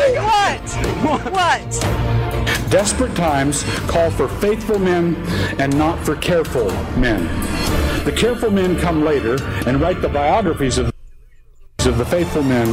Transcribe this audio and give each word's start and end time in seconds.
What? 0.00 1.32
What? 1.32 2.70
Desperate 2.70 3.14
times 3.16 3.64
call 3.88 4.10
for 4.10 4.28
faithful 4.28 4.78
men 4.78 5.16
and 5.58 5.76
not 5.76 5.98
for 6.04 6.16
careful 6.16 6.70
men. 6.96 7.26
The 8.04 8.12
careful 8.12 8.50
men 8.50 8.78
come 8.78 9.04
later 9.04 9.42
and 9.66 9.80
write 9.80 10.00
the 10.00 10.08
biographies 10.08 10.78
of, 10.78 10.92
of 11.84 11.98
the 11.98 12.04
faithful 12.04 12.42
men, 12.42 12.68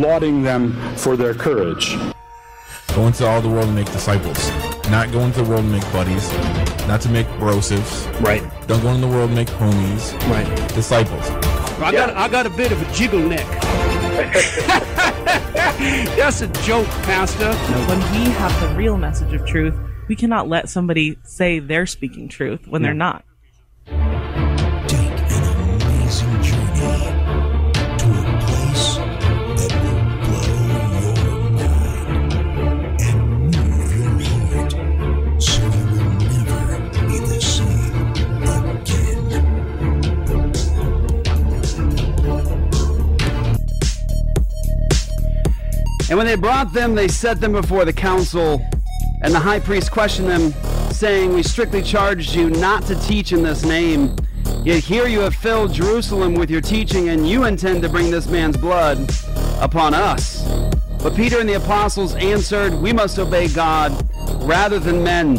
lauding 0.00 0.42
them 0.42 0.72
for 0.96 1.16
their 1.16 1.34
courage. 1.34 1.96
Go 2.94 3.06
into 3.06 3.26
all 3.26 3.40
the 3.40 3.48
world 3.48 3.66
and 3.66 3.74
make 3.74 3.90
disciples. 3.92 4.50
Not 4.90 5.12
go 5.12 5.20
into 5.20 5.42
the 5.42 5.48
world 5.48 5.62
and 5.62 5.72
make 5.72 5.92
buddies. 5.92 6.30
Not 6.88 7.00
to 7.02 7.08
make 7.08 7.26
brosives. 7.38 8.06
Right. 8.20 8.42
Don't 8.66 8.82
go 8.82 8.88
into 8.88 9.06
the 9.06 9.08
world 9.08 9.30
and 9.30 9.34
make 9.34 9.48
homies. 9.48 10.12
Right. 10.28 10.68
Disciples. 10.74 11.51
I 11.82 11.90
got 11.92 12.10
I 12.16 12.28
got 12.28 12.46
a 12.46 12.50
bit 12.50 12.70
of 12.70 12.80
a 12.80 12.92
jiggle 12.94 13.20
neck. 13.20 13.46
That's 16.16 16.40
a 16.42 16.48
joke, 16.62 16.86
Pastor. 17.02 17.52
When 17.88 17.98
we 18.12 18.30
have 18.32 18.60
the 18.60 18.68
real 18.76 18.96
message 18.96 19.32
of 19.32 19.44
truth, 19.46 19.74
we 20.08 20.14
cannot 20.14 20.48
let 20.48 20.68
somebody 20.68 21.18
say 21.24 21.58
they're 21.58 21.86
speaking 21.86 22.28
truth 22.28 22.68
when 22.68 22.82
they're 22.82 22.94
not. 22.94 23.24
And 46.12 46.18
when 46.18 46.26
they 46.26 46.34
brought 46.34 46.74
them, 46.74 46.94
they 46.94 47.08
set 47.08 47.40
them 47.40 47.52
before 47.52 47.86
the 47.86 47.92
council, 47.94 48.62
and 49.22 49.32
the 49.32 49.38
high 49.38 49.58
priest 49.58 49.90
questioned 49.90 50.28
them, 50.28 50.52
saying, 50.92 51.32
We 51.32 51.42
strictly 51.42 51.80
charged 51.80 52.34
you 52.34 52.50
not 52.50 52.82
to 52.88 52.96
teach 52.96 53.32
in 53.32 53.42
this 53.42 53.64
name. 53.64 54.14
Yet 54.62 54.84
here 54.84 55.06
you 55.06 55.20
have 55.20 55.34
filled 55.34 55.72
Jerusalem 55.72 56.34
with 56.34 56.50
your 56.50 56.60
teaching, 56.60 57.08
and 57.08 57.26
you 57.26 57.44
intend 57.44 57.80
to 57.80 57.88
bring 57.88 58.10
this 58.10 58.26
man's 58.26 58.58
blood 58.58 59.10
upon 59.58 59.94
us. 59.94 60.46
But 61.02 61.16
Peter 61.16 61.40
and 61.40 61.48
the 61.48 61.54
apostles 61.54 62.14
answered, 62.16 62.74
We 62.74 62.92
must 62.92 63.18
obey 63.18 63.48
God 63.48 64.06
rather 64.42 64.78
than 64.78 65.02
men. 65.02 65.38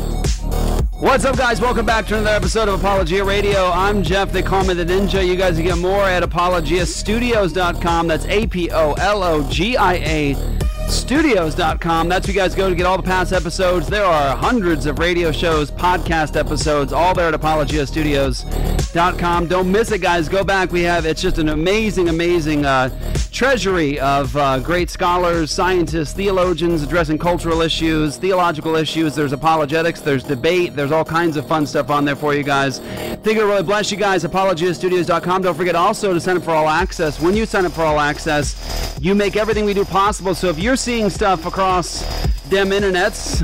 What's 0.99 1.23
up, 1.23 1.37
guys? 1.37 1.61
Welcome 1.61 1.85
back 1.85 2.07
to 2.07 2.17
another 2.17 2.35
episode 2.35 2.67
of 2.67 2.79
Apologia 2.79 3.23
Radio. 3.23 3.69
I'm 3.69 4.01
Jeff. 4.01 4.31
They 4.31 4.41
call 4.41 4.63
me 4.63 4.73
the 4.73 4.85
Ninja. 4.85 5.23
You 5.23 5.35
guys 5.35 5.57
can 5.57 5.65
get 5.65 5.77
more 5.77 6.05
at 6.05 6.23
apologiastudios.com. 6.23 8.07
That's 8.07 8.25
A 8.25 8.47
P 8.47 8.71
O 8.71 8.93
L 8.93 9.21
O 9.21 9.47
G 9.51 9.77
I 9.77 9.93
A 9.97 10.62
studios.com. 10.89 12.09
That's 12.09 12.27
where 12.27 12.33
you 12.33 12.39
guys 12.39 12.55
go 12.55 12.69
to 12.69 12.75
get 12.75 12.85
all 12.85 12.97
the 12.97 13.03
past 13.03 13.33
episodes. 13.33 13.87
There 13.87 14.05
are 14.05 14.35
hundreds 14.35 14.85
of 14.85 14.99
radio 14.99 15.31
shows, 15.31 15.71
podcast 15.71 16.35
episodes, 16.35 16.93
all 16.93 17.13
there 17.13 17.27
at 17.27 18.82
apologiastudios.com. 18.93 19.47
Don't 19.47 19.71
miss 19.71 19.91
it, 19.91 19.99
guys. 19.99 20.29
Go 20.29 20.43
back. 20.43 20.71
We 20.71 20.81
have, 20.83 21.05
it's 21.05 21.21
just 21.21 21.37
an 21.37 21.49
amazing, 21.49 22.09
amazing 22.09 22.65
uh, 22.65 22.89
treasury 23.31 23.99
of 23.99 24.35
uh, 24.35 24.59
great 24.59 24.89
scholars, 24.89 25.51
scientists, 25.51 26.13
theologians 26.13 26.83
addressing 26.83 27.17
cultural 27.17 27.61
issues, 27.61 28.17
theological 28.17 28.75
issues. 28.75 29.15
There's 29.15 29.33
apologetics, 29.33 30.01
there's 30.01 30.23
debate, 30.23 30.75
there's 30.75 30.91
all 30.91 31.05
kinds 31.05 31.37
of 31.37 31.47
fun 31.47 31.65
stuff 31.65 31.89
on 31.89 32.05
there 32.05 32.15
for 32.15 32.33
you 32.33 32.43
guys. 32.43 32.79
Think 32.79 33.37
it'll 33.37 33.49
really 33.49 33.63
bless 33.63 33.91
you 33.91 33.97
guys. 33.97 34.23
Apologiastudios.com. 34.23 35.41
Don't 35.41 35.55
forget 35.55 35.75
also 35.75 36.13
to 36.13 36.19
sign 36.19 36.37
up 36.37 36.43
for 36.43 36.51
All 36.51 36.69
Access. 36.69 37.19
When 37.19 37.35
you 37.35 37.45
sign 37.45 37.65
up 37.65 37.71
for 37.71 37.83
All 37.83 37.99
Access, 37.99 38.97
you 39.01 39.15
make 39.15 39.35
everything 39.35 39.65
we 39.65 39.73
do 39.73 39.85
possible. 39.85 40.35
So 40.35 40.49
if 40.49 40.59
you're 40.59 40.75
seeing 40.75 41.09
stuff 41.09 41.45
across 41.45 42.01
them 42.49 42.69
internets, 42.69 43.43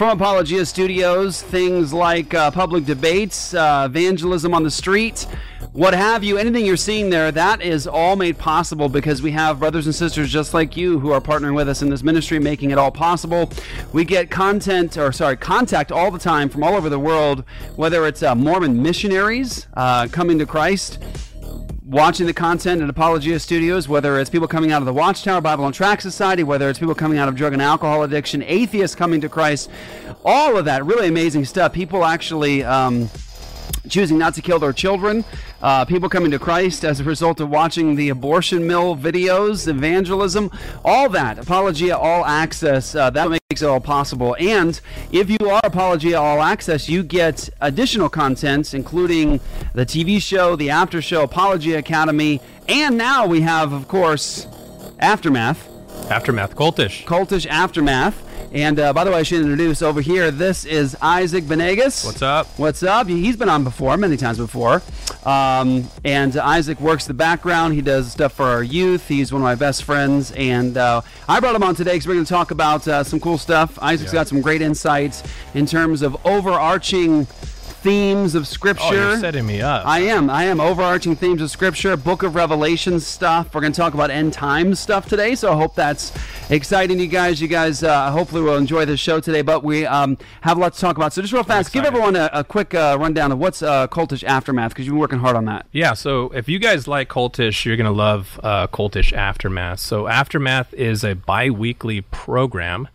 from 0.00 0.18
Apologia 0.18 0.64
Studios, 0.64 1.42
things 1.42 1.92
like 1.92 2.32
uh, 2.32 2.50
public 2.50 2.86
debates, 2.86 3.52
uh, 3.52 3.86
evangelism 3.86 4.54
on 4.54 4.62
the 4.62 4.70
street, 4.70 5.26
what 5.74 5.92
have 5.92 6.24
you, 6.24 6.38
anything 6.38 6.64
you're 6.64 6.78
seeing 6.78 7.10
there, 7.10 7.30
that 7.30 7.60
is 7.60 7.86
all 7.86 8.16
made 8.16 8.38
possible 8.38 8.88
because 8.88 9.20
we 9.20 9.30
have 9.32 9.58
brothers 9.58 9.84
and 9.84 9.94
sisters 9.94 10.32
just 10.32 10.54
like 10.54 10.74
you 10.74 10.98
who 11.00 11.12
are 11.12 11.20
partnering 11.20 11.54
with 11.54 11.68
us 11.68 11.82
in 11.82 11.90
this 11.90 12.02
ministry, 12.02 12.38
making 12.38 12.70
it 12.70 12.78
all 12.78 12.90
possible. 12.90 13.52
We 13.92 14.06
get 14.06 14.30
content, 14.30 14.96
or 14.96 15.12
sorry, 15.12 15.36
contact 15.36 15.92
all 15.92 16.10
the 16.10 16.18
time 16.18 16.48
from 16.48 16.62
all 16.62 16.76
over 16.76 16.88
the 16.88 16.98
world, 16.98 17.44
whether 17.76 18.06
it's 18.06 18.22
uh, 18.22 18.34
Mormon 18.34 18.82
missionaries 18.82 19.66
uh, 19.74 20.08
coming 20.08 20.38
to 20.38 20.46
Christ 20.46 20.98
watching 21.90 22.24
the 22.26 22.32
content 22.32 22.80
at 22.80 22.88
Apologia 22.88 23.40
Studios, 23.40 23.88
whether 23.88 24.18
it's 24.20 24.30
people 24.30 24.46
coming 24.46 24.70
out 24.70 24.80
of 24.80 24.86
the 24.86 24.92
Watchtower 24.92 25.40
Bible 25.40 25.66
and 25.66 25.74
Tract 25.74 26.02
Society, 26.02 26.44
whether 26.44 26.70
it's 26.70 26.78
people 26.78 26.94
coming 26.94 27.18
out 27.18 27.28
of 27.28 27.34
drug 27.34 27.52
and 27.52 27.60
alcohol 27.60 28.04
addiction, 28.04 28.44
atheists 28.44 28.94
coming 28.94 29.20
to 29.20 29.28
Christ, 29.28 29.68
all 30.24 30.56
of 30.56 30.66
that 30.66 30.84
really 30.86 31.08
amazing 31.08 31.44
stuff. 31.44 31.72
People 31.72 32.04
actually. 32.04 32.62
Um, 32.64 33.10
choosing 33.88 34.18
not 34.18 34.34
to 34.34 34.42
kill 34.42 34.58
their 34.58 34.72
children, 34.72 35.24
uh, 35.62 35.84
people 35.84 36.08
coming 36.08 36.30
to 36.30 36.38
Christ 36.38 36.84
as 36.84 37.00
a 37.00 37.04
result 37.04 37.40
of 37.40 37.50
watching 37.50 37.96
the 37.96 38.08
abortion 38.08 38.66
mill 38.66 38.96
videos, 38.96 39.68
evangelism, 39.68 40.50
all 40.84 41.08
that. 41.10 41.38
Apologia 41.38 41.96
All 41.96 42.24
Access, 42.24 42.94
uh, 42.94 43.10
that 43.10 43.30
makes 43.30 43.62
it 43.62 43.66
all 43.66 43.80
possible. 43.80 44.36
And 44.38 44.80
if 45.12 45.30
you 45.30 45.50
are 45.50 45.60
Apologia 45.64 46.18
All 46.18 46.42
Access, 46.42 46.88
you 46.88 47.02
get 47.02 47.48
additional 47.60 48.08
content, 48.08 48.74
including 48.74 49.40
the 49.74 49.86
TV 49.86 50.20
show, 50.20 50.56
the 50.56 50.70
after 50.70 51.02
show, 51.02 51.22
Apologia 51.22 51.78
Academy, 51.78 52.40
and 52.68 52.96
now 52.96 53.26
we 53.26 53.40
have, 53.40 53.72
of 53.72 53.88
course, 53.88 54.46
Aftermath. 55.00 55.66
Aftermath 56.10 56.54
Cultish. 56.54 57.04
Cultish 57.04 57.46
Aftermath. 57.46 58.29
And 58.52 58.80
uh, 58.80 58.92
by 58.92 59.04
the 59.04 59.12
way, 59.12 59.18
I 59.18 59.22
should 59.22 59.42
introduce 59.42 59.80
over 59.80 60.00
here. 60.00 60.32
This 60.32 60.64
is 60.64 60.96
Isaac 61.00 61.44
Benegas. 61.44 62.04
What's 62.04 62.20
up? 62.20 62.48
What's 62.58 62.82
up? 62.82 63.06
He's 63.06 63.36
been 63.36 63.48
on 63.48 63.62
before, 63.62 63.96
many 63.96 64.16
times 64.16 64.38
before. 64.38 64.82
Um, 65.24 65.88
and 66.04 66.36
Isaac 66.36 66.80
works 66.80 67.06
the 67.06 67.14
background. 67.14 67.74
He 67.74 67.80
does 67.80 68.10
stuff 68.10 68.32
for 68.32 68.46
our 68.46 68.64
youth. 68.64 69.06
He's 69.06 69.32
one 69.32 69.40
of 69.40 69.44
my 69.44 69.54
best 69.54 69.84
friends. 69.84 70.32
And 70.32 70.76
uh, 70.76 71.02
I 71.28 71.38
brought 71.38 71.54
him 71.54 71.62
on 71.62 71.76
today 71.76 71.92
because 71.92 72.08
we're 72.08 72.14
going 72.14 72.24
to 72.26 72.28
talk 72.32 72.50
about 72.50 72.88
uh, 72.88 73.04
some 73.04 73.20
cool 73.20 73.38
stuff. 73.38 73.78
Isaac's 73.80 74.12
Yeah. 74.12 74.20
got 74.20 74.28
some 74.28 74.40
great 74.40 74.62
insights 74.62 75.22
in 75.54 75.64
terms 75.66 76.02
of 76.02 76.16
overarching 76.26 77.28
themes 77.80 78.34
of 78.34 78.46
Scripture. 78.46 78.84
Oh, 78.84 78.92
you're 78.92 79.18
setting 79.18 79.46
me 79.46 79.62
up. 79.62 79.86
I 79.86 80.00
am. 80.00 80.28
I 80.28 80.44
am. 80.44 80.60
Overarching 80.60 81.16
themes 81.16 81.40
of 81.40 81.50
Scripture, 81.50 81.96
Book 81.96 82.22
of 82.22 82.34
Revelation 82.34 83.00
stuff. 83.00 83.54
We're 83.54 83.62
going 83.62 83.72
to 83.72 83.80
talk 83.80 83.94
about 83.94 84.10
end 84.10 84.32
times 84.32 84.78
stuff 84.78 85.08
today, 85.08 85.34
so 85.34 85.52
I 85.52 85.56
hope 85.56 85.74
that's 85.74 86.12
exciting 86.50 87.00
you 87.00 87.06
guys. 87.06 87.40
You 87.40 87.48
guys 87.48 87.82
uh, 87.82 88.10
hopefully 88.10 88.42
will 88.42 88.56
enjoy 88.56 88.84
the 88.84 88.96
show 88.96 89.20
today, 89.20 89.42
but 89.42 89.64
we 89.64 89.86
um, 89.86 90.18
have 90.42 90.58
a 90.58 90.60
lot 90.60 90.74
to 90.74 90.80
talk 90.80 90.96
about. 90.96 91.12
So 91.12 91.22
just 91.22 91.32
real 91.32 91.42
fast, 91.42 91.72
give 91.72 91.84
everyone 91.84 92.16
a, 92.16 92.28
a 92.32 92.44
quick 92.44 92.74
uh, 92.74 92.96
rundown 93.00 93.32
of 93.32 93.38
what's 93.38 93.62
uh, 93.62 93.88
Cultish 93.88 94.24
Aftermath, 94.24 94.72
because 94.72 94.86
you've 94.86 94.92
been 94.92 95.00
working 95.00 95.20
hard 95.20 95.36
on 95.36 95.46
that. 95.46 95.66
Yeah, 95.72 95.94
so 95.94 96.30
if 96.30 96.48
you 96.48 96.58
guys 96.58 96.86
like 96.86 97.08
Cultish, 97.08 97.64
you're 97.64 97.76
going 97.76 97.86
to 97.86 97.90
love 97.90 98.38
uh, 98.42 98.66
Cultish 98.66 99.12
Aftermath. 99.12 99.80
So, 99.80 100.06
Aftermath 100.06 100.74
is 100.74 101.04
a 101.04 101.14
bi 101.14 101.50
weekly 101.50 102.02
program 102.02 102.88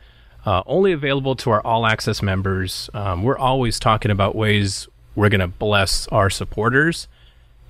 uh, 0.46 0.64
only 0.66 0.92
available 0.92 1.36
to 1.38 1.50
our 1.50 1.62
all 1.62 1.86
access 1.86 2.22
members. 2.22 2.90
Um, 2.94 3.24
we're 3.24 3.38
always 3.38 3.80
talking 3.80 4.12
about 4.12 4.36
ways 4.36 4.88
we're 5.16 5.30
going 5.30 5.40
to 5.42 5.48
bless 5.48 6.08
our 6.10 6.30
supporters, 6.30 7.08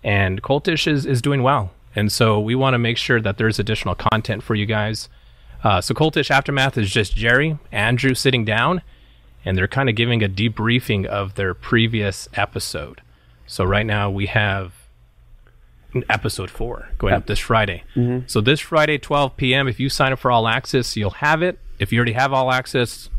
and 0.04 0.42
Cultish 0.42 0.88
is, 0.88 1.06
is 1.06 1.22
doing 1.22 1.44
well. 1.44 1.72
And 1.96 2.12
so, 2.12 2.40
we 2.40 2.56
want 2.56 2.74
to 2.74 2.78
make 2.80 2.98
sure 2.98 3.22
that 3.22 3.38
there's 3.38 3.58
additional 3.60 3.96
content 3.96 4.44
for 4.44 4.54
you 4.54 4.66
guys. 4.66 5.08
Uh, 5.64 5.80
so, 5.80 5.94
Cultish 5.94 6.30
Aftermath 6.30 6.78
is 6.78 6.92
just 6.92 7.16
Jerry, 7.16 7.58
Andrew 7.72 8.14
sitting 8.14 8.44
down, 8.44 8.82
and 9.46 9.58
they're 9.58 9.68
kind 9.68 9.88
of 9.90 9.96
giving 9.96 10.22
a 10.22 10.28
debriefing 10.28 11.06
of 11.06 11.36
their 11.36 11.54
previous 11.54 12.28
episode. 12.34 13.02
So, 13.48 13.64
right 13.64 13.86
now 13.86 14.10
we 14.10 14.26
have 14.26 14.74
episode 16.10 16.50
four 16.50 16.90
going 16.98 17.14
up 17.14 17.26
this 17.28 17.40
Friday. 17.40 17.84
So 18.28 18.42
this 18.42 18.60
Friday, 18.60 18.98
12 18.98 19.38
p.m. 19.38 19.68
If 19.70 19.80
you 19.80 19.88
sign 19.88 20.12
up 20.12 20.20
for 20.20 20.30
All 20.30 20.48
Access, 20.48 20.98
you'll 20.98 21.10
have 21.12 21.42
it. 21.42 21.58
If 21.78 21.92
you 21.92 22.00
already 22.00 22.14
have 22.14 22.32
All 22.32 22.52
Access, 22.52 23.10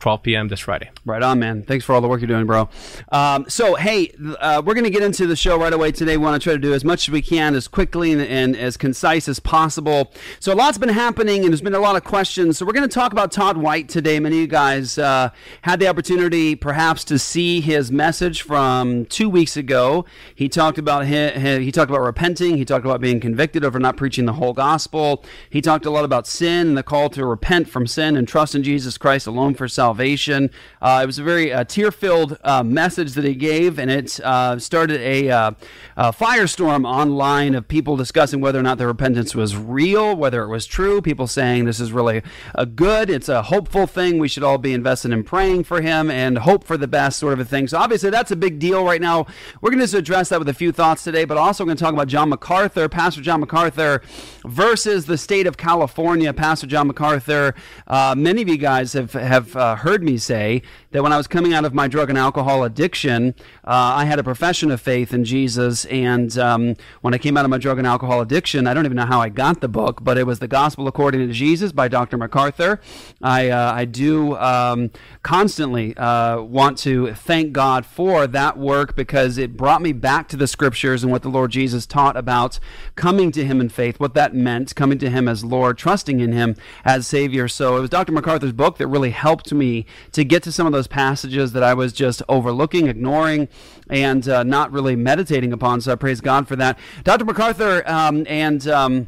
12 0.00 0.22
p.m. 0.22 0.48
this 0.48 0.60
Friday. 0.60 0.90
Right 1.04 1.22
on, 1.22 1.38
man. 1.38 1.62
Thanks 1.62 1.84
for 1.84 1.94
all 1.94 2.00
the 2.00 2.08
work 2.08 2.20
you're 2.20 2.28
doing, 2.28 2.46
bro. 2.46 2.70
Um, 3.12 3.44
so, 3.48 3.74
hey, 3.74 4.12
uh, 4.40 4.62
we're 4.64 4.74
going 4.74 4.84
to 4.84 4.90
get 4.90 5.02
into 5.02 5.26
the 5.26 5.36
show 5.36 5.58
right 5.58 5.72
away 5.72 5.92
today. 5.92 6.16
We 6.16 6.24
want 6.24 6.40
to 6.40 6.44
try 6.44 6.54
to 6.54 6.58
do 6.58 6.72
as 6.72 6.84
much 6.84 7.06
as 7.06 7.12
we 7.12 7.20
can, 7.20 7.54
as 7.54 7.68
quickly 7.68 8.12
and, 8.12 8.22
and 8.22 8.56
as 8.56 8.78
concise 8.78 9.28
as 9.28 9.38
possible. 9.40 10.12
So, 10.40 10.54
a 10.54 10.56
lot's 10.56 10.78
been 10.78 10.88
happening, 10.88 11.42
and 11.42 11.52
there's 11.52 11.60
been 11.60 11.74
a 11.74 11.78
lot 11.78 11.96
of 11.96 12.04
questions. 12.04 12.56
So, 12.58 12.64
we're 12.64 12.72
going 12.72 12.88
to 12.88 12.94
talk 12.94 13.12
about 13.12 13.30
Todd 13.30 13.58
White 13.58 13.90
today. 13.90 14.18
Many 14.18 14.36
of 14.36 14.40
you 14.40 14.46
guys 14.46 14.96
uh, 14.96 15.30
had 15.62 15.80
the 15.80 15.88
opportunity, 15.88 16.56
perhaps, 16.56 17.04
to 17.04 17.18
see 17.18 17.60
his 17.60 17.92
message 17.92 18.40
from 18.40 19.04
two 19.04 19.28
weeks 19.28 19.56
ago. 19.56 20.06
He 20.34 20.48
talked 20.48 20.78
about 20.78 21.06
he, 21.06 21.30
he 21.62 21.70
talked 21.70 21.90
about 21.90 22.00
repenting. 22.02 22.56
He 22.56 22.64
talked 22.64 22.86
about 22.86 23.02
being 23.02 23.20
convicted 23.20 23.66
over 23.66 23.78
not 23.78 23.98
preaching 23.98 24.24
the 24.24 24.32
whole 24.32 24.54
gospel. 24.54 25.22
He 25.50 25.60
talked 25.60 25.84
a 25.84 25.90
lot 25.90 26.06
about 26.06 26.26
sin 26.26 26.68
and 26.68 26.78
the 26.78 26.82
call 26.82 27.10
to 27.10 27.26
repent 27.26 27.68
from 27.68 27.86
sin 27.86 28.16
and 28.16 28.26
trust 28.26 28.54
in 28.54 28.62
Jesus 28.62 28.96
Christ 28.96 29.26
alone 29.26 29.54
for 29.54 29.68
salvation 29.68 29.89
salvation. 29.90 30.50
Uh, 30.80 31.00
it 31.02 31.06
was 31.06 31.18
a 31.18 31.22
very 31.24 31.52
uh, 31.52 31.64
tear 31.64 31.90
filled 31.90 32.38
uh, 32.44 32.62
message 32.62 33.14
that 33.14 33.24
he 33.24 33.34
gave, 33.34 33.76
and 33.76 33.90
it 33.90 34.20
uh, 34.20 34.56
started 34.56 35.00
a, 35.00 35.28
uh, 35.28 35.50
a, 35.96 36.12
firestorm 36.12 36.86
online 36.86 37.56
of 37.56 37.66
people 37.66 37.96
discussing 37.96 38.40
whether 38.40 38.58
or 38.58 38.62
not 38.62 38.78
the 38.78 38.86
repentance 38.86 39.34
was 39.34 39.56
real, 39.56 40.14
whether 40.14 40.44
it 40.44 40.48
was 40.48 40.64
true. 40.64 41.02
People 41.02 41.26
saying 41.26 41.64
this 41.64 41.80
is 41.80 41.90
really 41.90 42.22
a 42.54 42.66
good, 42.66 43.10
it's 43.10 43.28
a 43.28 43.42
hopeful 43.42 43.88
thing. 43.88 44.18
We 44.18 44.28
should 44.28 44.44
all 44.44 44.58
be 44.58 44.72
invested 44.72 45.10
in 45.10 45.24
praying 45.24 45.64
for 45.64 45.80
him 45.80 46.08
and 46.08 46.38
hope 46.38 46.62
for 46.62 46.76
the 46.76 46.86
best, 46.86 47.18
sort 47.18 47.32
of 47.32 47.40
a 47.40 47.44
thing. 47.44 47.66
So, 47.66 47.76
obviously, 47.76 48.10
that's 48.10 48.30
a 48.30 48.36
big 48.36 48.60
deal 48.60 48.84
right 48.84 49.00
now. 49.00 49.26
We're 49.60 49.72
going 49.72 49.84
to 49.84 49.98
address 49.98 50.28
that 50.28 50.38
with 50.38 50.48
a 50.48 50.54
few 50.54 50.70
thoughts 50.70 51.02
today, 51.02 51.24
but 51.24 51.36
also 51.36 51.64
going 51.64 51.76
to 51.76 51.82
talk 51.82 51.94
about 51.94 52.06
John 52.06 52.28
MacArthur, 52.28 52.88
Pastor 52.88 53.22
John 53.22 53.40
MacArthur, 53.40 54.02
versus 54.46 55.06
the 55.06 55.18
state 55.18 55.48
of 55.48 55.56
California. 55.56 56.32
Pastor 56.32 56.68
John 56.68 56.86
MacArthur, 56.86 57.56
uh, 57.88 58.14
many 58.16 58.40
of 58.42 58.48
you 58.48 58.56
guys 58.56 58.92
have, 58.92 59.12
have 59.14 59.56
heard 59.80 60.02
me 60.02 60.16
say 60.18 60.62
that 60.92 61.02
when 61.04 61.12
I 61.12 61.16
was 61.16 61.28
coming 61.28 61.54
out 61.54 61.64
of 61.64 61.72
my 61.72 61.86
drug 61.86 62.08
and 62.08 62.18
alcohol 62.18 62.64
addiction, 62.64 63.34
uh, 63.64 63.94
I 63.96 64.06
had 64.06 64.18
a 64.18 64.24
profession 64.24 64.70
of 64.72 64.80
faith 64.80 65.14
in 65.14 65.24
Jesus. 65.24 65.84
And 65.84 66.36
um, 66.36 66.74
when 67.00 67.14
I 67.14 67.18
came 67.18 67.36
out 67.36 67.44
of 67.44 67.50
my 67.50 67.58
drug 67.58 67.78
and 67.78 67.86
alcohol 67.86 68.20
addiction, 68.20 68.66
I 68.66 68.74
don't 68.74 68.84
even 68.84 68.96
know 68.96 69.06
how 69.06 69.20
I 69.20 69.28
got 69.28 69.60
the 69.60 69.68
book, 69.68 70.02
but 70.02 70.18
it 70.18 70.26
was 70.26 70.40
The 70.40 70.48
Gospel 70.48 70.88
According 70.88 71.26
to 71.26 71.32
Jesus 71.32 71.70
by 71.70 71.86
Dr. 71.86 72.16
MacArthur. 72.16 72.80
I, 73.22 73.50
uh, 73.50 73.72
I 73.72 73.84
do 73.84 74.36
um, 74.36 74.90
constantly 75.22 75.96
uh, 75.96 76.40
want 76.40 76.76
to 76.78 77.14
thank 77.14 77.52
God 77.52 77.86
for 77.86 78.26
that 78.26 78.58
work 78.58 78.96
because 78.96 79.38
it 79.38 79.56
brought 79.56 79.82
me 79.82 79.92
back 79.92 80.28
to 80.28 80.36
the 80.36 80.48
scriptures 80.48 81.04
and 81.04 81.12
what 81.12 81.22
the 81.22 81.28
Lord 81.28 81.52
Jesus 81.52 81.86
taught 81.86 82.16
about 82.16 82.58
coming 82.96 83.30
to 83.32 83.44
Him 83.44 83.60
in 83.60 83.68
faith, 83.68 84.00
what 84.00 84.14
that 84.14 84.34
meant, 84.34 84.74
coming 84.74 84.98
to 84.98 85.08
Him 85.08 85.28
as 85.28 85.44
Lord, 85.44 85.78
trusting 85.78 86.18
in 86.18 86.32
Him 86.32 86.56
as 86.84 87.06
Savior. 87.06 87.46
So 87.46 87.76
it 87.76 87.80
was 87.80 87.90
Dr. 87.90 88.10
MacArthur's 88.10 88.52
book 88.52 88.78
that 88.78 88.88
really 88.88 89.10
helped 89.10 89.52
me 89.52 89.86
to 90.10 90.24
get 90.24 90.42
to 90.42 90.52
some 90.52 90.66
of 90.66 90.72
those 90.72 90.79
passages 90.86 91.52
that 91.52 91.62
I 91.62 91.74
was 91.74 91.92
just 91.92 92.22
overlooking, 92.28 92.86
ignoring, 92.86 93.48
and 93.88 94.28
uh, 94.28 94.42
not 94.42 94.72
really 94.72 94.96
meditating 94.96 95.52
upon. 95.52 95.80
So 95.80 95.92
I 95.92 95.94
praise 95.96 96.20
God 96.20 96.48
for 96.48 96.56
that. 96.56 96.78
Dr. 97.04 97.24
MacArthur 97.24 97.82
um, 97.88 98.26
and. 98.28 98.66
Um, 98.68 99.06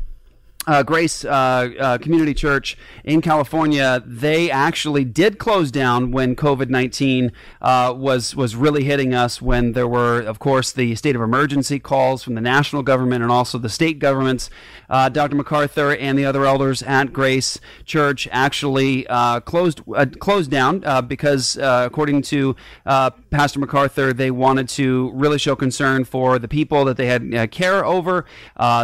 uh, 0.66 0.82
Grace 0.82 1.24
uh, 1.24 1.28
uh, 1.28 1.98
Community 1.98 2.34
Church 2.34 2.76
in 3.04 3.20
California, 3.20 4.02
they 4.06 4.50
actually 4.50 5.04
did 5.04 5.38
close 5.38 5.72
down 5.72 6.12
when 6.12 6.36
COVID 6.36 6.68
nineteen 6.68 7.32
uh, 7.60 7.92
was 7.96 8.36
was 8.36 8.54
really 8.54 8.84
hitting 8.84 9.12
us. 9.12 9.42
When 9.42 9.72
there 9.72 9.88
were, 9.88 10.20
of 10.20 10.38
course, 10.38 10.70
the 10.70 10.94
state 10.94 11.16
of 11.16 11.22
emergency 11.22 11.80
calls 11.80 12.22
from 12.22 12.34
the 12.34 12.40
national 12.40 12.84
government 12.84 13.22
and 13.22 13.32
also 13.32 13.58
the 13.58 13.68
state 13.68 13.98
governments. 13.98 14.50
Uh, 14.88 15.08
Dr. 15.08 15.36
MacArthur 15.36 15.96
and 15.96 16.18
the 16.18 16.26
other 16.26 16.44
elders 16.44 16.82
at 16.82 17.14
Grace 17.14 17.58
Church 17.86 18.28
actually 18.30 19.06
uh, 19.08 19.40
closed 19.40 19.80
closed 20.20 20.50
down 20.50 20.84
because, 21.08 21.56
according 21.56 22.22
to 22.22 22.54
Pastor 22.84 23.58
MacArthur, 23.58 24.12
they 24.12 24.30
wanted 24.30 24.68
to 24.70 25.10
really 25.14 25.38
show 25.38 25.56
concern 25.56 26.04
for 26.04 26.38
the 26.38 26.48
people 26.48 26.84
that 26.84 26.96
they 26.96 27.06
had 27.06 27.50
care 27.50 27.84
over. 27.84 28.26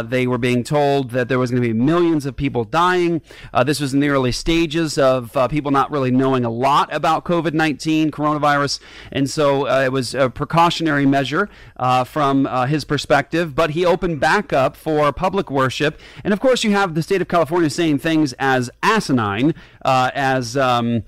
they 0.03 0.27
were 0.27 0.37
being 0.37 0.63
told 0.63 1.11
that 1.11 1.29
there 1.29 1.39
was 1.39 1.51
going 1.51 1.61
to 1.61 1.67
be 1.67 1.68
millions 1.73 2.25
of 2.25 2.35
people 2.35 2.63
dying. 2.63 3.21
Uh, 3.53 3.63
this 3.63 3.79
was 3.79 3.93
in 3.93 3.99
the 3.99 4.09
early 4.09 4.31
stages 4.31 4.97
of 4.97 5.35
uh, 5.35 5.47
people 5.47 5.71
not 5.71 5.91
really 5.91 6.11
knowing 6.11 6.45
a 6.45 6.49
lot 6.49 6.93
about 6.93 7.25
COVID 7.25 7.53
19, 7.53 8.11
coronavirus. 8.11 8.79
And 9.11 9.29
so 9.29 9.67
uh, 9.67 9.81
it 9.83 9.91
was 9.91 10.13
a 10.13 10.29
precautionary 10.29 11.05
measure 11.05 11.49
uh, 11.77 12.03
from 12.03 12.45
uh, 12.45 12.65
his 12.65 12.85
perspective. 12.85 13.55
But 13.55 13.71
he 13.71 13.85
opened 13.85 14.19
back 14.19 14.53
up 14.53 14.75
for 14.75 15.11
public 15.11 15.49
worship. 15.51 15.99
And 16.23 16.33
of 16.33 16.39
course, 16.39 16.63
you 16.63 16.71
have 16.71 16.95
the 16.95 17.03
state 17.03 17.21
of 17.21 17.27
California 17.27 17.69
saying 17.69 17.99
things 17.99 18.33
as 18.39 18.69
asinine, 18.83 19.53
uh, 19.83 20.11
as, 20.13 20.57
um, 20.57 21.03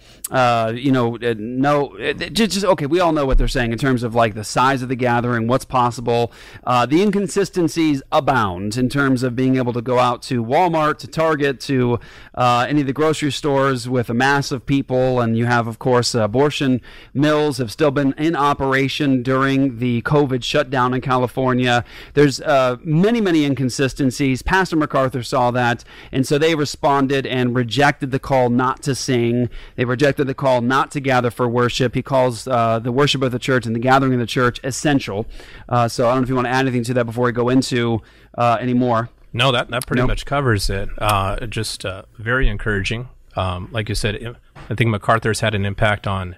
you 0.73 0.91
know, 0.91 1.18
no, 1.18 2.13
just, 2.13 2.53
just, 2.53 2.65
okay, 2.65 2.85
we 2.85 3.00
all 3.00 3.12
know 3.12 3.25
what 3.25 3.38
they're 3.38 3.47
saying 3.47 3.71
in 3.71 3.77
terms 3.77 4.03
of 4.03 4.15
like 4.15 4.33
the 4.33 4.44
size 4.44 4.81
of 4.81 4.89
the 4.89 4.95
gathering, 4.95 5.47
what's 5.47 5.65
possible. 5.65 6.31
the 6.65 7.01
inconsistencies 7.01 8.01
abound 8.12 8.77
in 8.77 8.89
terms 8.89 9.23
of 9.23 9.35
being 9.35 9.57
able 9.57 9.73
to 9.73 9.81
go 9.81 10.00
out 10.00 10.21
to 10.21 10.44
Walmart 10.44 10.97
to 11.00 11.07
Target 11.07 11.59
to 11.62 12.00
uh, 12.35 12.65
any 12.68 12.81
of 12.81 12.88
the 12.88 12.94
grocery 12.94 13.31
stores 13.31 13.88
with 13.89 14.09
a 14.09 14.13
mass 14.13 14.51
of 14.51 14.65
people. 14.65 15.19
And 15.19 15.38
you 15.38 15.45
have, 15.45 15.68
of 15.68 15.79
course, 15.79 16.15
abortion 16.15 16.81
mills 17.13 17.57
have 17.57 17.71
still 17.71 17.91
been 17.91 18.13
in 18.18 18.35
operation 18.35 19.23
during 19.23 19.77
the 19.79 20.01
COVID 20.03 20.44
shutdown 20.44 20.94
in 20.94 21.01
California. 21.01 21.83
There's 22.13 22.41
uh, 22.41 22.77
many, 22.83 23.21
many 23.21 23.45
inconsistencies. 23.45 24.41
Pastor 24.41 24.75
MacArthur 24.75 25.23
saw 25.23 25.51
that. 25.51 25.83
And 26.12 26.27
so 26.27 26.38
they 26.38 26.56
responded 26.56 27.25
and 27.25 27.56
rejected 27.56 28.12
the 28.12 28.19
call 28.19 28.50
not 28.62 28.84
to 28.84 28.94
sing. 28.94 29.50
They 29.75 29.86
rejected 29.86 30.28
the 30.28 30.36
call 30.36 30.62
not 30.62 30.92
to 30.92 31.00
gather 31.00 31.31
for 31.31 31.50
worship. 31.50 31.96
He 31.96 32.04
calls 32.04 32.48
uh, 32.48 32.78
the 32.78 32.92
worship 32.92 33.24
of 33.24 33.31
the 33.31 33.40
church 33.40 33.66
and 33.66 33.75
the 33.75 33.80
gathering 33.80 34.13
of 34.13 34.19
the 34.19 34.28
church 34.28 34.60
essential. 34.63 35.25
Uh, 35.68 35.88
so 35.88 36.08
I 36.08 36.12
don't 36.12 36.22
know 36.22 36.24
if 36.25 36.30
you 36.30 36.36
want 36.36 36.46
to 36.46 36.52
add 36.52 36.68
anything 36.68 36.84
to 36.84 36.94
that 36.94 37.06
before 37.06 37.25
we 37.25 37.31
go 37.31 37.50
into 37.50 38.02
uh, 38.38 38.58
any 38.62 38.75
more. 38.75 39.10
No, 39.34 39.52
that, 39.52 39.69
that 39.69 39.88
pretty 39.88 40.02
nope. 40.02 40.10
much 40.10 40.25
covers 40.25 40.69
it. 40.69 40.90
Uh, 41.00 41.48
just 41.48 41.86
uh, 41.86 42.04
very 42.19 42.48
encouraging. 42.48 43.10
Um, 43.36 43.69
like 43.72 43.90
you 43.90 43.96
said, 43.96 44.38
I 44.69 44.75
think 44.75 44.92
MacArthur's 44.92 45.40
had 45.40 45.56
an 45.56 45.66
impact 45.66 46.06
on 46.06 46.36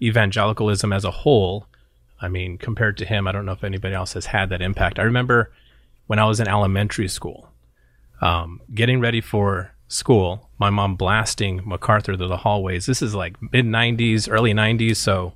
evangelicalism 0.00 0.92
as 0.92 1.04
a 1.04 1.10
whole. 1.10 1.66
I 2.20 2.28
mean, 2.28 2.58
compared 2.58 2.96
to 2.98 3.04
him, 3.04 3.26
I 3.26 3.32
don't 3.32 3.44
know 3.44 3.52
if 3.52 3.64
anybody 3.64 3.94
else 3.94 4.12
has 4.12 4.26
had 4.26 4.50
that 4.50 4.62
impact. 4.62 5.00
I 5.00 5.02
remember 5.02 5.50
when 6.06 6.20
I 6.20 6.26
was 6.26 6.38
in 6.38 6.46
elementary 6.46 7.08
school, 7.08 7.48
um, 8.20 8.60
getting 8.72 9.00
ready 9.00 9.20
for 9.20 9.72
school, 9.88 10.50
my 10.58 10.70
mom 10.70 10.96
blasting 10.96 11.62
MacArthur 11.64 12.16
through 12.16 12.28
the 12.28 12.38
hallways. 12.38 12.86
This 12.86 13.02
is 13.02 13.14
like 13.14 13.36
mid 13.40 13.66
90s, 13.66 14.30
early 14.30 14.52
90s. 14.52 14.96
So 14.96 15.32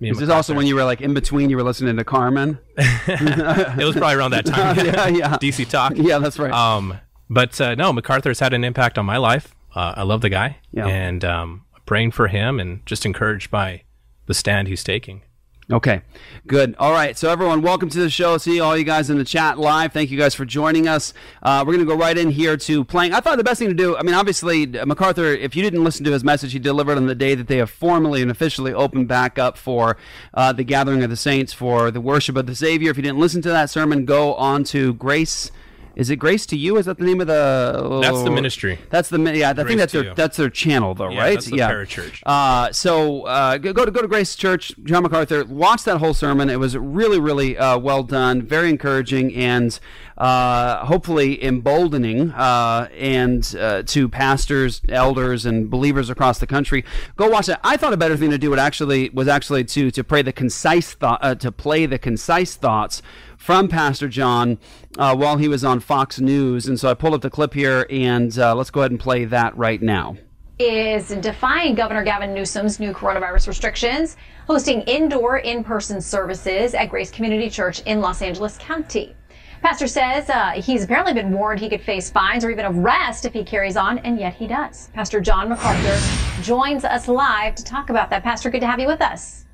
is 0.00 0.18
this 0.18 0.30
also 0.30 0.54
when 0.54 0.66
you 0.66 0.74
were 0.74 0.84
like 0.84 1.00
in 1.00 1.14
between? 1.14 1.50
You 1.50 1.56
were 1.56 1.62
listening 1.62 1.96
to 1.96 2.04
Carmen. 2.04 2.58
it 2.76 3.84
was 3.84 3.96
probably 3.96 4.14
around 4.14 4.30
that 4.30 4.46
time. 4.46 4.76
yeah, 4.84 5.08
yeah. 5.08 5.36
DC 5.36 5.68
Talk. 5.68 5.92
Yeah, 5.96 6.18
that's 6.18 6.38
right. 6.38 6.52
Um, 6.52 6.98
but 7.28 7.60
uh, 7.60 7.74
no, 7.74 7.92
MacArthur's 7.92 8.40
had 8.40 8.52
an 8.52 8.64
impact 8.64 8.98
on 8.98 9.06
my 9.06 9.18
life. 9.18 9.54
Uh, 9.74 9.94
I 9.96 10.02
love 10.02 10.20
the 10.20 10.28
guy, 10.28 10.58
yeah. 10.72 10.86
and 10.86 11.24
um, 11.24 11.64
praying 11.86 12.10
for 12.10 12.26
him, 12.26 12.58
and 12.58 12.84
just 12.86 13.06
encouraged 13.06 13.50
by 13.50 13.82
the 14.26 14.34
stand 14.34 14.66
he's 14.66 14.82
taking. 14.82 15.22
Okay, 15.70 16.02
good. 16.48 16.74
All 16.80 16.90
right, 16.90 17.16
so 17.16 17.30
everyone, 17.30 17.62
welcome 17.62 17.88
to 17.90 17.98
the 18.00 18.10
show. 18.10 18.38
See 18.38 18.58
all 18.58 18.76
you 18.76 18.82
guys 18.82 19.08
in 19.08 19.18
the 19.18 19.24
chat 19.24 19.56
live. 19.56 19.92
Thank 19.92 20.10
you 20.10 20.18
guys 20.18 20.34
for 20.34 20.44
joining 20.44 20.88
us. 20.88 21.14
Uh, 21.44 21.62
we're 21.64 21.74
going 21.74 21.86
to 21.86 21.94
go 21.94 21.96
right 21.96 22.18
in 22.18 22.28
here 22.30 22.56
to 22.56 22.82
playing. 22.82 23.14
I 23.14 23.20
thought 23.20 23.38
the 23.38 23.44
best 23.44 23.60
thing 23.60 23.68
to 23.68 23.74
do, 23.74 23.96
I 23.96 24.02
mean, 24.02 24.16
obviously, 24.16 24.66
MacArthur, 24.66 25.26
if 25.26 25.54
you 25.54 25.62
didn't 25.62 25.84
listen 25.84 26.04
to 26.06 26.10
his 26.10 26.24
message, 26.24 26.52
he 26.52 26.58
delivered 26.58 26.96
on 26.96 27.06
the 27.06 27.14
day 27.14 27.36
that 27.36 27.46
they 27.46 27.58
have 27.58 27.70
formally 27.70 28.20
and 28.20 28.32
officially 28.32 28.74
opened 28.74 29.06
back 29.06 29.38
up 29.38 29.56
for 29.56 29.96
uh, 30.34 30.52
the 30.52 30.64
gathering 30.64 31.04
of 31.04 31.10
the 31.10 31.16
saints 31.16 31.52
for 31.52 31.92
the 31.92 32.00
worship 32.00 32.36
of 32.36 32.46
the 32.46 32.56
Savior. 32.56 32.90
If 32.90 32.96
you 32.96 33.04
didn't 33.04 33.20
listen 33.20 33.40
to 33.42 33.50
that 33.50 33.70
sermon, 33.70 34.04
go 34.04 34.34
on 34.34 34.64
to 34.64 34.94
Grace 34.94 35.52
is 36.00 36.08
it 36.08 36.16
Grace 36.16 36.46
to 36.46 36.56
You? 36.56 36.78
Is 36.78 36.86
that 36.86 36.96
the 36.96 37.04
name 37.04 37.20
of 37.20 37.26
the? 37.26 38.00
That's 38.00 38.22
the 38.22 38.30
ministry. 38.30 38.78
That's 38.88 39.10
the 39.10 39.20
yeah. 39.20 39.50
I 39.50 39.52
think 39.52 39.78
that's 39.78 39.92
their 39.92 40.04
you. 40.04 40.14
that's 40.14 40.38
their 40.38 40.48
channel 40.48 40.94
though, 40.94 41.10
yeah, 41.10 41.20
right? 41.20 41.34
That's 41.34 41.50
the 41.50 41.58
yeah. 41.58 41.70
Parachurch. 41.70 42.22
Uh, 42.24 42.72
so 42.72 43.24
uh, 43.24 43.58
go, 43.58 43.74
go 43.74 43.84
to 43.84 43.90
go 43.90 44.00
to 44.00 44.08
Grace 44.08 44.34
Church, 44.34 44.72
John 44.84 45.02
MacArthur. 45.02 45.44
Watch 45.44 45.84
that 45.84 45.98
whole 45.98 46.14
sermon. 46.14 46.48
It 46.48 46.58
was 46.58 46.74
really 46.74 47.20
really 47.20 47.58
uh, 47.58 47.78
well 47.78 48.02
done, 48.02 48.40
very 48.40 48.70
encouraging, 48.70 49.34
and 49.34 49.78
uh, 50.16 50.86
hopefully 50.86 51.44
emboldening 51.44 52.30
uh, 52.30 52.88
and 52.96 53.54
uh, 53.60 53.82
to 53.82 54.08
pastors, 54.08 54.80
elders, 54.88 55.44
and 55.44 55.68
believers 55.68 56.08
across 56.08 56.38
the 56.38 56.46
country. 56.46 56.82
Go 57.16 57.28
watch 57.28 57.50
it. 57.50 57.58
I 57.62 57.76
thought 57.76 57.92
a 57.92 57.98
better 57.98 58.16
thing 58.16 58.30
to 58.30 58.38
do 58.38 58.48
would 58.48 58.58
actually 58.58 59.10
was 59.10 59.28
actually 59.28 59.64
to 59.64 59.90
to 59.90 60.02
pray 60.02 60.22
the 60.22 60.32
concise 60.32 60.94
thought 60.94 61.40
to 61.40 61.52
play 61.52 61.84
the 61.84 61.98
concise 61.98 62.54
thoughts 62.54 63.02
from 63.40 63.68
Pastor 63.68 64.06
John 64.06 64.58
uh, 64.98 65.16
while 65.16 65.38
he 65.38 65.48
was 65.48 65.64
on 65.64 65.80
Fox 65.80 66.20
News. 66.20 66.68
And 66.68 66.78
so 66.78 66.90
I 66.90 66.94
pulled 66.94 67.14
up 67.14 67.22
the 67.22 67.30
clip 67.30 67.54
here, 67.54 67.86
and 67.88 68.38
uh, 68.38 68.54
let's 68.54 68.70
go 68.70 68.82
ahead 68.82 68.90
and 68.90 69.00
play 69.00 69.24
that 69.24 69.56
right 69.56 69.80
now. 69.80 70.18
Is 70.58 71.08
defying 71.08 71.74
Governor 71.74 72.04
Gavin 72.04 72.34
Newsom's 72.34 72.78
new 72.78 72.92
coronavirus 72.92 73.48
restrictions, 73.48 74.18
hosting 74.46 74.82
indoor 74.82 75.38
in 75.38 75.64
person 75.64 76.02
services 76.02 76.74
at 76.74 76.90
Grace 76.90 77.10
Community 77.10 77.48
Church 77.48 77.80
in 77.86 78.02
Los 78.02 78.20
Angeles 78.20 78.58
County. 78.58 79.16
Pastor 79.62 79.86
says 79.86 80.28
uh, 80.28 80.50
he's 80.50 80.84
apparently 80.84 81.14
been 81.14 81.32
warned 81.32 81.60
he 81.60 81.70
could 81.70 81.82
face 81.82 82.10
fines 82.10 82.44
or 82.44 82.50
even 82.50 82.66
arrest 82.66 83.24
if 83.24 83.32
he 83.32 83.42
carries 83.42 83.76
on, 83.76 83.98
and 84.00 84.20
yet 84.20 84.34
he 84.34 84.46
does. 84.46 84.90
Pastor 84.92 85.18
John 85.18 85.48
MacArthur 85.48 86.42
joins 86.42 86.84
us 86.84 87.08
live 87.08 87.54
to 87.54 87.64
talk 87.64 87.88
about 87.88 88.10
that. 88.10 88.22
Pastor, 88.22 88.50
good 88.50 88.60
to 88.60 88.66
have 88.66 88.80
you 88.80 88.86
with 88.86 89.00
us. 89.00 89.46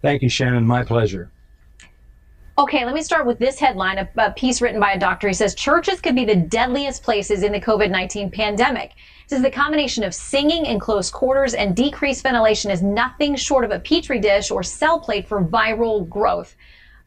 Thank 0.00 0.22
you, 0.22 0.30
Shannon. 0.30 0.66
My 0.66 0.82
pleasure. 0.82 1.30
Okay, 2.58 2.84
let 2.84 2.92
me 2.92 3.02
start 3.02 3.24
with 3.24 3.38
this 3.38 3.60
headline, 3.60 3.98
a, 3.98 4.08
a 4.16 4.32
piece 4.32 4.60
written 4.60 4.80
by 4.80 4.90
a 4.90 4.98
doctor. 4.98 5.28
He 5.28 5.34
says 5.34 5.54
churches 5.54 6.00
could 6.00 6.16
be 6.16 6.24
the 6.24 6.34
deadliest 6.34 7.04
places 7.04 7.44
in 7.44 7.52
the 7.52 7.60
COVID 7.60 7.88
19 7.88 8.32
pandemic. 8.32 8.94
Says 9.28 9.42
the 9.42 9.50
combination 9.50 10.02
of 10.02 10.12
singing 10.12 10.66
in 10.66 10.80
close 10.80 11.08
quarters 11.08 11.54
and 11.54 11.76
decreased 11.76 12.24
ventilation 12.24 12.72
is 12.72 12.82
nothing 12.82 13.36
short 13.36 13.64
of 13.64 13.70
a 13.70 13.78
petri 13.78 14.18
dish 14.18 14.50
or 14.50 14.64
cell 14.64 14.98
plate 14.98 15.28
for 15.28 15.40
viral 15.40 16.08
growth. 16.08 16.56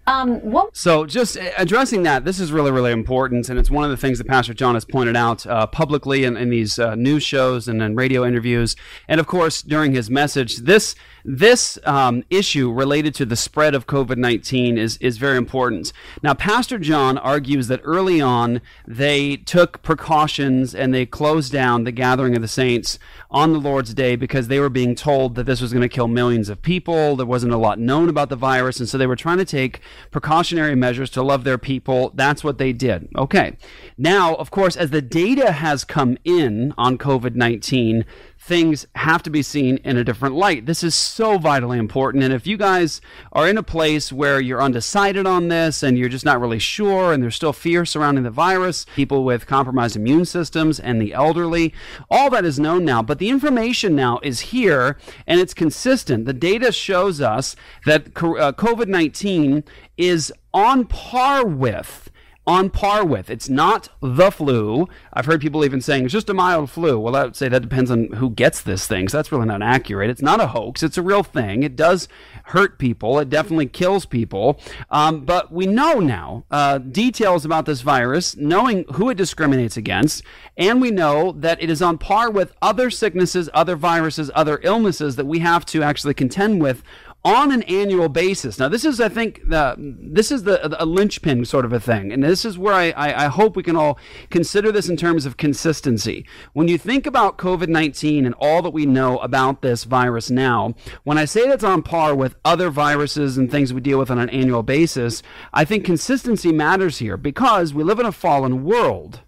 Um, 0.08 0.40
what 0.40 0.76
So, 0.76 1.06
just 1.06 1.38
addressing 1.58 2.04
that, 2.04 2.26
this 2.26 2.40
is 2.40 2.52
really, 2.52 2.72
really 2.72 2.92
important, 2.92 3.50
and 3.50 3.60
it's 3.60 3.70
one 3.70 3.84
of 3.84 3.92
the 3.92 3.98
things 3.98 4.18
that 4.18 4.28
Pastor 4.28 4.54
John 4.54 4.74
has 4.74 4.84
pointed 4.84 5.16
out 5.16 5.46
uh, 5.46 5.68
publicly 5.68 6.24
in, 6.24 6.38
in 6.38 6.50
these 6.50 6.80
uh, 6.80 6.96
news 6.96 7.24
shows 7.24 7.68
and 7.68 7.82
in 7.84 7.96
radio 7.96 8.26
interviews, 8.26 8.76
and 9.08 9.20
of 9.20 9.28
course 9.28 9.62
during 9.62 9.94
his 9.94 10.10
message. 10.10 10.58
This 10.58 10.96
this 11.24 11.78
um, 11.86 12.24
issue 12.30 12.72
related 12.72 13.14
to 13.16 13.26
the 13.26 13.36
spread 13.36 13.76
of 13.76 13.88
COVID 13.88 14.18
nineteen 14.18 14.78
is 14.78 14.98
is 14.98 15.18
very 15.18 15.38
important. 15.38 15.94
Now, 16.24 16.34
Pastor 16.34 16.78
John 16.78 17.18
argues 17.18 17.68
that 17.68 17.82
early 17.84 18.22
on 18.22 18.62
they 18.88 19.38
took 19.38 19.82
precautions 19.82 20.74
and 20.76 20.94
they 20.94 21.06
closed 21.06 21.52
down 21.52 21.84
the 21.84 21.92
gathering 21.92 22.36
of 22.36 22.42
the 22.42 22.48
saints 22.48 23.00
on 23.30 23.54
the 23.54 23.60
Lord's 23.60 23.94
Day 23.94 24.16
because 24.16 24.48
they 24.48 24.60
were 24.60 24.70
being 24.70 24.96
told 24.96 25.36
that 25.36 25.46
this 25.46 25.62
was 25.62 25.72
going 25.72 25.82
to 25.82 25.90
kill 25.90 26.08
millions 26.08 26.50
of 26.50 26.62
people. 26.62 27.16
There 27.16 27.26
wasn't 27.26 27.54
a 27.54 27.58
lot 27.58 27.80
known 27.80 28.10
about 28.10 28.30
the 28.30 28.36
virus, 28.36 28.80
and 28.80 28.90
so 28.90 28.98
they 28.98 29.08
were 29.08 29.16
trying 29.16 29.38
to 29.38 29.46
take 29.46 29.82
precautionary 30.12 30.76
measures 30.76 31.10
to 31.12 31.22
love 31.22 31.44
their 31.44 31.58
people. 31.58 32.12
That's 32.14 32.44
what 32.44 32.58
they 32.58 32.74
did. 32.74 33.10
Okay. 33.16 33.58
Now, 33.98 34.36
of 34.36 34.52
course, 34.52 34.76
as 34.76 34.90
the 34.90 35.02
data 35.02 35.52
has 35.52 35.84
come 35.84 36.18
in 36.24 36.74
on 36.78 36.98
COVID 36.98 37.36
19, 37.36 38.06
things 38.44 38.88
have 38.96 39.22
to 39.22 39.30
be 39.30 39.44
seen 39.44 39.78
in 39.84 39.98
a 39.98 40.04
different 40.04 40.34
light. 40.34 40.66
This 40.66 40.84
is 40.84 40.96
so 40.96 41.38
vitally 41.38 41.78
important. 41.78 42.24
And 42.24 42.34
if 42.34 42.48
you 42.48 42.58
guys 42.58 43.00
are 43.34 43.48
in 43.48 43.56
a 43.56 43.62
place 43.62 44.12
where 44.12 44.42
you're 44.42 44.64
undecided 44.64 45.28
on 45.28 45.48
this 45.48 45.84
and 45.84 45.96
you're 45.96 46.10
just 46.10 46.26
not 46.26 46.42
really 46.42 46.58
sure 46.58 47.14
and 47.14 47.22
there's 47.22 47.36
still 47.36 47.54
fear 47.54 47.86
surrounding 47.86 48.24
the 48.24 48.32
virus, 48.32 48.88
people 48.96 49.24
with 49.24 49.46
compromised 49.46 49.96
immune 49.96 50.26
systems 50.26 50.80
and 50.80 51.00
the 51.00 51.14
elderly, 51.14 51.72
all 52.10 52.32
that 52.32 52.44
is 52.44 52.60
known 52.60 52.84
now. 52.84 53.04
But 53.04 53.20
the 53.20 53.30
information 53.30 53.96
now 53.96 54.20
is 54.24 54.40
here 54.40 54.98
and 55.28 55.40
it's 55.40 55.54
consistent. 55.54 56.26
The 56.26 56.34
data 56.34 56.72
shows 56.72 57.22
us 57.22 57.56
that 57.86 58.08
uh, 58.08 58.54
COVID 58.54 58.88
19 58.88 59.64
is 59.98 60.34
on 60.52 60.86
par 60.86 61.46
with 61.46 62.10
on 62.48 62.70
par 62.72 63.06
with. 63.06 63.30
It's 63.30 63.50
not 63.50 63.90
the 64.02 64.32
flu. 64.32 64.88
I've 65.14 65.26
heard 65.26 65.42
people 65.42 65.64
even 65.64 65.80
saying 65.80 66.06
it's 66.06 66.14
just 66.14 66.30
a 66.30 66.34
mild 66.34 66.72
flu. 66.72 67.00
Well, 67.00 67.16
I 67.16 67.26
would 67.26 67.36
say 67.36 67.48
that 67.50 67.62
depends 67.62 67.92
on 67.92 68.14
who 68.14 68.32
gets 68.32 68.62
this 68.62 68.88
thing. 68.88 69.10
So 69.10 69.18
that's 69.18 69.32
really 69.32 69.46
not 69.46 69.62
accurate. 69.62 70.10
It's 70.10 70.24
not 70.24 70.42
a 70.42 70.48
hoax. 70.48 70.82
It's 70.82 70.98
a 70.98 71.04
real 71.04 71.22
thing. 71.22 71.62
It 71.62 71.76
does 71.76 72.08
hurt 72.46 72.80
people. 72.80 73.20
It 73.20 73.30
definitely 73.30 73.68
kills 73.68 74.06
people. 74.06 74.60
Um, 74.90 75.24
but 75.24 75.52
we 75.52 75.68
know 75.68 76.00
now 76.00 76.46
uh, 76.50 76.80
details 76.80 77.46
about 77.46 77.66
this 77.66 77.82
virus, 77.82 78.36
knowing 78.36 78.86
who 78.94 79.10
it 79.10 79.16
discriminates 79.16 79.78
against, 79.78 80.24
and 80.58 80.82
we 80.82 80.90
know 80.90 81.34
that 81.34 81.62
it 81.62 81.70
is 81.70 81.82
on 81.82 82.00
par 82.00 82.32
with 82.32 82.54
other 82.62 82.90
sicknesses, 82.90 83.50
other 83.54 83.76
viruses, 83.76 84.32
other 84.34 84.60
illnesses 84.64 85.16
that 85.16 85.26
we 85.26 85.40
have 85.40 85.66
to 85.68 85.84
actually 85.84 86.16
contend 86.16 86.62
with 86.62 86.84
on 87.24 87.52
an 87.52 87.62
annual 87.64 88.10
basis. 88.10 88.58
Now, 88.58 88.68
this 88.68 88.84
is, 88.84 89.00
I 89.00 89.10
think, 89.10 89.42
the 89.48 89.76
this 89.78 90.32
is 90.32 90.44
the 90.44 90.82
a 90.82 90.86
linchpin 90.86 91.46
sort 91.46 91.66
of 91.66 91.74
a 91.74 91.80
thing, 91.80 92.12
and 92.12 92.24
this 92.24 92.46
is 92.46 92.58
where 92.58 92.74
I, 92.74 92.90
I, 92.92 93.26
I 93.26 93.28
hope 93.28 93.56
we 93.56 93.64
can 93.64 93.76
all 93.76 94.00
consider 94.30 94.72
this 94.72 94.90
in 94.90 94.98
terms 94.98 95.26
of 95.26 95.38
consistency. 95.38 96.26
When 96.54 96.68
you 96.68 96.78
think 96.78 97.06
about 97.06 97.38
COVID 97.38 97.68
nineteen 97.68 98.26
and 98.26 98.36
all 98.40 98.62
that 98.64 98.72
we 98.72 98.86
know 98.86 99.20
about 99.20 99.62
this 99.62 99.84
virus 99.84 100.32
now, 100.32 100.74
when 101.04 101.18
I 101.18 101.26
say 101.26 101.48
that's 101.48 101.64
on 101.64 101.84
par 101.84 102.16
with 102.16 102.36
other 102.44 102.70
viruses 102.70 103.38
and 103.38 103.52
things 103.52 103.74
we 103.74 103.82
deal 103.82 104.00
with 104.00 104.10
on 104.10 104.20
an 104.20 104.30
annual 104.30 104.64
basis, 104.64 105.22
I 105.54 105.64
think 105.66 105.86
consistency 105.86 106.52
matters 106.52 106.98
here 106.98 107.18
because 107.18 107.74
we 107.74 107.84
live 107.84 108.00
in 108.00 108.06
a 108.06 108.12
fallen 108.12 108.64
world 108.64 109.22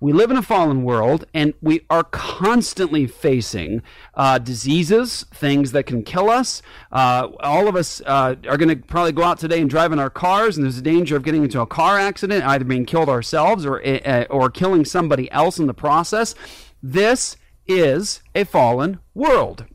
we 0.00 0.14
live 0.14 0.30
in 0.30 0.36
a 0.38 0.42
fallen 0.42 0.82
world 0.82 1.26
and 1.34 1.52
we 1.60 1.82
are 1.90 2.04
constantly 2.04 3.06
facing 3.06 3.82
uh, 4.14 4.38
diseases, 4.38 5.26
things 5.32 5.72
that 5.72 5.84
can 5.84 6.02
kill 6.02 6.30
us. 6.30 6.62
Uh, 6.90 7.28
all 7.40 7.68
of 7.68 7.76
us 7.76 8.00
uh, 8.06 8.34
are 8.48 8.56
going 8.56 8.68
to 8.70 8.76
probably 8.76 9.12
go 9.12 9.22
out 9.22 9.38
today 9.38 9.60
and 9.60 9.68
drive 9.68 9.92
in 9.92 9.98
our 9.98 10.08
cars, 10.08 10.56
and 10.56 10.64
there's 10.64 10.78
a 10.78 10.82
danger 10.82 11.16
of 11.16 11.22
getting 11.22 11.44
into 11.44 11.60
a 11.60 11.66
car 11.66 11.98
accident, 11.98 12.42
either 12.44 12.64
being 12.64 12.86
killed 12.86 13.10
ourselves 13.10 13.66
or, 13.66 13.82
uh, 13.86 14.24
or 14.30 14.48
killing 14.48 14.86
somebody 14.86 15.30
else 15.30 15.58
in 15.58 15.66
the 15.66 15.74
process. 15.74 16.34
This 16.82 17.36
is 17.66 18.22
a 18.34 18.44
fallen 18.44 19.00
world. 19.14 19.66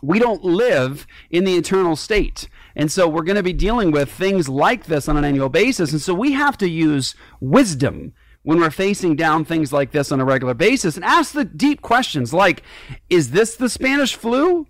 We 0.00 0.20
don't 0.20 0.44
live 0.44 1.06
in 1.30 1.44
the 1.44 1.56
eternal 1.56 1.96
state. 1.96 2.48
And 2.76 2.92
so 2.92 3.08
we're 3.08 3.22
going 3.22 3.36
to 3.36 3.42
be 3.42 3.54
dealing 3.54 3.90
with 3.90 4.12
things 4.12 4.48
like 4.48 4.86
this 4.86 5.08
on 5.08 5.16
an 5.16 5.24
annual 5.24 5.48
basis. 5.48 5.90
And 5.90 6.00
so 6.00 6.14
we 6.14 6.32
have 6.32 6.56
to 6.58 6.68
use 6.68 7.14
wisdom 7.40 8.12
when 8.46 8.60
we're 8.60 8.70
facing 8.70 9.16
down 9.16 9.44
things 9.44 9.72
like 9.72 9.90
this 9.90 10.12
on 10.12 10.20
a 10.20 10.24
regular 10.24 10.54
basis 10.54 10.94
and 10.94 11.04
ask 11.04 11.32
the 11.32 11.44
deep 11.44 11.82
questions 11.82 12.32
like 12.32 12.62
is 13.10 13.32
this 13.32 13.56
the 13.56 13.68
Spanish 13.68 14.14
flu? 14.14 14.68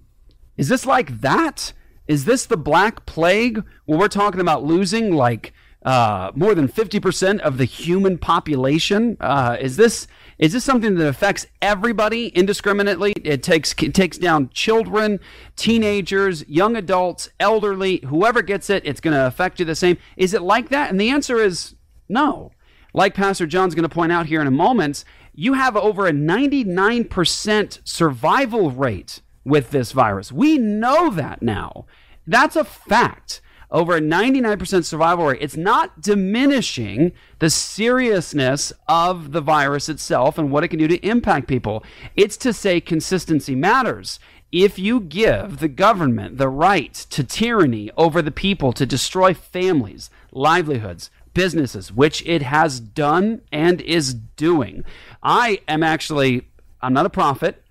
Is 0.57 0.71
this 0.71 0.87
like 0.87 1.21
that? 1.21 1.75
Is 2.09 2.25
this 2.25 2.47
the 2.47 2.57
Black 2.57 3.05
Plague? 3.05 3.63
Well, 3.87 3.99
we're 3.99 4.09
talking 4.09 4.41
about 4.41 4.65
losing 4.65 5.15
like 5.15 5.53
uh, 5.85 6.33
more 6.35 6.55
than 6.55 6.69
50% 6.69 7.41
of 7.41 7.59
the 7.59 7.67
human 7.67 8.17
population. 8.17 9.19
Uh, 9.21 9.59
is 9.61 9.77
this 9.77 10.07
is 10.39 10.55
this 10.55 10.65
something 10.65 10.95
that 10.95 11.07
affects 11.07 11.47
everybody 11.61 12.29
indiscriminately? 12.29 13.13
It 13.23 13.43
takes 13.43 13.75
it 13.83 13.93
takes 13.93 14.17
down 14.17 14.49
children, 14.55 15.21
teenagers, 15.55 16.49
young 16.49 16.77
adults, 16.77 17.29
elderly, 17.39 18.01
whoever 18.07 18.41
gets 18.41 18.71
it, 18.71 18.87
it's 18.87 19.03
going 19.03 19.15
to 19.15 19.27
affect 19.27 19.61
you 19.61 19.67
the 19.67 19.75
same. 19.75 19.99
Is 20.17 20.33
it 20.33 20.41
like 20.41 20.71
that? 20.71 20.89
And 20.91 20.99
the 20.99 21.11
answer 21.11 21.37
is 21.37 21.75
no 22.09 22.53
like 22.97 23.15
Pastor 23.15 23.47
John's 23.47 23.75
going 23.75 23.89
to 23.89 23.95
point 23.95 24.11
out 24.11 24.25
here 24.27 24.41
in 24.41 24.47
a 24.47 24.51
moment, 24.51 25.05
you 25.35 25.53
have 25.53 25.77
over 25.77 26.07
a 26.07 26.13
99% 26.13 27.81
survival 27.85 28.71
rate 28.71 29.21
with 29.45 29.71
this 29.71 29.93
virus. 29.93 30.33
We 30.33 30.57
know 30.57 31.11
that 31.11 31.43
now. 31.43 31.85
That's 32.27 32.57
a 32.57 32.65
fact. 32.65 33.43
Over 33.71 33.97
a 33.97 34.01
99% 34.01 34.85
survival 34.85 35.27
rate. 35.27 35.43
It's 35.43 35.59
not 35.59 36.01
diminishing 36.01 37.13
the 37.39 37.51
seriousness 37.51 38.73
of 38.89 39.33
the 39.33 39.43
virus 39.43 39.91
itself 39.91 40.39
and 40.39 40.51
what 40.51 40.65
it 40.65 40.69
can 40.69 40.79
do 40.79 40.89
to 40.89 41.07
impact 41.07 41.49
people. 41.49 41.85
It's 42.15 42.39
to 42.39 42.55
say 42.55 42.81
consistency 42.81 43.55
matters. 43.55 44.19
If 44.51 44.79
you 44.79 45.01
give 45.01 45.59
the 45.59 45.69
government 45.69 46.39
the 46.39 46.49
right 46.49 46.95
to 46.95 47.23
tyranny 47.23 47.91
over 47.99 48.23
the 48.23 48.31
people 48.31 48.73
to 48.73 48.87
destroy 48.87 49.35
families, 49.35 50.09
livelihoods, 50.33 51.11
businesses, 51.37 51.93
which 51.93 52.27
it 52.27 52.41
has 52.41 52.81
done 52.81 53.43
and 53.53 53.83
is 53.83 54.15
doing. 54.15 54.83
I 55.23 55.61
am 55.69 55.83
actually, 55.83 56.49
I'm 56.81 56.95
not 56.95 57.05
a 57.05 57.11
prophet, 57.11 57.63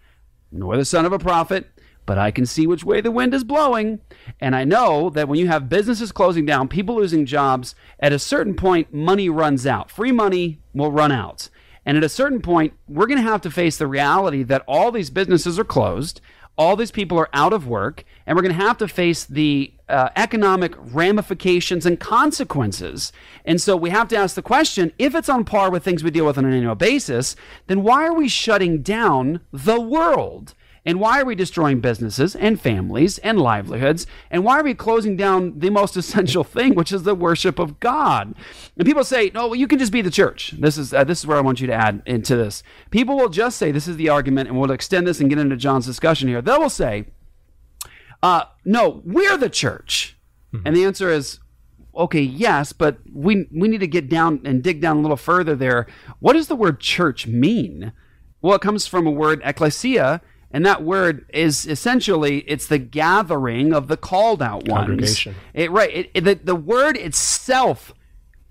nor 0.52 0.78
the 0.78 0.86
son 0.86 1.04
of 1.04 1.12
a 1.12 1.18
prophet, 1.18 1.68
but 2.06 2.20
I 2.20 2.30
can 2.30 2.46
see 2.46 2.68
which 2.68 2.84
way 2.84 3.02
the 3.02 3.10
wind 3.10 3.34
is 3.34 3.44
blowing. 3.44 4.02
And 4.40 4.56
I 4.56 4.66
know 4.66 5.10
that 5.10 5.28
when 5.28 5.40
you 5.40 5.48
have 5.48 5.68
businesses 5.68 6.12
closing 6.12 6.46
down, 6.46 6.68
people 6.68 6.96
losing 6.96 7.26
jobs, 7.26 7.74
at 8.00 8.14
a 8.14 8.20
certain 8.20 8.54
point, 8.54 8.94
money 8.94 9.30
runs 9.30 9.66
out. 9.66 9.90
Free 9.90 10.12
money 10.12 10.60
will 10.76 10.92
run 10.92 11.12
out. 11.12 11.50
And 11.88 11.98
at 11.98 12.04
a 12.04 12.10
certain 12.10 12.44
point, 12.44 12.74
we're 12.88 13.08
going 13.08 13.24
to 13.24 13.30
have 13.30 13.42
to 13.42 13.52
face 13.52 13.78
the 13.78 13.88
reality 13.88 14.44
that 14.44 14.64
all 14.68 14.92
these 14.92 15.10
businesses 15.10 15.58
are 15.58 15.64
closed 15.64 16.22
all 16.58 16.76
these 16.76 16.92
people 16.92 17.18
are 17.18 17.30
out 17.34 17.54
of 17.54 17.68
work, 17.68 18.04
and 18.26 18.36
we're 18.36 18.42
going 18.42 18.56
to 18.56 18.66
have 18.66 18.78
to 18.78 18.88
face 18.88 19.26
the 19.26 19.74
uh, 19.88 20.10
economic 20.16 20.74
ramifications 20.78 21.86
and 21.86 22.00
consequences. 22.00 23.12
And 23.44 23.62
so 23.62 23.76
we 23.76 23.90
have 23.92 24.08
to 24.10 24.18
ask 24.18 24.36
the 24.36 24.42
question 24.42 24.92
if 24.98 25.14
it's 25.14 25.30
on 25.30 25.46
par 25.46 25.70
with 25.70 25.84
things 25.84 26.04
we 26.04 26.12
deal 26.12 26.26
with 26.26 26.38
on 26.38 26.46
an 26.46 26.54
annual 26.54 26.76
basis, 26.76 27.36
then 27.68 27.84
why 27.84 28.06
are 28.06 28.14
we 28.14 28.28
shutting 28.28 28.82
down 28.82 29.42
the 29.52 29.80
world? 29.80 30.54
And 30.88 31.00
why 31.00 31.20
are 31.20 31.26
we 31.26 31.34
destroying 31.34 31.82
businesses 31.82 32.36
and 32.36 32.62
families 32.62 33.18
and 33.20 33.40
livelihoods? 33.42 34.06
And 34.30 34.44
why 34.44 34.60
are 34.60 34.64
we 34.64 34.76
closing 34.76 35.18
down 35.18 35.58
the 35.58 35.72
most 35.72 35.98
essential 35.98 36.44
thing, 36.44 36.76
which 36.76 36.92
is 36.92 37.04
the 37.04 37.16
worship 37.16 37.58
of 37.58 37.80
God? 37.80 38.36
And 38.78 38.86
people 38.86 39.04
say, 39.04 39.32
"No, 39.34 39.48
well, 39.48 39.56
you 39.56 39.68
can 39.68 39.80
just 39.80 39.92
be 39.92 40.04
the 40.04 40.12
church." 40.12 40.52
This 40.52 40.78
is 40.78 40.94
uh, 40.94 41.04
this 41.04 41.20
is 41.20 41.28
where 41.28 41.38
I 41.38 41.42
want 41.42 41.60
you 41.60 41.68
to 41.68 41.74
add 41.74 42.04
into 42.06 42.36
this. 42.36 42.62
People 42.92 43.18
will 43.18 43.30
just 43.30 43.58
say, 43.58 43.72
"This 43.72 43.88
is 43.88 43.98
the 43.98 44.10
argument," 44.10 44.48
and 44.48 44.60
we'll 44.60 44.72
extend 44.72 45.08
this 45.08 45.20
and 45.20 45.28
get 45.28 45.40
into 45.40 45.58
John's 45.58 45.88
discussion 45.88 46.28
here. 46.28 46.42
They 46.42 46.58
will 46.58 46.70
say, 46.70 47.06
uh, 48.26 48.46
"No, 48.64 49.02
we're 49.06 49.38
the 49.38 49.50
church," 49.50 50.18
mm-hmm. 50.54 50.66
and 50.66 50.76
the 50.76 50.86
answer 50.86 51.10
is, 51.10 51.40
okay, 51.96 52.22
yes, 52.22 52.74
but 52.74 52.98
we 53.14 53.48
we 53.52 53.68
need 53.68 53.80
to 53.80 53.88
get 53.88 54.10
down 54.10 54.42
and 54.44 54.64
dig 54.64 54.82
down 54.82 54.98
a 54.98 55.02
little 55.02 55.18
further 55.18 55.56
there. 55.56 55.88
What 56.20 56.34
does 56.34 56.48
the 56.48 56.56
word 56.56 56.80
church 56.80 57.28
mean? 57.28 57.94
Well, 58.42 58.56
it 58.56 58.62
comes 58.62 58.88
from 58.88 59.08
a 59.08 59.12
word 59.12 59.42
ecclesia, 59.44 60.22
and 60.52 60.66
that 60.66 60.84
word 60.84 61.26
is 61.34 61.66
essentially 61.66 62.40
it's 62.48 62.68
the 62.68 62.78
gathering 62.78 63.74
of 63.74 63.88
the 63.88 63.98
called 63.98 64.42
out 64.42 64.68
ones. 64.68 64.88
Congregation. 64.88 65.36
It, 65.54 65.72
right. 65.72 65.94
It, 65.94 66.12
it, 66.14 66.24
the, 66.24 66.36
the 66.36 66.56
word 66.56 66.98
itself 66.98 67.94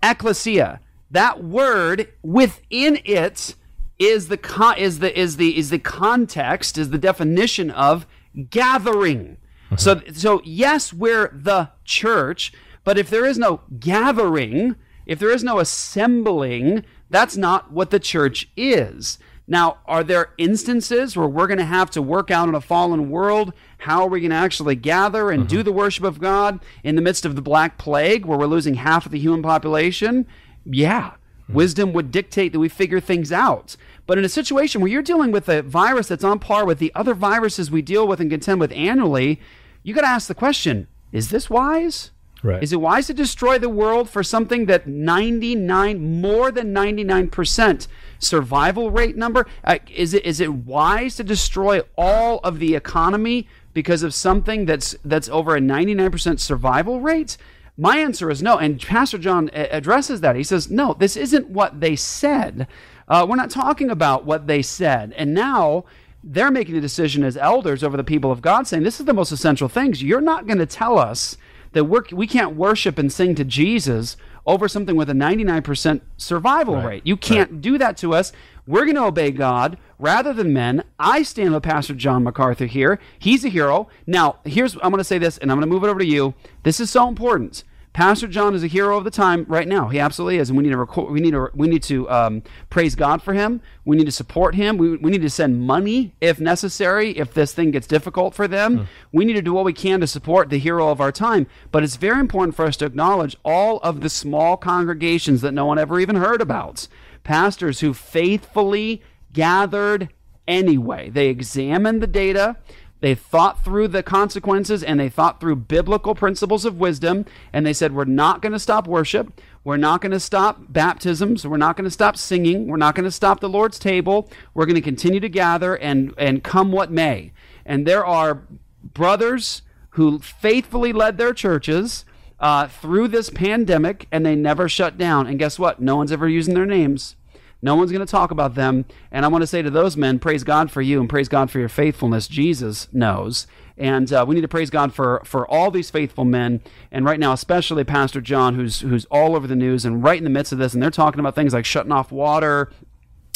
ecclesia. 0.03 0.81
That 1.11 1.45
word 1.45 2.13
within 2.23 2.99
it 3.05 3.55
is 3.99 4.29
the 4.29 4.37
con- 4.37 4.79
is 4.79 4.99
the 4.99 5.17
is 5.19 5.37
the 5.37 5.57
is 5.57 5.71
the 5.71 5.79
context 5.79 6.77
is 6.77 6.91
the 6.91 6.99
definition 6.99 7.71
of 7.71 8.07
gathering. 8.51 9.37
So 9.77 10.01
so 10.13 10.41
yes, 10.45 10.93
we're 10.93 11.29
the 11.33 11.71
church, 11.85 12.53
but 12.85 12.99
if 12.99 13.11
there 13.11 13.25
is 13.25 13.39
no 13.39 13.61
gathering, 13.79 14.77
if 15.07 15.19
there 15.19 15.31
is 15.31 15.45
no 15.45 15.59
assembling, 15.59 16.85
that's 17.11 17.37
not 17.37 17.73
what 17.73 17.91
the 17.91 18.01
church 18.01 18.49
is. 18.57 19.19
Now, 19.47 19.79
are 19.85 20.03
there 20.03 20.33
instances 20.39 21.17
where 21.17 21.29
we're 21.29 21.47
going 21.47 21.59
to 21.59 21.65
have 21.65 21.91
to 21.91 22.03
work 22.03 22.31
out 22.31 22.49
in 22.49 22.55
a 22.55 22.63
fallen 22.63 23.11
world? 23.11 23.53
How 23.79 24.03
are 24.03 24.09
we 24.09 24.21
going 24.21 24.31
to 24.31 24.37
actually 24.37 24.75
gather 24.75 25.31
and 25.31 25.47
do 25.47 25.57
mm-hmm. 25.57 25.65
the 25.65 25.73
worship 25.73 26.05
of 26.05 26.19
God 26.19 26.61
in 26.83 26.97
the 26.97 27.03
midst 27.03 27.27
of 27.27 27.37
the 27.37 27.43
Black 27.43 27.77
Plague, 27.77 28.25
where 28.25 28.39
we're 28.39 28.47
losing 28.47 28.75
half 28.75 29.05
of 29.05 29.13
the 29.13 29.19
human 29.19 29.43
population? 29.43 30.27
Yeah. 30.65 31.11
Mm-hmm. 31.43 31.55
Wisdom 31.55 31.93
would 31.93 32.11
dictate 32.11 32.53
that 32.53 32.59
we 32.59 32.71
figure 32.71 33.01
things 33.01 33.33
out. 33.33 33.77
But 34.07 34.19
in 34.19 34.25
a 34.25 34.29
situation 34.29 34.81
where 34.81 34.91
you're 34.91 35.03
dealing 35.03 35.33
with 35.33 35.49
a 35.49 35.63
virus 35.63 36.09
that's 36.09 36.25
on 36.25 36.39
par 36.39 36.67
with 36.67 36.79
the 36.79 36.93
other 36.95 37.15
viruses 37.15 37.71
we 37.71 37.83
deal 37.83 38.07
with 38.07 38.21
and 38.21 38.31
contend 38.31 38.61
with 38.61 38.73
annually, 38.73 39.41
you 39.83 39.95
got 39.95 40.03
to 40.03 40.09
ask 40.09 40.29
the 40.29 40.35
question 40.35 40.89
is 41.13 41.31
this 41.31 41.49
wise? 41.49 42.11
Right. 42.43 42.63
Is 42.63 42.75
it 42.75 42.81
wise 42.81 43.07
to 43.07 43.15
destroy 43.15 43.59
the 43.59 43.71
world 43.71 44.11
for 44.11 44.23
something 44.23 44.67
that 44.67 44.87
99, 44.87 46.21
more 46.21 46.51
than 46.51 46.75
99% 46.75 47.87
survival 48.19 48.91
rate 48.91 49.17
number? 49.17 49.47
Uh, 49.65 49.79
is 49.91 50.13
it 50.13 50.27
is 50.27 50.41
it 50.41 50.53
wise 50.53 51.17
to 51.17 51.25
destroy 51.25 51.81
all 51.97 52.41
of 52.41 52.59
the 52.59 52.75
economy 52.75 53.49
because 53.73 54.03
of 54.03 54.13
something 54.13 54.67
that's 54.67 54.95
that's 55.05 55.31
over 55.31 55.57
a 55.57 55.61
99% 55.61 56.39
survival 56.39 57.01
rate? 57.01 57.39
My 57.77 57.99
answer 57.99 58.31
is 58.31 58.43
no. 58.43 58.59
And 58.59 58.81
Pastor 58.81 59.19
John 59.19 59.51
addresses 59.55 60.21
that. 60.21 60.37
He 60.37 60.45
says, 60.45 60.71
no, 60.71 60.95
this 60.95 61.17
isn't 61.17 61.49
what 61.49 61.81
they 61.81 61.97
said. 61.97 62.69
Uh, 63.09 63.27
we're 63.29 63.37
not 63.37 63.51
talking 63.51 63.91
about 63.91 64.25
what 64.25 64.47
they 64.47 64.63
said. 64.63 65.13
And 65.13 65.35
now 65.35 65.85
they're 66.23 66.51
making 66.51 66.77
a 66.77 66.81
decision 66.81 67.23
as 67.23 67.37
elders 67.37 67.85
over 67.85 67.97
the 67.97 68.05
people 68.05 68.33
of 68.33 68.41
God, 68.41 68.67
saying, 68.67 68.83
this 68.83 69.01
is 69.01 69.07
the 69.07 69.13
most 69.13 69.33
essential 69.33 69.69
things. 69.69 70.03
You're 70.03 70.21
not 70.21 70.47
going 70.47 70.59
to 70.59 70.67
tell 70.67 70.99
us 70.99 71.37
that 71.73 71.85
we're, 71.85 72.05
we 72.13 72.27
can't 72.27 72.57
worship 72.57 72.99
and 72.99 73.13
sing 73.13 73.35
to 73.35 73.45
Jesus 73.45 74.17
over 74.47 74.69
something 74.69 74.97
with 74.97 75.11
a 75.11 75.15
99% 75.15 76.01
survival 76.17 76.77
rate. 76.77 77.03
You 77.05 77.17
can't 77.17 77.61
do 77.61 77.79
that 77.79 77.97
to 77.99 78.15
us. 78.15 78.33
We're 78.67 78.85
going 78.85 78.97
to 78.97 79.05
obey 79.05 79.31
God 79.31 79.79
rather 79.99 80.33
than 80.33 80.53
men. 80.53 80.85
I 80.99 81.23
stand 81.23 81.53
with 81.53 81.63
Pastor 81.63 81.95
John 81.95 82.25
MacArthur 82.25 82.67
here. 82.67 82.99
He's 83.19 83.45
a 83.45 83.49
hero. 83.49 83.89
Now, 84.07 84.39
here's 84.45 84.75
I'm 84.77 84.91
going 84.91 84.99
to 84.99 85.05
say 85.05 85.19
this, 85.19 85.39
and 85.39 85.51
I'm 85.51 85.59
going 85.59 85.69
to 85.69 85.75
move 85.75 85.85
it 85.85 85.89
over 85.89 85.99
to 85.99 86.07
you. 86.07 86.35
This 86.63 86.81
is 86.81 86.91
so 86.91 87.09
important. 87.09 87.65
Pastor 87.95 88.27
John 88.27 88.57
is 88.57 88.65
a 88.65 88.67
hero 88.67 88.99
of 88.99 89.05
the 89.05 89.11
time 89.11 89.47
right 89.49 89.69
now. 89.69 89.89
He 89.89 90.01
absolutely 90.01 90.39
is, 90.39 90.51
and 90.51 90.57
we 90.57 90.65
need 90.65 90.71
to 90.71 90.77
record, 90.77 91.13
we 91.13 91.21
need 91.21 91.31
to 91.31 91.49
we 91.55 91.69
need 91.69 91.85
to 91.85 92.11
um, 92.11 92.43
praise 92.69 92.97
God 92.97 93.23
for 93.23 93.35
him. 93.35 93.61
We 93.85 93.97
need 93.97 94.07
to 94.07 94.13
support 94.13 94.57
him. 94.57 94.79
We, 94.79 94.97
we 94.97 95.13
need 95.13 95.23
to 95.23 95.31
send 95.31 95.63
money 95.63 96.13
if 96.21 96.41
necessary 96.41 97.13
if 97.17 97.33
this 97.33 97.55
thing 97.55 97.71
gets 97.71 97.87
difficult 97.87 98.35
for 98.35 98.49
them. 98.49 98.89
We 99.13 99.25
need 99.25 99.35
to 99.35 99.43
do 99.43 99.53
what 99.53 99.65
we 99.65 99.73
can 99.73 100.01
to 100.01 100.09
support 100.09 100.51
the 100.51 100.59
hero 100.59 100.89
of 100.89 101.01
our 101.01 101.13
time. 101.13 101.47
But 101.71 101.85
it's 101.85 101.95
very 101.95 102.19
important 102.19 102.57
for 102.57 102.65
us 102.65 102.77
to 102.79 102.85
acknowledge 102.85 103.37
all 103.45 103.79
of 103.79 104.01
the 104.01 104.11
small 104.11 104.57
congregations 104.57 105.41
that 105.43 105.53
no 105.53 105.65
one 105.65 105.79
ever 105.79 106.01
even 106.01 106.17
heard 106.17 106.43
about. 106.43 106.89
Pastors 107.23 107.79
who 107.79 107.95
faithfully 107.95 109.03
gathered 109.33 110.09
anyway. 110.49 111.11
They 111.11 111.29
examined 111.29 112.03
the 112.03 112.07
data. 112.09 112.57
They 113.05 113.15
thought 113.15 113.63
through 113.63 113.89
the 113.89 114.03
consequences 114.03 114.83
and 114.83 114.99
they 114.99 115.11
thought 115.11 115.39
through 115.39 115.57
biblical 115.57 116.15
principles 116.15 116.65
of 116.65 116.79
wisdom. 116.79 117.27
And 117.53 117.67
they 117.67 117.75
said, 117.75 117.95
We're 117.95 118.07
not 118.07 118.41
going 118.41 118.55
to 118.55 118.59
stop 118.59 118.89
worship. 118.89 119.43
We're 119.63 119.77
not 119.77 120.01
going 120.01 120.13
to 120.13 120.19
stop 120.19 120.73
baptisms. 120.73 121.47
We're 121.47 121.59
not 121.59 121.77
going 121.77 121.85
to 121.85 121.91
stop 121.91 122.17
singing. 122.17 122.67
We're 122.67 122.79
not 122.79 122.95
going 122.95 123.05
to 123.05 123.11
stop 123.11 123.41
the 123.41 123.49
Lord's 123.51 123.79
table. 123.79 124.31
We're 124.55 124.65
going 124.65 124.77
to 124.77 124.81
continue 124.81 125.21
to 125.21 125.29
gather 125.29 125.77
and, 125.77 126.15
and 126.17 126.43
come 126.43 126.73
what 126.73 126.91
may. 126.91 127.33
And 127.67 127.87
there 127.87 128.07
are 128.07 128.41
brothers 128.83 129.61
who 129.91 130.19
faithfully 130.21 130.95
led 130.95 131.19
their 131.19 131.35
churches 131.35 132.07
uh, 132.41 132.69
through 132.69 133.09
this 133.09 133.29
pandemic 133.29 134.09
and 134.13 134.25
they 134.25 134.35
never 134.35 134.67
shut 134.67 134.97
down. 134.97 135.27
And 135.27 135.39
guess 135.39 135.59
what? 135.59 135.79
No 135.79 135.97
one's 135.97 136.11
ever 136.11 136.27
using 136.27 136.55
their 136.55 136.65
names. 136.65 137.17
No 137.65 137.77
one's 137.77 137.91
going 137.91 138.05
to 138.05 138.11
talk 138.11 138.31
about 138.31 138.57
them. 138.57 138.85
And 139.11 139.25
I 139.25 139.29
want 139.29 139.41
to 139.41 139.47
say 139.47 139.63
to 139.63 139.71
those 139.71 139.97
men, 139.97 140.19
praise 140.19 140.45
God 140.45 140.71
for 140.71 140.83
you 140.83 141.01
and 141.01 141.09
praise 141.09 141.31
God 141.31 141.51
for 141.51 141.59
your 141.59 141.71
faithfulness. 141.71 142.29
Jesus 142.29 142.89
knows. 142.93 143.47
And 143.79 144.13
uh, 144.13 144.27
we 144.29 144.35
need 144.35 144.43
to 144.43 144.49
praise 144.49 144.69
God 144.69 144.93
for, 144.93 145.23
for 145.25 145.51
all 145.51 145.71
these 145.71 145.89
faithful 145.89 146.27
men. 146.27 146.61
And 146.93 147.07
right 147.07 147.19
now, 147.19 147.33
especially 147.33 147.83
Pastor 147.83 148.21
John, 148.21 148.55
who's, 148.55 148.81
who's 148.81 149.07
all 149.07 149.35
over 149.35 149.47
the 149.47 149.57
news 149.57 149.87
and 149.87 150.05
right 150.05 150.19
in 150.19 150.25
the 150.25 150.31
midst 150.31 150.53
of 150.53 150.59
this. 150.59 150.75
And 150.75 150.83
they're 150.83 150.91
talking 150.91 151.21
about 151.21 151.35
things 151.35 151.55
like 151.55 151.65
shutting 151.65 151.91
off 151.91 152.13
water 152.13 152.71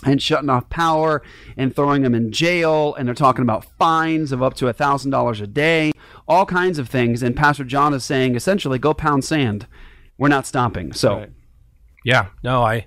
and 0.05 0.21
shutting 0.21 0.51
off 0.51 0.69
power 0.69 1.23
and 1.57 1.75
throwing 1.75 2.03
them 2.03 2.15
in 2.15 2.31
jail. 2.31 2.95
And 2.97 3.09
they're 3.09 3.15
talking 3.15 3.43
about 3.43 3.65
fines 3.79 4.31
of 4.31 4.43
up 4.43 4.53
to 4.57 4.67
$1,000 4.67 5.41
a 5.41 5.47
day, 5.47 5.93
all 6.29 6.45
kinds 6.45 6.79
of 6.79 6.91
things. 6.91 7.23
And 7.23 7.35
Pastor 7.35 7.65
John 7.65 7.95
is 7.95 8.05
saying 8.05 8.37
essentially, 8.37 8.79
go 8.79 8.93
pound 8.93 9.25
sand. 9.25 9.67
We're 10.19 10.29
not 10.29 10.47
stopping. 10.47 10.93
So. 10.93 11.29
Yeah, 12.05 12.29
no, 12.43 12.63
I, 12.63 12.87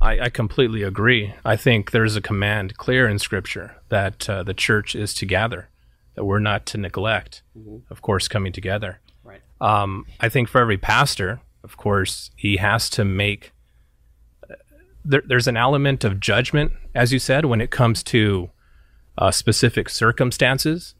I, 0.00 0.20
I 0.20 0.30
completely 0.30 0.82
agree. 0.82 1.34
I 1.44 1.56
think 1.56 1.90
there's 1.90 2.16
a 2.16 2.22
command 2.22 2.76
clear 2.76 3.06
in 3.06 3.18
Scripture 3.18 3.76
that 3.90 4.28
uh, 4.30 4.42
the 4.42 4.54
church 4.54 4.94
is 4.94 5.12
to 5.14 5.26
gather, 5.26 5.68
that 6.14 6.24
we're 6.24 6.38
not 6.38 6.64
to 6.66 6.78
neglect, 6.78 7.42
of 7.90 8.00
course, 8.00 8.26
coming 8.28 8.52
together. 8.52 9.00
Right. 9.22 9.42
Um, 9.60 10.06
I 10.18 10.28
think 10.28 10.48
for 10.48 10.60
every 10.60 10.78
pastor, 10.78 11.40
of 11.62 11.76
course, 11.76 12.30
he 12.36 12.56
has 12.56 12.88
to 12.90 13.04
make. 13.04 13.52
uh, 14.50 14.54
There, 15.04 15.22
there's 15.26 15.46
an 15.46 15.58
element 15.58 16.04
of 16.04 16.18
judgment, 16.18 16.72
as 16.94 17.12
you 17.12 17.18
said, 17.18 17.44
when 17.44 17.60
it 17.60 17.70
comes 17.70 18.02
to 18.04 18.50
uh, 19.18 19.30
specific 19.30 19.90
circumstances. 19.90 20.94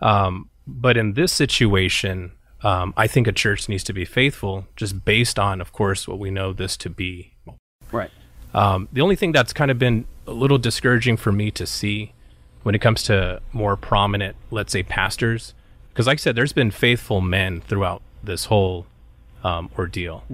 Um, 0.00 0.48
but 0.66 0.96
in 0.96 1.14
this 1.14 1.32
situation, 1.32 2.32
um, 2.62 2.94
I 2.96 3.06
think 3.06 3.26
a 3.26 3.32
church 3.32 3.68
needs 3.68 3.84
to 3.84 3.92
be 3.92 4.06
faithful, 4.06 4.66
just 4.74 5.04
based 5.04 5.38
on, 5.38 5.60
of 5.60 5.72
course, 5.72 6.08
what 6.08 6.18
we 6.18 6.30
know 6.30 6.54
this 6.54 6.76
to 6.78 6.90
be. 6.90 7.34
Right. 7.92 8.10
Um, 8.54 8.88
the 8.92 9.00
only 9.00 9.16
thing 9.16 9.32
that's 9.32 9.52
kind 9.52 9.70
of 9.70 9.78
been 9.78 10.06
a 10.26 10.32
little 10.32 10.58
discouraging 10.58 11.16
for 11.16 11.32
me 11.32 11.50
to 11.52 11.66
see 11.66 12.12
when 12.62 12.74
it 12.74 12.80
comes 12.80 13.02
to 13.04 13.40
more 13.52 13.76
prominent, 13.76 14.36
let's 14.50 14.72
say, 14.72 14.82
pastors, 14.82 15.54
because 15.90 16.06
like 16.06 16.18
I 16.18 16.20
said, 16.20 16.34
there's 16.36 16.52
been 16.52 16.70
faithful 16.70 17.20
men 17.20 17.60
throughout 17.60 18.02
this 18.22 18.46
whole 18.46 18.86
um, 19.44 19.70
ordeal. 19.78 20.24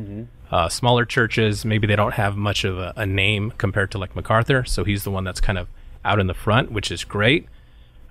Uh, 0.51 0.69
smaller 0.69 1.05
churches, 1.05 1.65
maybe 1.65 1.87
they 1.87 1.97
don't 1.97 2.15
have 2.15 2.37
much 2.37 2.65
of 2.65 2.79
a, 2.79 2.93
a 2.97 3.05
name 3.07 3.53
compared 3.59 3.91
to 3.91 3.99
like 3.99 4.15
MacArthur, 4.15 4.65
so 4.65 4.85
he's 4.85 5.05
the 5.05 5.11
one 5.11 5.25
that's 5.25 5.41
kind 5.41 5.59
of 5.59 5.69
out 6.05 6.21
in 6.21 6.27
the 6.27 6.35
front, 6.35 6.71
which 6.71 6.91
is 6.91 7.03
great. 7.05 7.47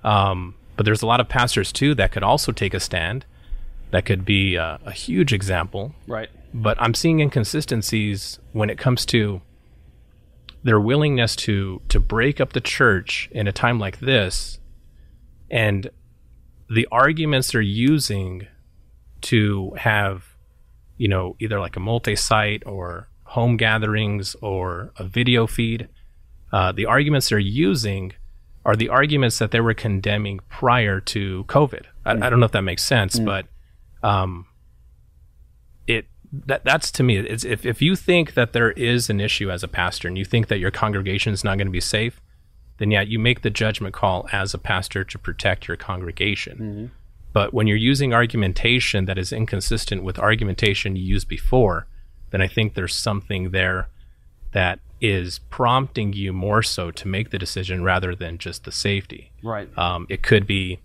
Um, 0.04 0.56
but 0.76 0.86
there's 0.86 1.02
a 1.02 1.06
lot 1.08 1.20
of 1.20 1.30
pastors 1.30 1.72
too 1.72 1.96
that 1.96 2.12
could 2.12 2.24
also 2.24 2.52
take 2.52 2.74
a 2.74 2.80
stand. 2.80 3.26
That 3.92 4.06
could 4.06 4.26
be 4.26 4.58
uh, 4.58 4.80
a 4.86 4.92
huge 4.92 5.32
example 5.34 5.94
Right. 6.08 6.30
but 6.54 6.76
I'm 6.82 6.94
seeing 6.96 7.20
inconsistencies 7.20 8.40
when 8.52 8.70
it 8.72 8.78
comes 8.78 9.06
to 9.08 9.42
their 10.64 10.80
willingness 10.80 11.36
to 11.36 11.82
to 11.90 12.00
break 12.00 12.40
up 12.40 12.54
the 12.54 12.62
church 12.62 13.30
in 13.32 13.48
a 13.48 13.52
time 13.52 13.80
like 13.80 14.00
this 14.00 14.60
and 15.52 15.90
the 16.70 16.88
arguments 16.92 17.52
they're 17.52 17.62
using 17.62 18.48
to 19.22 19.72
have 19.78 20.26
you 20.98 21.08
know 21.08 21.36
either 21.40 21.60
like 21.60 21.76
a 21.76 21.80
multi-site 21.80 22.64
or 22.66 23.10
home 23.26 23.58
gatherings 23.58 24.36
or 24.42 24.92
a 24.98 25.04
video 25.04 25.46
feed 25.46 25.88
uh, 26.52 26.72
the 26.72 26.86
arguments 26.86 27.30
they're 27.30 27.40
using 27.40 28.14
are 28.66 28.76
the 28.76 28.88
arguments 28.88 29.40
that 29.40 29.52
they 29.52 29.60
were 29.60 29.74
condemning 29.74 30.40
prior 30.50 31.02
to 31.02 31.44
covid. 31.46 31.86
I, 32.06 32.12
I 32.12 32.30
don't 32.30 32.40
know 32.40 32.46
if 32.46 32.52
that 32.54 32.62
makes 32.62 32.84
sense 32.84 33.20
but 33.20 33.46
um, 34.02 34.46
that 36.34 36.64
that's 36.66 36.92
to 36.92 37.04
me 37.04 37.18
it's 37.18 37.46
if, 37.46 37.66
if 37.66 37.82
you 37.82 37.96
think 37.96 38.34
that 38.34 38.54
there 38.54 38.72
is 38.72 39.10
an 39.10 39.22
issue 39.22 39.52
as 39.52 39.64
a 39.64 39.68
pastor 39.68 40.08
and 40.08 40.18
you 40.18 40.26
think 40.26 40.48
that 40.48 40.60
your 40.60 40.72
congregation 40.72 41.32
is 41.32 41.44
not 41.44 41.58
going 41.58 41.68
to 41.68 41.72
be 41.72 41.80
safe 41.80 42.20
then 42.78 42.90
yeah 42.90 43.02
you 43.02 43.20
make 43.20 43.44
the 43.44 43.52
judgment 43.52 43.94
call 43.94 44.28
as 44.32 44.54
a 44.54 44.58
pastor 44.58 45.04
to 45.04 45.20
protect 45.20 45.68
your 45.68 45.78
congregation. 45.78 46.92
But 47.34 47.52
when 47.54 47.66
you're 47.66 47.78
using 47.78 48.14
argumentation 48.14 49.06
that 49.06 49.18
is 49.18 49.32
inconsistent 49.32 50.04
with 50.04 50.20
argumentation 50.20 50.96
you 50.96 51.04
used 51.04 51.28
before 51.28 51.88
then 52.32 52.42
i 52.42 52.48
think 52.48 52.74
there's 52.74 52.96
something 52.96 53.52
there 53.52 53.90
that 54.54 54.80
is 55.02 55.40
prompting 55.50 56.14
you 56.14 56.32
more 56.32 56.64
so 56.64 56.90
to 56.90 57.08
make 57.08 57.30
the 57.30 57.38
decision 57.38 57.84
rather 57.84 58.16
than 58.16 58.38
just 58.38 58.64
the 58.64 58.72
safety. 58.72 59.32
Right. 59.44 59.68
um, 59.78 60.08
it 60.10 60.24
could 60.24 60.48
be 60.48 60.80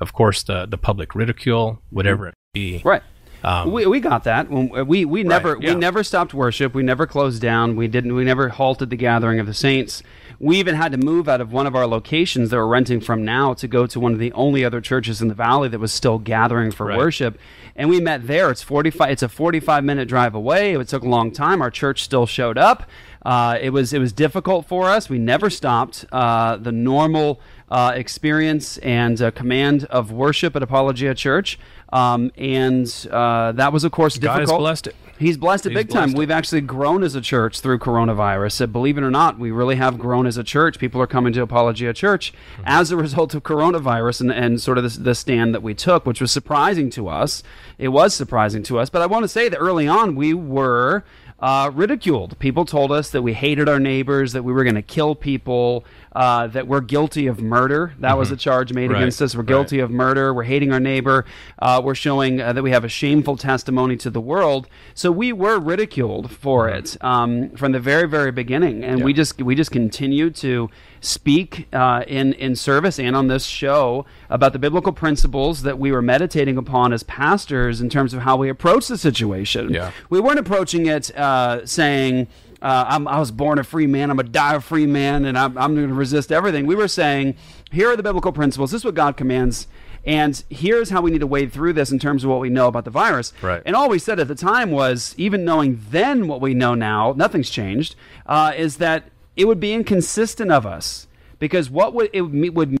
of 0.00 0.12
course 0.12 0.42
the 0.42 0.66
the 0.66 0.76
public 0.76 1.14
ridicule 1.14 1.80
whatever 1.90 2.28
it 2.28 2.34
be. 2.52 2.82
Right. 2.84 3.02
Um, 3.44 3.70
we, 3.72 3.86
we 3.86 4.00
got 4.00 4.24
that. 4.24 4.48
When 4.50 4.86
we 4.86 5.04
we 5.04 5.22
never 5.22 5.58
yeah. 5.60 5.74
we 5.74 5.78
never 5.78 6.02
stopped 6.02 6.32
worship. 6.32 6.74
We 6.74 6.82
never 6.82 7.06
closed 7.06 7.42
down. 7.42 7.76
We 7.76 7.88
didn't. 7.88 8.14
We 8.14 8.24
never 8.24 8.48
halted 8.48 8.90
the 8.90 8.96
gathering 8.96 9.38
of 9.38 9.46
the 9.46 9.54
saints. 9.54 10.02
We 10.40 10.56
even 10.58 10.74
had 10.74 10.90
to 10.92 10.98
move 10.98 11.28
out 11.28 11.40
of 11.40 11.52
one 11.52 11.66
of 11.66 11.76
our 11.76 11.86
locations 11.86 12.50
that 12.50 12.56
we're 12.56 12.66
renting 12.66 13.00
from 13.00 13.24
now 13.24 13.54
to 13.54 13.68
go 13.68 13.86
to 13.86 14.00
one 14.00 14.12
of 14.12 14.18
the 14.18 14.32
only 14.32 14.64
other 14.64 14.80
churches 14.80 15.22
in 15.22 15.28
the 15.28 15.34
valley 15.34 15.68
that 15.68 15.78
was 15.78 15.92
still 15.92 16.18
gathering 16.18 16.72
for 16.72 16.86
Right. 16.86 16.98
worship. 16.98 17.38
And 17.76 17.88
we 17.88 18.00
met 18.00 18.26
there. 18.26 18.50
It's 18.50 18.62
forty 18.62 18.90
five. 18.90 19.10
It's 19.10 19.22
a 19.22 19.28
forty 19.28 19.60
five 19.60 19.84
minute 19.84 20.08
drive 20.08 20.34
away. 20.34 20.74
It 20.74 20.88
took 20.88 21.02
a 21.02 21.08
long 21.08 21.30
time. 21.30 21.60
Our 21.62 21.70
church 21.70 22.02
still 22.02 22.26
showed 22.26 22.58
up. 22.58 22.88
Uh, 23.24 23.58
it 23.60 23.70
was 23.70 23.92
it 23.92 23.98
was 24.00 24.12
difficult 24.12 24.66
for 24.66 24.88
us. 24.88 25.08
We 25.08 25.18
never 25.18 25.50
stopped 25.50 26.04
uh, 26.12 26.56
the 26.56 26.72
normal 26.72 27.40
uh, 27.74 27.90
experience 27.96 28.78
and 28.78 29.20
uh, 29.20 29.32
command 29.32 29.84
of 29.86 30.12
worship 30.12 30.54
at 30.54 30.62
Apologia 30.62 31.12
Church. 31.12 31.58
Um, 31.92 32.30
and 32.36 32.86
uh, 33.10 33.50
that 33.52 33.72
was, 33.72 33.82
of 33.82 33.90
course, 33.90 34.14
difficult. 34.14 34.46
God 34.46 34.52
has 34.52 34.58
blessed 34.58 34.86
it. 34.88 34.96
He's 35.18 35.36
blessed 35.36 35.66
it 35.66 35.70
He's 35.70 35.78
big 35.78 35.90
time. 35.90 36.10
it. 36.10 36.18
We've 36.18 36.30
actually 36.30 36.60
grown 36.60 37.02
as 37.02 37.14
a 37.16 37.20
church 37.20 37.60
through 37.60 37.78
coronavirus. 37.80 38.60
Uh, 38.62 38.66
believe 38.66 38.96
it 38.96 39.02
or 39.02 39.10
not, 39.10 39.40
we 39.40 39.50
really 39.50 39.74
have 39.76 39.98
grown 39.98 40.24
as 40.26 40.36
a 40.36 40.44
church. 40.44 40.78
People 40.78 41.00
are 41.00 41.06
coming 41.08 41.32
to 41.32 41.42
Apologia 41.42 41.92
Church 41.92 42.32
Mm-hmm. 42.32 42.62
as 42.66 42.92
a 42.92 42.96
result 42.96 43.34
of 43.34 43.42
coronavirus 43.42 44.20
and, 44.22 44.32
and 44.32 44.62
sort 44.62 44.78
of 44.78 44.84
the, 44.84 45.00
the 45.00 45.14
stand 45.14 45.52
that 45.54 45.62
we 45.62 45.74
took, 45.74 46.06
which 46.06 46.20
was 46.20 46.30
surprising 46.30 46.90
to 46.90 47.08
us. 47.08 47.42
It 47.78 47.88
was 47.88 48.14
surprising 48.14 48.62
to 48.64 48.78
us. 48.78 48.88
But 48.88 49.02
I 49.02 49.06
want 49.06 49.24
to 49.24 49.28
say 49.28 49.48
that 49.48 49.58
early 49.58 49.88
on, 49.88 50.14
we 50.14 50.32
were 50.32 51.04
uh, 51.40 51.70
ridiculed. 51.74 52.38
People 52.38 52.64
told 52.64 52.90
us 52.90 53.10
that 53.10 53.22
we 53.22 53.34
hated 53.34 53.68
our 53.68 53.80
neighbors, 53.80 54.32
that 54.32 54.42
we 54.44 54.52
were 54.52 54.64
going 54.64 54.76
to 54.76 54.82
kill 54.82 55.14
people, 55.14 55.84
uh, 56.14 56.46
that 56.48 56.68
we're 56.68 56.80
guilty 56.80 57.26
of 57.26 57.40
murder. 57.42 57.94
That 57.98 58.16
was 58.16 58.30
a 58.30 58.36
charge 58.36 58.72
made 58.72 58.84
Mm-hmm. 58.84 58.92
Right, 58.92 59.02
against 59.02 59.22
us. 59.22 59.34
We're 59.34 59.40
right. 59.40 59.48
guilty 59.48 59.80
of 59.80 59.90
murder. 59.90 60.34
We're 60.34 60.44
hating 60.44 60.70
our 60.72 60.78
neighbor. 60.80 61.24
Uh, 61.58 61.80
we're 61.82 61.94
showing 61.94 62.40
uh, 62.40 62.52
that 62.52 62.62
we 62.62 62.70
have 62.70 62.84
a 62.84 62.88
shameful 62.88 63.36
testimony 63.36 63.96
to 63.96 64.10
the 64.10 64.20
world. 64.20 64.68
So 64.94 65.10
we 65.10 65.32
were 65.32 65.58
ridiculed 65.58 66.30
for 66.30 66.68
it 66.68 67.02
um, 67.02 67.50
from 67.56 67.72
the 67.72 67.80
very, 67.80 68.06
very 68.06 68.30
beginning, 68.30 68.84
and 68.84 69.02
we 69.02 69.12
just 69.14 69.40
we 69.40 69.54
just 69.54 69.70
continued 69.70 70.36
to 70.36 70.68
speak 71.00 71.66
uh, 71.72 72.04
in 72.06 72.34
in 72.34 72.56
service 72.56 72.98
and 72.98 73.16
on 73.16 73.28
this 73.28 73.44
show 73.46 74.04
about 74.28 74.52
the 74.52 74.58
biblical 74.58 74.92
principles 74.92 75.62
that 75.62 75.78
we 75.78 75.90
were 75.90 76.02
meditating 76.02 76.56
upon 76.58 76.92
as 76.92 77.02
pastors 77.04 77.80
in 77.80 77.88
terms 77.88 78.12
of 78.12 78.20
how 78.20 78.36
we 78.36 78.48
approach 78.48 78.88
the 78.88 78.98
situation. 78.98 79.72
Yeah. 79.72 79.90
We 80.10 80.20
weren't 80.20 80.38
approaching 80.38 80.86
it 80.86 81.14
uh, 81.16 81.64
saying. 81.66 82.28
Uh, 82.64 82.86
I'm, 82.88 83.06
I 83.06 83.18
was 83.20 83.30
born 83.30 83.58
a 83.58 83.64
free 83.64 83.86
man. 83.86 84.10
I'm 84.10 84.18
a 84.18 84.22
die 84.22 84.54
a 84.54 84.60
free 84.60 84.86
man, 84.86 85.26
and 85.26 85.36
I'm, 85.38 85.56
I'm 85.58 85.74
going 85.74 85.88
to 85.88 85.94
resist 85.94 86.32
everything. 86.32 86.66
We 86.66 86.74
were 86.74 86.88
saying, 86.88 87.36
here 87.70 87.90
are 87.90 87.96
the 87.96 88.02
biblical 88.02 88.32
principles. 88.32 88.70
This 88.70 88.80
is 88.80 88.84
what 88.86 88.94
God 88.94 89.16
commands, 89.18 89.68
and 90.04 90.42
here's 90.48 90.88
how 90.90 91.02
we 91.02 91.10
need 91.10 91.20
to 91.20 91.26
wade 91.26 91.52
through 91.52 91.74
this 91.74 91.90
in 91.92 91.98
terms 91.98 92.24
of 92.24 92.30
what 92.30 92.40
we 92.40 92.48
know 92.48 92.66
about 92.68 92.84
the 92.84 92.90
virus. 92.90 93.32
Right. 93.42 93.62
And 93.66 93.76
all 93.76 93.88
we 93.90 93.98
said 93.98 94.18
at 94.18 94.28
the 94.28 94.34
time 94.34 94.70
was, 94.70 95.14
even 95.18 95.44
knowing 95.44 95.80
then 95.90 96.26
what 96.26 96.40
we 96.40 96.54
know 96.54 96.74
now, 96.74 97.12
nothing's 97.16 97.50
changed. 97.50 97.96
Uh, 98.26 98.52
is 98.56 98.78
that 98.78 99.10
it 99.36 99.46
would 99.46 99.60
be 99.60 99.74
inconsistent 99.74 100.50
of 100.50 100.64
us 100.64 101.06
because 101.38 101.68
what 101.68 101.92
would 101.92 102.08
it 102.12 102.22
would 102.22 102.70
mean 102.70 102.78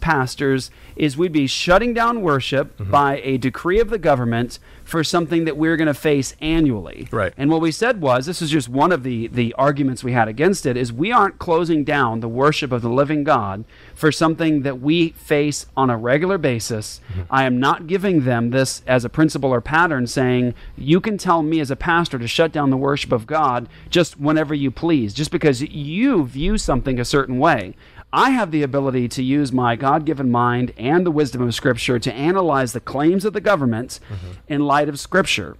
pastors 0.00 0.70
is 0.94 1.16
we'd 1.16 1.32
be 1.32 1.46
shutting 1.46 1.94
down 1.94 2.20
worship 2.20 2.76
Mm-hmm. 2.76 2.90
by 2.90 3.20
a 3.24 3.38
decree 3.38 3.80
of 3.80 3.88
the 3.88 3.98
government 3.98 4.58
for 4.86 5.02
something 5.02 5.44
that 5.44 5.56
we're 5.56 5.76
going 5.76 5.88
to 5.88 5.94
face 5.94 6.36
annually. 6.40 7.08
Right. 7.10 7.34
And 7.36 7.50
what 7.50 7.60
we 7.60 7.72
said 7.72 8.00
was 8.00 8.24
this 8.24 8.40
is 8.40 8.50
just 8.50 8.68
one 8.68 8.92
of 8.92 9.02
the 9.02 9.26
the 9.26 9.52
arguments 9.54 10.04
we 10.04 10.12
had 10.12 10.28
against 10.28 10.64
it 10.64 10.76
is 10.76 10.92
we 10.92 11.10
aren't 11.10 11.38
closing 11.40 11.82
down 11.82 12.20
the 12.20 12.28
worship 12.28 12.70
of 12.70 12.82
the 12.82 12.88
living 12.88 13.24
God 13.24 13.64
for 13.94 14.12
something 14.12 14.62
that 14.62 14.80
we 14.80 15.10
face 15.10 15.66
on 15.76 15.90
a 15.90 15.96
regular 15.96 16.38
basis. 16.38 17.00
Mm-hmm. 17.10 17.22
I 17.28 17.44
am 17.44 17.58
not 17.58 17.88
giving 17.88 18.24
them 18.24 18.50
this 18.50 18.82
as 18.86 19.04
a 19.04 19.08
principle 19.08 19.50
or 19.50 19.60
pattern 19.60 20.06
saying 20.06 20.54
you 20.78 21.00
can 21.00 21.18
tell 21.18 21.42
me 21.42 21.58
as 21.58 21.72
a 21.72 21.76
pastor 21.76 22.18
to 22.18 22.28
shut 22.28 22.52
down 22.52 22.70
the 22.70 22.76
worship 22.76 23.10
of 23.10 23.26
God 23.26 23.68
just 23.90 24.20
whenever 24.20 24.54
you 24.54 24.70
please 24.70 25.12
just 25.12 25.32
because 25.32 25.62
you 25.62 26.24
view 26.24 26.56
something 26.56 27.00
a 27.00 27.04
certain 27.04 27.38
way. 27.40 27.74
I 28.16 28.30
have 28.30 28.50
the 28.50 28.62
ability 28.62 29.08
to 29.08 29.22
use 29.22 29.52
my 29.52 29.76
God 29.76 30.06
given 30.06 30.30
mind 30.30 30.72
and 30.78 31.04
the 31.04 31.10
wisdom 31.10 31.42
of 31.42 31.54
Scripture 31.54 31.98
to 31.98 32.12
analyze 32.14 32.72
the 32.72 32.80
claims 32.80 33.26
of 33.26 33.34
the 33.34 33.42
government 33.42 34.00
mm-hmm. 34.08 34.32
in 34.48 34.64
light 34.64 34.88
of 34.88 34.98
Scripture 34.98 35.58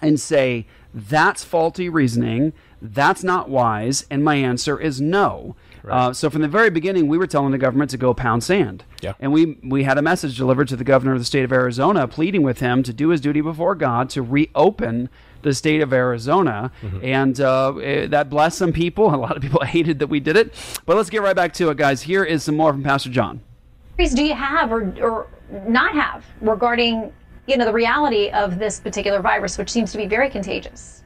and 0.00 0.20
say, 0.20 0.68
that's 0.94 1.42
faulty 1.42 1.88
reasoning, 1.88 2.52
that's 2.80 3.24
not 3.24 3.48
wise, 3.48 4.06
and 4.08 4.22
my 4.22 4.36
answer 4.36 4.78
is 4.78 5.00
no. 5.00 5.56
Uh, 5.88 6.12
so 6.12 6.28
from 6.30 6.42
the 6.42 6.48
very 6.48 6.70
beginning, 6.70 7.08
we 7.08 7.18
were 7.18 7.26
telling 7.26 7.52
the 7.52 7.58
government 7.58 7.90
to 7.90 7.96
go 7.96 8.12
pound 8.12 8.42
sand. 8.42 8.84
Yeah. 9.00 9.14
And 9.20 9.32
we, 9.32 9.58
we 9.62 9.84
had 9.84 9.98
a 9.98 10.02
message 10.02 10.36
delivered 10.36 10.68
to 10.68 10.76
the 10.76 10.84
governor 10.84 11.12
of 11.12 11.18
the 11.18 11.24
state 11.24 11.44
of 11.44 11.52
Arizona 11.52 12.06
pleading 12.08 12.42
with 12.42 12.60
him 12.60 12.82
to 12.82 12.92
do 12.92 13.08
his 13.08 13.20
duty 13.20 13.40
before 13.40 13.74
God 13.74 14.10
to 14.10 14.22
reopen 14.22 15.08
the 15.42 15.54
state 15.54 15.80
of 15.80 15.92
Arizona. 15.92 16.70
And 17.02 17.40
uh, 17.40 17.76
eh, 17.76 18.06
that 18.08 18.28
blessed 18.28 18.58
some 18.58 18.72
people. 18.72 19.14
A 19.14 19.16
lot 19.16 19.36
of 19.36 19.42
people 19.42 19.60
hated 19.64 19.98
that 20.00 20.08
we 20.08 20.20
did 20.20 20.36
it. 20.36 20.54
But 20.86 20.96
let's 20.96 21.10
get 21.10 21.22
right 21.22 21.36
back 21.36 21.52
to 21.54 21.70
it, 21.70 21.76
guys. 21.76 22.02
Here 22.02 22.24
is 22.24 22.42
some 22.42 22.56
more 22.56 22.72
from 22.72 22.82
Pastor 22.82 23.10
John. 23.10 23.40
Priest, 23.96 24.16
do 24.16 24.24
you 24.24 24.34
have 24.34 24.72
or, 24.72 24.94
or 25.00 25.26
not 25.66 25.94
have 25.94 26.24
regarding 26.40 27.12
you 27.46 27.56
know 27.56 27.64
the 27.64 27.72
reality 27.72 28.30
of 28.30 28.58
this 28.58 28.80
particular 28.80 29.20
virus, 29.20 29.58
which 29.58 29.70
seems 29.70 29.92
to 29.92 29.98
be 29.98 30.06
very 30.06 30.30
contagious? 30.30 31.02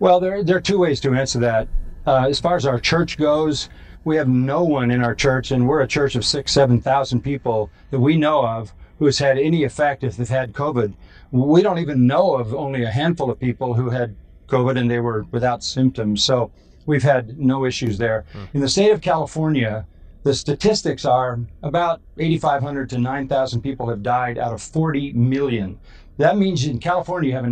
Well, 0.00 0.20
there, 0.20 0.42
there 0.44 0.56
are 0.56 0.60
two 0.60 0.78
ways 0.78 1.00
to 1.00 1.14
answer 1.14 1.38
that. 1.40 1.68
Uh, 2.08 2.26
as 2.26 2.40
far 2.40 2.56
as 2.56 2.64
our 2.64 2.80
church 2.80 3.18
goes, 3.18 3.68
we 4.04 4.16
have 4.16 4.28
no 4.28 4.64
one 4.64 4.90
in 4.90 5.04
our 5.04 5.14
church, 5.14 5.50
and 5.50 5.68
we're 5.68 5.82
a 5.82 5.86
church 5.86 6.14
of 6.14 6.24
six, 6.24 6.52
7,000 6.52 7.20
people 7.20 7.70
that 7.90 8.00
we 8.00 8.16
know 8.16 8.46
of 8.46 8.72
who's 8.98 9.18
had 9.18 9.36
any 9.36 9.62
effect 9.62 10.02
if 10.02 10.16
they've 10.16 10.26
had 10.26 10.54
COVID. 10.54 10.94
We 11.32 11.60
don't 11.60 11.76
even 11.76 12.06
know 12.06 12.34
of 12.36 12.54
only 12.54 12.82
a 12.82 12.90
handful 12.90 13.30
of 13.30 13.38
people 13.38 13.74
who 13.74 13.90
had 13.90 14.16
COVID 14.46 14.78
and 14.78 14.90
they 14.90 15.00
were 15.00 15.26
without 15.32 15.62
symptoms. 15.62 16.24
So 16.24 16.50
we've 16.86 17.02
had 17.02 17.38
no 17.38 17.66
issues 17.66 17.98
there. 17.98 18.24
In 18.54 18.62
the 18.62 18.70
state 18.70 18.90
of 18.90 19.02
California, 19.02 19.86
the 20.22 20.32
statistics 20.32 21.04
are 21.04 21.38
about 21.62 22.00
8,500 22.16 22.88
to 22.88 22.98
9,000 22.98 23.60
people 23.60 23.86
have 23.90 24.02
died 24.02 24.38
out 24.38 24.54
of 24.54 24.62
40 24.62 25.12
million. 25.12 25.78
That 26.16 26.38
means 26.38 26.64
in 26.64 26.78
California 26.78 27.28
you 27.28 27.36
have 27.36 27.44
a 27.44 27.50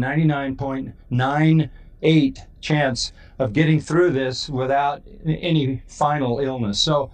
99.98 2.07 2.39
chance 2.61 3.13
of 3.39 3.53
getting 3.53 3.81
through 3.81 4.11
this 4.11 4.49
without 4.49 5.03
any 5.27 5.83
final 5.87 6.39
illness. 6.41 6.79
So 6.81 7.11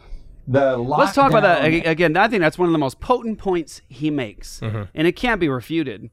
the 0.47 0.77
Let's 0.77 1.15
talk 1.15 1.31
about 1.31 1.43
that 1.43 1.65
again. 1.65 2.17
I 2.17 2.29
think 2.29 2.41
that's 2.41 2.59
one 2.59 2.69
of 2.69 2.73
the 2.73 2.79
most 2.79 3.01
potent 3.01 3.39
points 3.39 3.81
he 3.89 4.11
makes, 4.11 4.61
Mm-hmm. 4.61 4.83
and 4.95 5.07
it 5.07 5.13
can't 5.13 5.41
be 5.41 5.49
refuted. 5.49 6.11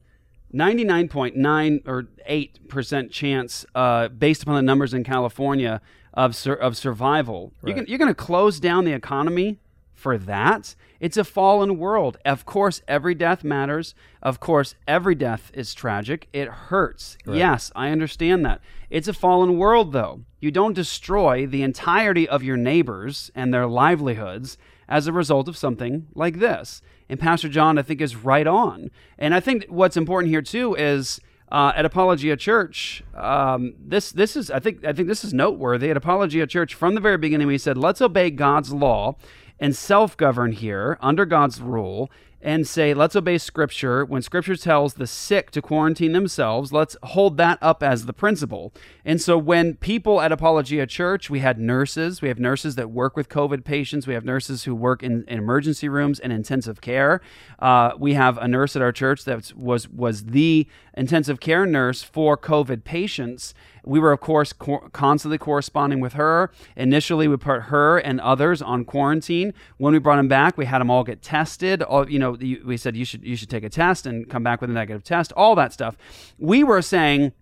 Ninety-nine 0.52 1.08
point 1.08 1.36
nine 1.36 1.80
or 1.86 2.08
eight 2.26 2.68
percent 2.68 3.12
chance, 3.12 3.64
uh, 3.74 4.08
based 4.08 4.42
upon 4.42 4.56
the 4.56 4.62
numbers 4.62 4.92
in 4.92 5.04
California 5.04 5.80
of 6.12 6.34
sur- 6.34 6.54
of 6.54 6.76
survival. 6.76 7.52
You 7.64 7.72
can, 7.72 7.86
you're 7.86 7.98
going 7.98 8.08
to 8.10 8.14
close 8.16 8.58
down 8.58 8.84
the 8.84 8.92
economy 8.92 9.58
for 9.94 10.18
that. 10.18 10.74
It's 11.00 11.16
a 11.16 11.24
fallen 11.24 11.78
world. 11.78 12.18
Of 12.24 12.44
course, 12.44 12.82
every 12.86 13.14
death 13.14 13.42
matters. 13.42 13.94
Of 14.22 14.38
course, 14.38 14.74
every 14.86 15.14
death 15.14 15.50
is 15.54 15.74
tragic. 15.74 16.28
It 16.32 16.48
hurts. 16.48 17.16
Yes, 17.26 17.72
I 17.74 17.88
understand 17.88 18.44
that. 18.44 18.60
It's 18.90 19.08
a 19.08 19.14
fallen 19.14 19.56
world, 19.56 19.92
though. 19.92 20.20
You 20.40 20.50
don't 20.50 20.74
destroy 20.74 21.46
the 21.46 21.62
entirety 21.62 22.28
of 22.28 22.42
your 22.42 22.58
neighbors 22.58 23.30
and 23.34 23.52
their 23.52 23.66
livelihoods 23.66 24.58
as 24.88 25.06
a 25.06 25.12
result 25.12 25.48
of 25.48 25.56
something 25.56 26.08
like 26.14 26.38
this. 26.38 26.82
And 27.08 27.18
Pastor 27.18 27.48
John, 27.48 27.78
I 27.78 27.82
think, 27.82 28.00
is 28.00 28.16
right 28.16 28.46
on. 28.46 28.90
And 29.18 29.34
I 29.34 29.40
think 29.40 29.66
what's 29.68 29.96
important 29.96 30.30
here 30.30 30.42
too 30.42 30.74
is 30.74 31.20
uh, 31.50 31.72
at 31.74 31.84
Apologia 31.84 32.36
Church, 32.36 33.02
um, 33.14 33.74
this 33.78 34.12
this 34.12 34.36
is 34.36 34.50
I 34.50 34.60
think 34.60 34.84
I 34.84 34.92
think 34.92 35.08
this 35.08 35.24
is 35.24 35.34
noteworthy. 35.34 35.90
At 35.90 35.96
Apologia 35.96 36.46
Church, 36.46 36.74
from 36.74 36.94
the 36.94 37.00
very 37.00 37.18
beginning, 37.18 37.48
we 37.48 37.58
said 37.58 37.76
let's 37.76 38.00
obey 38.00 38.30
God's 38.30 38.72
law 38.72 39.16
and 39.60 39.76
self-govern 39.76 40.52
here 40.52 40.98
under 41.00 41.24
God's 41.24 41.60
rule 41.60 42.10
and 42.42 42.66
say 42.66 42.94
let's 42.94 43.14
obey 43.14 43.36
scripture. 43.36 44.04
When 44.04 44.22
scripture 44.22 44.56
tells 44.56 44.94
the 44.94 45.06
sick 45.06 45.50
to 45.50 45.60
quarantine 45.60 46.12
themselves 46.12 46.72
let's 46.72 46.96
hold 47.02 47.36
that 47.36 47.58
up 47.60 47.82
as 47.82 48.06
the 48.06 48.12
principle. 48.12 48.72
And 49.04 49.20
so 49.20 49.36
when 49.36 49.74
people 49.74 50.20
at 50.20 50.32
apologia 50.32 50.86
church 50.86 51.28
we 51.28 51.40
had 51.40 51.58
nurses. 51.58 52.22
We 52.22 52.28
have 52.28 52.38
nurses 52.38 52.76
that 52.76 52.90
work 52.90 53.14
with 53.14 53.28
covid 53.28 53.64
patients. 53.64 54.06
We 54.06 54.14
have 54.14 54.24
nurses 54.24 54.64
who 54.64 54.74
work 54.74 55.02
in, 55.02 55.24
in 55.28 55.38
emergency 55.38 55.88
rooms 55.88 56.18
and 56.18 56.32
intensive 56.32 56.80
care. 56.80 57.20
Uh, 57.58 57.92
we 57.98 58.14
have 58.14 58.38
a 58.38 58.48
nurse 58.48 58.74
at 58.74 58.82
our 58.82 58.92
church 58.92 59.24
that 59.24 59.52
was 59.54 59.88
was 59.88 60.24
the 60.24 60.66
intensive 60.96 61.40
care 61.40 61.66
nurse 61.66 62.02
for 62.02 62.38
covid 62.38 62.84
patients 62.84 63.52
we 63.84 63.98
were, 63.98 64.12
of 64.12 64.20
course, 64.20 64.52
co- 64.52 64.88
constantly 64.92 65.38
corresponding 65.38 66.00
with 66.00 66.14
her. 66.14 66.50
Initially, 66.76 67.28
we 67.28 67.36
put 67.36 67.62
her 67.64 67.98
and 67.98 68.20
others 68.20 68.60
on 68.62 68.84
quarantine. 68.84 69.54
When 69.78 69.92
we 69.92 69.98
brought 69.98 70.16
them 70.16 70.28
back, 70.28 70.56
we 70.56 70.66
had 70.66 70.80
them 70.80 70.90
all 70.90 71.04
get 71.04 71.22
tested. 71.22 71.82
All, 71.82 72.08
you 72.08 72.18
know, 72.18 72.32
we 72.64 72.76
said 72.76 72.96
you 72.96 73.04
should 73.04 73.24
you 73.24 73.36
should 73.36 73.50
take 73.50 73.64
a 73.64 73.68
test 73.68 74.06
and 74.06 74.28
come 74.28 74.42
back 74.42 74.60
with 74.60 74.70
a 74.70 74.72
negative 74.72 75.04
test. 75.04 75.32
All 75.32 75.54
that 75.56 75.72
stuff. 75.72 75.96
We 76.38 76.64
were 76.64 76.82
saying, 76.82 77.32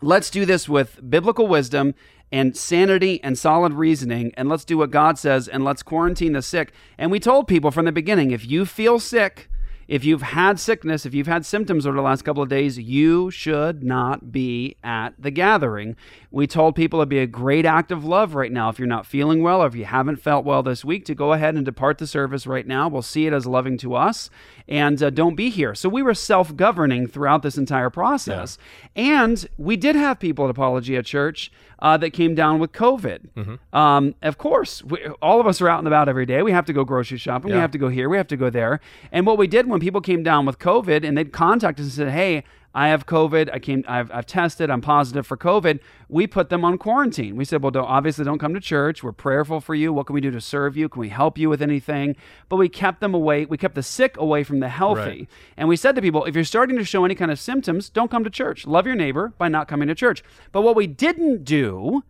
let's 0.00 0.30
do 0.30 0.44
this 0.44 0.68
with 0.68 1.00
biblical 1.08 1.46
wisdom 1.46 1.94
and 2.32 2.56
sanity 2.56 3.22
and 3.22 3.38
solid 3.38 3.72
reasoning, 3.72 4.32
and 4.36 4.48
let's 4.48 4.64
do 4.64 4.76
what 4.78 4.90
God 4.90 5.16
says, 5.18 5.46
and 5.46 5.64
let's 5.64 5.82
quarantine 5.82 6.32
the 6.32 6.42
sick. 6.42 6.72
And 6.98 7.10
we 7.10 7.20
told 7.20 7.46
people 7.46 7.70
from 7.70 7.84
the 7.84 7.92
beginning, 7.92 8.32
if 8.32 8.44
you 8.44 8.66
feel 8.66 8.98
sick, 8.98 9.48
If 9.88 10.04
you've 10.04 10.22
had 10.22 10.58
sickness, 10.58 11.06
if 11.06 11.14
you've 11.14 11.28
had 11.28 11.46
symptoms 11.46 11.86
over 11.86 11.96
the 11.96 12.02
last 12.02 12.22
couple 12.22 12.42
of 12.42 12.48
days, 12.48 12.78
you 12.78 13.30
should 13.30 13.84
not 13.84 14.32
be 14.32 14.76
at 14.82 15.10
the 15.18 15.30
gathering. 15.30 15.94
We 16.36 16.46
told 16.46 16.76
people 16.76 16.98
it'd 16.98 17.08
be 17.08 17.20
a 17.20 17.26
great 17.26 17.64
act 17.64 17.90
of 17.90 18.04
love 18.04 18.34
right 18.34 18.52
now 18.52 18.68
if 18.68 18.78
you're 18.78 18.86
not 18.86 19.06
feeling 19.06 19.42
well 19.42 19.62
or 19.62 19.68
if 19.68 19.74
you 19.74 19.86
haven't 19.86 20.16
felt 20.16 20.44
well 20.44 20.62
this 20.62 20.84
week 20.84 21.06
to 21.06 21.14
go 21.14 21.32
ahead 21.32 21.54
and 21.54 21.64
depart 21.64 21.96
the 21.96 22.06
service 22.06 22.46
right 22.46 22.66
now. 22.66 22.88
We'll 22.88 23.00
see 23.00 23.26
it 23.26 23.32
as 23.32 23.46
loving 23.46 23.78
to 23.78 23.94
us 23.94 24.28
and 24.68 25.02
uh, 25.02 25.08
don't 25.08 25.34
be 25.34 25.48
here. 25.48 25.74
So 25.74 25.88
we 25.88 26.02
were 26.02 26.12
self 26.12 26.54
governing 26.54 27.06
throughout 27.06 27.42
this 27.42 27.56
entire 27.56 27.88
process. 27.88 28.58
And 28.94 29.48
we 29.56 29.78
did 29.78 29.96
have 29.96 30.20
people 30.20 30.44
at 30.44 30.50
Apologia 30.50 31.02
Church 31.02 31.50
uh, 31.78 31.96
that 31.96 32.10
came 32.10 32.34
down 32.34 32.58
with 32.58 32.72
COVID. 32.72 33.58
Um, 33.72 34.14
of 34.20 34.36
course, 34.36 34.84
we, 34.84 35.06
all 35.22 35.40
of 35.40 35.46
us 35.46 35.62
are 35.62 35.70
out 35.70 35.78
and 35.78 35.86
about 35.86 36.06
every 36.06 36.26
day. 36.26 36.42
We 36.42 36.52
have 36.52 36.66
to 36.66 36.74
go 36.74 36.84
grocery 36.84 37.16
shopping. 37.16 37.52
We 37.52 37.56
have 37.62 37.70
to 37.70 37.78
go 37.78 37.88
here. 37.88 38.10
We 38.10 38.18
have 38.18 38.28
to 38.28 38.36
go 38.36 38.50
there. 38.50 38.80
And 39.10 39.26
what 39.26 39.38
we 39.38 39.46
did 39.46 39.68
when 39.68 39.80
people 39.80 40.02
came 40.02 40.22
down 40.22 40.44
with 40.44 40.58
COVID 40.58 41.02
and 41.02 41.16
they'd 41.16 41.32
contact 41.32 41.80
us 41.80 41.86
and 41.86 41.92
said, 41.92 42.10
"Hey, 42.10 42.44
I 42.76 42.88
have 42.88 43.06
COVID. 43.06 43.48
I 43.52 43.58
came. 43.58 43.84
I've, 43.88 44.10
I've 44.12 44.26
tested. 44.26 44.70
I'm 44.70 44.82
positive 44.82 45.26
for 45.26 45.36
COVID." 45.36 45.80
We 46.08 46.26
put 46.26 46.50
them 46.50 46.64
on 46.64 46.76
quarantine. 46.76 47.34
We 47.34 47.44
said, 47.44 47.62
"Well, 47.62 47.70
don't, 47.70 47.86
obviously, 47.86 48.24
don't 48.24 48.38
come 48.38 48.54
to 48.54 48.60
church. 48.60 49.02
We're 49.02 49.12
prayerful 49.12 49.60
for 49.60 49.74
you. 49.74 49.92
What 49.92 50.06
can 50.06 50.14
we 50.14 50.20
do 50.20 50.30
to 50.30 50.40
serve 50.40 50.76
you? 50.76 50.88
Can 50.88 51.00
we 51.00 51.08
help 51.08 51.38
you 51.38 51.48
with 51.48 51.62
anything?" 51.62 52.14
But 52.50 52.56
we 52.56 52.68
kept 52.68 53.00
them 53.00 53.14
away. 53.14 53.46
We 53.46 53.56
kept 53.56 53.74
the 53.74 53.82
sick 53.82 54.16
away 54.18 54.44
from 54.44 54.60
the 54.60 54.68
healthy. 54.68 55.00
Right. 55.00 55.28
And 55.56 55.68
we 55.68 55.76
said 55.76 55.96
to 55.96 56.02
people, 56.02 56.26
if 56.26 56.34
you're 56.34 56.44
starting 56.44 56.76
to 56.76 56.84
show 56.84 57.04
any 57.04 57.14
kind 57.14 57.30
of 57.30 57.40
symptoms, 57.40 57.88
don't 57.88 58.10
come 58.10 58.24
to 58.24 58.30
church. 58.30 58.66
Love 58.66 58.86
your 58.86 58.94
neighbor 58.94 59.32
by 59.38 59.48
not 59.48 59.68
coming 59.68 59.88
to 59.88 59.94
church. 59.94 60.22
But 60.52 60.60
what 60.60 60.76
we 60.76 60.86
didn't 60.86 61.44
do 61.44 62.04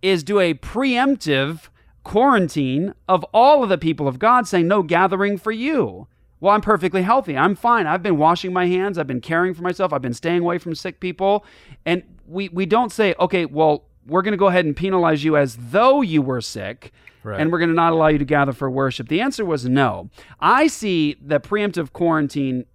is 0.00 0.24
do 0.24 0.40
a 0.40 0.54
preemptive 0.54 1.68
quarantine 2.04 2.94
of 3.08 3.24
all 3.34 3.62
of 3.62 3.68
the 3.68 3.76
people 3.78 4.06
of 4.06 4.18
God 4.18 4.46
saying, 4.46 4.68
no 4.68 4.82
gathering 4.82 5.36
for 5.36 5.52
you. 5.52 6.06
Well, 6.40 6.54
I'm 6.54 6.60
perfectly 6.60 7.02
healthy. 7.02 7.36
I'm 7.36 7.54
fine. 7.54 7.86
I've 7.86 8.02
been 8.02 8.18
washing 8.18 8.52
my 8.52 8.66
hands. 8.66 8.98
I've 8.98 9.06
been 9.06 9.20
caring 9.20 9.54
for 9.54 9.62
myself. 9.62 9.92
I've 9.92 10.02
been 10.02 10.14
staying 10.14 10.42
away 10.42 10.58
from 10.58 10.74
sick 10.74 11.00
people. 11.00 11.44
And 11.84 12.02
we, 12.26 12.48
we 12.50 12.66
don't 12.66 12.92
say, 12.92 13.14
okay, 13.18 13.46
well, 13.46 13.84
we're 14.06 14.22
going 14.22 14.32
to 14.32 14.38
go 14.38 14.48
ahead 14.48 14.64
and 14.64 14.76
penalize 14.76 15.24
you 15.24 15.36
as 15.36 15.56
though 15.70 16.02
you 16.02 16.22
were 16.22 16.40
sick. 16.40 16.92
Right. 17.22 17.40
And 17.40 17.50
we're 17.50 17.58
going 17.58 17.70
to 17.70 17.74
not 17.74 17.92
allow 17.92 18.08
you 18.08 18.18
to 18.18 18.24
gather 18.24 18.52
for 18.52 18.70
worship. 18.70 19.08
The 19.08 19.20
answer 19.20 19.44
was 19.44 19.64
no. 19.68 20.10
I 20.38 20.68
see 20.68 21.16
the 21.20 21.40
preemptive 21.40 21.92
quarantine 21.92 22.66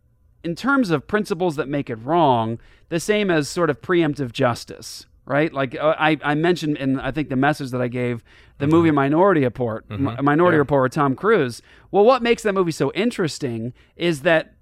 in 0.44 0.56
terms 0.56 0.90
of 0.90 1.08
principles 1.08 1.56
that 1.56 1.70
make 1.70 1.90
it 1.90 1.96
wrong, 1.96 2.60
the 2.90 3.00
same 3.00 3.30
as 3.30 3.48
sort 3.48 3.70
of 3.70 3.82
preemptive 3.82 4.32
justice, 4.32 5.06
right? 5.32 5.52
Like 5.54 5.76
uh, 5.76 5.96
I, 5.98 6.18
I 6.24 6.36
mentioned 6.36 6.78
in 6.78 7.00
I 7.00 7.12
think 7.12 7.30
the 7.30 7.36
message 7.36 7.72
that 7.72 7.82
I 7.82 7.88
gave 7.88 8.24
the 8.60 8.68
movie 8.68 8.92
Minority 8.92 9.44
Report, 9.44 9.90
Mi- 9.90 10.16
Minority 10.22 10.56
Yeah. 10.56 10.60
Report 10.66 10.84
with 10.84 10.94
Tom 10.94 11.16
Cruise. 11.16 11.62
Well, 11.90 12.04
what 12.04 12.22
makes 12.22 12.44
that 12.44 12.54
movie 12.54 12.72
so 12.72 12.92
interesting 12.94 13.74
is 13.96 14.22
that 14.22 14.54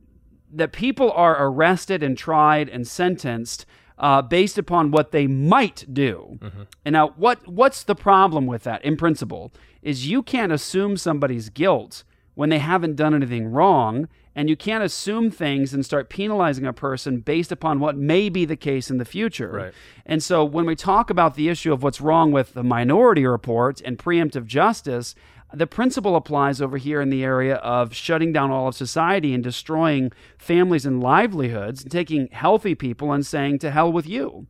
that 0.51 0.71
people 0.71 1.12
are 1.12 1.36
arrested 1.47 2.01
and 2.03 2.17
tried 2.17 2.69
and 2.69 2.88
sentenced 2.88 3.65
uh, 3.97 4.21
based 4.21 4.58
upon 4.58 4.91
what 4.91 5.12
they 5.12 5.27
might 5.27 5.86
do. 5.93 6.39
And 6.86 6.93
now, 6.93 7.10
what 7.17 7.45
what's 7.47 7.84
the 7.84 7.95
problem 7.95 8.45
with 8.47 8.63
that? 8.63 8.84
In 8.86 8.95
principle, 8.95 9.51
is 9.82 10.08
you 10.08 10.23
can't 10.23 10.51
assume 10.51 10.95
somebody's 10.97 11.49
guilt 11.49 12.03
when 12.36 12.49
they 12.49 12.60
haven't 12.60 12.95
done 12.95 13.13
anything 13.13 13.47
wrong, 13.51 14.08
and 14.36 14.50
you 14.50 14.56
can't 14.56 14.84
assume 14.84 15.32
things 15.32 15.74
and 15.74 15.86
start 15.86 16.10
penalizing 16.10 16.65
a 16.65 16.74
person 16.74 17.20
based 17.20 17.52
upon 17.52 17.80
what 17.80 17.98
may 17.98 18.30
be 18.30 18.46
the 18.46 18.56
case 18.56 18.89
in 18.89 18.98
the 18.98 19.06
future. 19.06 19.52
Right. 19.52 19.74
And 20.06 20.24
so, 20.24 20.44
when 20.44 20.65
we 20.65 20.76
talk 20.76 21.10
about 21.10 21.36
the 21.36 21.50
issue 21.50 21.74
of 21.74 21.84
what's 21.84 22.02
wrong 22.02 22.32
with 22.32 22.54
the 22.54 22.63
Minority 22.63 23.26
Report 23.26 23.82
and 23.82 23.98
preemptive 23.98 24.46
justice, 24.46 25.15
the 25.54 25.68
principle 25.68 26.15
applies 26.15 26.62
over 26.62 26.78
here 26.78 27.02
in 27.02 27.10
the 27.10 27.24
area 27.24 27.56
of 27.56 27.94
shutting 27.94 28.32
down 28.32 28.52
all 28.52 28.68
of 28.68 28.76
society 28.76 29.34
and 29.34 29.44
destroying 29.44 30.12
families 30.38 30.86
and 30.86 31.02
livelihoods, 31.02 31.82
and 31.82 31.92
taking 31.92 32.28
healthy 32.28 32.76
people 32.76 33.12
and 33.12 33.26
saying, 33.26 33.60
to 33.60 33.72
hell 33.72 33.92
with 33.92 34.08
you. 34.08 34.46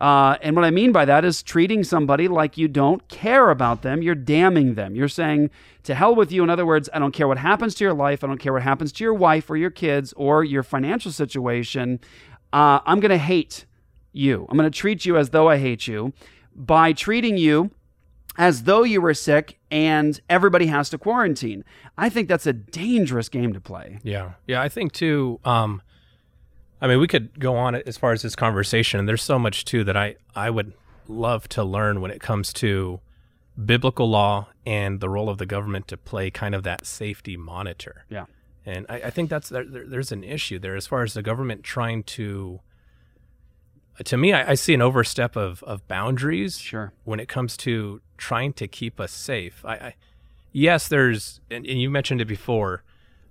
Uh, 0.00 0.36
and 0.42 0.54
what 0.54 0.64
I 0.64 0.70
mean 0.70 0.92
by 0.92 1.04
that 1.06 1.24
is 1.24 1.42
treating 1.42 1.82
somebody 1.82 2.28
like 2.28 2.56
you 2.56 2.68
don't 2.68 3.06
care 3.08 3.50
about 3.50 3.82
them. 3.82 4.00
You're 4.00 4.14
damning 4.14 4.74
them. 4.74 4.94
You're 4.94 5.08
saying, 5.08 5.50
to 5.88 5.94
hell 5.94 6.14
with 6.14 6.30
you. 6.30 6.44
In 6.44 6.50
other 6.50 6.66
words, 6.66 6.88
I 6.92 6.98
don't 6.98 7.12
care 7.12 7.26
what 7.26 7.38
happens 7.38 7.74
to 7.76 7.84
your 7.84 7.94
life. 7.94 8.22
I 8.22 8.26
don't 8.26 8.38
care 8.38 8.52
what 8.52 8.62
happens 8.62 8.92
to 8.92 9.04
your 9.04 9.14
wife 9.14 9.48
or 9.48 9.56
your 9.56 9.70
kids 9.70 10.12
or 10.12 10.44
your 10.44 10.62
financial 10.62 11.10
situation. 11.10 11.98
Uh, 12.52 12.80
I'm 12.86 13.00
going 13.00 13.10
to 13.10 13.18
hate 13.18 13.64
you. 14.12 14.46
I'm 14.48 14.56
going 14.58 14.70
to 14.70 14.78
treat 14.78 15.06
you 15.06 15.16
as 15.16 15.30
though 15.30 15.48
I 15.48 15.56
hate 15.56 15.88
you 15.88 16.12
by 16.54 16.92
treating 16.92 17.38
you 17.38 17.70
as 18.36 18.64
though 18.64 18.82
you 18.82 19.00
were 19.00 19.14
sick 19.14 19.58
and 19.70 20.20
everybody 20.28 20.66
has 20.66 20.90
to 20.90 20.98
quarantine. 20.98 21.64
I 21.96 22.10
think 22.10 22.28
that's 22.28 22.46
a 22.46 22.52
dangerous 22.52 23.30
game 23.30 23.54
to 23.54 23.60
play. 23.60 23.98
Yeah. 24.02 24.32
Yeah. 24.46 24.60
I 24.60 24.68
think 24.68 24.92
too. 24.92 25.40
Um, 25.44 25.80
I 26.82 26.86
mean, 26.86 27.00
we 27.00 27.08
could 27.08 27.40
go 27.40 27.56
on 27.56 27.74
as 27.74 27.96
far 27.96 28.12
as 28.12 28.22
this 28.22 28.36
conversation, 28.36 29.00
and 29.00 29.08
there's 29.08 29.22
so 29.22 29.38
much 29.38 29.64
too 29.64 29.82
that 29.84 29.96
I 29.96 30.16
I 30.36 30.48
would 30.50 30.74
love 31.08 31.48
to 31.48 31.64
learn 31.64 32.00
when 32.00 32.12
it 32.12 32.20
comes 32.20 32.52
to 32.52 33.00
biblical 33.64 34.08
law 34.08 34.48
and 34.64 35.00
the 35.00 35.08
role 35.08 35.28
of 35.28 35.38
the 35.38 35.46
government 35.46 35.88
to 35.88 35.96
play 35.96 36.30
kind 36.30 36.54
of 36.54 36.62
that 36.62 36.86
safety 36.86 37.36
monitor. 37.36 38.04
Yeah. 38.08 38.26
And 38.66 38.86
I, 38.88 38.96
I 39.02 39.10
think 39.10 39.30
that's 39.30 39.48
there, 39.48 39.64
there- 39.64 39.86
there's 39.86 40.12
an 40.12 40.22
issue 40.24 40.58
there 40.58 40.76
as 40.76 40.86
far 40.86 41.02
as 41.02 41.14
the 41.14 41.22
government 41.22 41.62
trying 41.64 42.02
to. 42.04 42.60
To 44.04 44.16
me, 44.16 44.32
I, 44.32 44.50
I 44.50 44.54
see 44.54 44.74
an 44.74 44.82
overstep 44.82 45.34
of 45.36 45.62
of 45.64 45.86
boundaries. 45.88 46.58
Sure. 46.58 46.92
When 47.04 47.18
it 47.18 47.28
comes 47.28 47.56
to 47.58 48.00
trying 48.16 48.52
to 48.54 48.68
keep 48.68 49.00
us 49.00 49.10
safe, 49.10 49.64
I, 49.64 49.72
I 49.74 49.94
yes, 50.52 50.86
there's 50.86 51.40
and, 51.50 51.66
and 51.66 51.80
you 51.80 51.90
mentioned 51.90 52.20
it 52.20 52.26
before, 52.26 52.84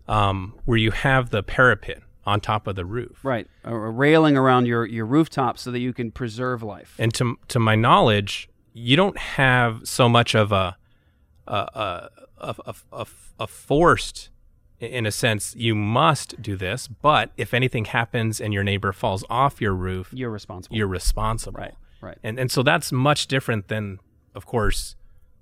um, 0.09 0.55
where 0.65 0.77
you 0.77 0.91
have 0.91 1.29
the 1.29 1.41
parapet 1.41 2.01
on 2.25 2.41
top 2.41 2.67
of 2.67 2.75
the 2.75 2.83
roof. 2.83 3.23
Right. 3.23 3.47
A, 3.63 3.73
a 3.73 3.89
railing 3.89 4.35
around 4.35 4.65
your, 4.65 4.85
your 4.85 5.05
rooftop 5.05 5.57
so 5.57 5.71
that 5.71 5.79
you 5.79 5.93
can 5.93 6.11
preserve 6.11 6.61
life. 6.63 6.95
And 6.99 7.13
to 7.13 7.37
to 7.47 7.59
my 7.59 7.75
knowledge, 7.75 8.49
you 8.77 8.95
don't 8.95 9.17
have 9.17 9.81
so 9.83 10.07
much 10.07 10.35
of 10.35 10.51
a 10.51 10.77
a 11.47 11.53
a 11.55 12.09
a, 12.39 12.55
a, 12.65 12.75
a, 12.93 13.05
a 13.39 13.47
forced 13.47 14.29
in 14.79 15.07
a 15.07 15.11
sense 15.11 15.55
you 15.55 15.73
must 15.73 16.39
do 16.41 16.55
this 16.55 16.87
but 16.87 17.31
if 17.37 17.53
anything 17.53 17.85
happens 17.85 18.39
and 18.39 18.53
your 18.53 18.63
neighbor 18.63 18.93
falls 18.93 19.23
off 19.29 19.59
your 19.59 19.73
roof 19.73 20.09
You're 20.13 20.29
responsible. 20.29 20.75
you're 20.77 20.87
responsible 20.87 21.59
Right, 21.59 21.73
right. 22.01 22.17
and 22.23 22.39
and 22.39 22.51
so 22.51 22.61
that's 22.61 22.91
much 22.91 23.25
different 23.27 23.69
than 23.69 23.99
of 24.35 24.45
course 24.45 24.95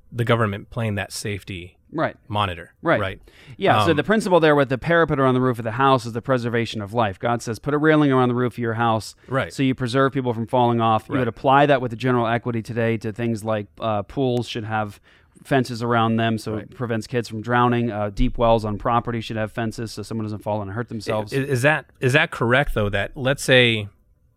the 0.09 0.23
government 0.23 0.69
playing 0.69 0.95
that 0.95 1.11
safety 1.11 1.74
Right. 1.95 2.15
monitor 2.27 2.73
Right. 2.81 2.99
right 2.99 3.21
Yeah. 3.58 3.84
so 3.86 3.91
Um, 3.91 3.97
the 3.97 4.03
principle 4.03 4.39
there 4.39 4.53
with 4.55 4.69
the 4.69 4.77
parapet 4.77 5.19
around 5.19 5.34
the 5.34 5.41
roof 5.41 5.58
of 5.60 5.63
the 5.63 5.71
house 5.71 6.05
is 6.05 6.13
the 6.13 6.21
preservation 6.21 6.81
of 6.81 6.93
life. 6.93 7.17
God 7.17 7.41
says, 7.41 7.58
put 7.58 7.73
a 7.73 7.77
railing 7.77 8.12
around 8.12 8.29
the 8.29 8.36
roof 8.36 8.53
of 8.53 8.58
your 8.60 8.73
house, 8.75 9.15
Right. 9.27 9.51
So 9.53 9.63
you 9.63 9.73
preserve 9.73 10.12
people 10.13 10.34
from 10.34 10.45
falling 10.45 10.81
off. 10.81 11.08
You 11.10 11.15
Right. 11.15 11.19
would 11.21 11.27
apply 11.27 11.65
that 11.67 11.81
with 11.81 11.91
the 11.91 11.97
general 11.97 12.27
equity 12.27 12.62
today 12.62 12.97
to 12.97 13.12
things 13.12 13.43
like 13.43 13.67
uh, 13.79 14.03
pools 14.03 14.47
should 14.47 14.65
have 14.65 14.99
fences 15.43 15.84
around 15.84 16.15
them, 16.15 16.38
so 16.38 16.55
it 16.58 16.73
prevents 16.73 17.08
kids 17.08 17.27
from 17.27 17.41
drowning. 17.41 17.91
Uh, 17.91 18.10
deep 18.10 18.38
wells 18.38 18.65
on 18.65 18.77
property 18.77 19.21
should 19.21 19.38
have 19.38 19.51
fences, 19.51 19.91
so 19.91 20.01
someone 20.01 20.25
doesn't 20.25 20.39
fall 20.43 20.62
in 20.62 20.67
and 20.69 20.75
hurt 20.75 20.89
themselves. 20.89 21.34
Is, 21.34 21.47
is 21.49 21.62
that 21.62 21.86
is 21.99 22.13
that 22.13 22.31
correct 22.31 22.73
though? 22.73 22.89
That 22.89 23.12
let's 23.15 23.43
say, 23.43 23.88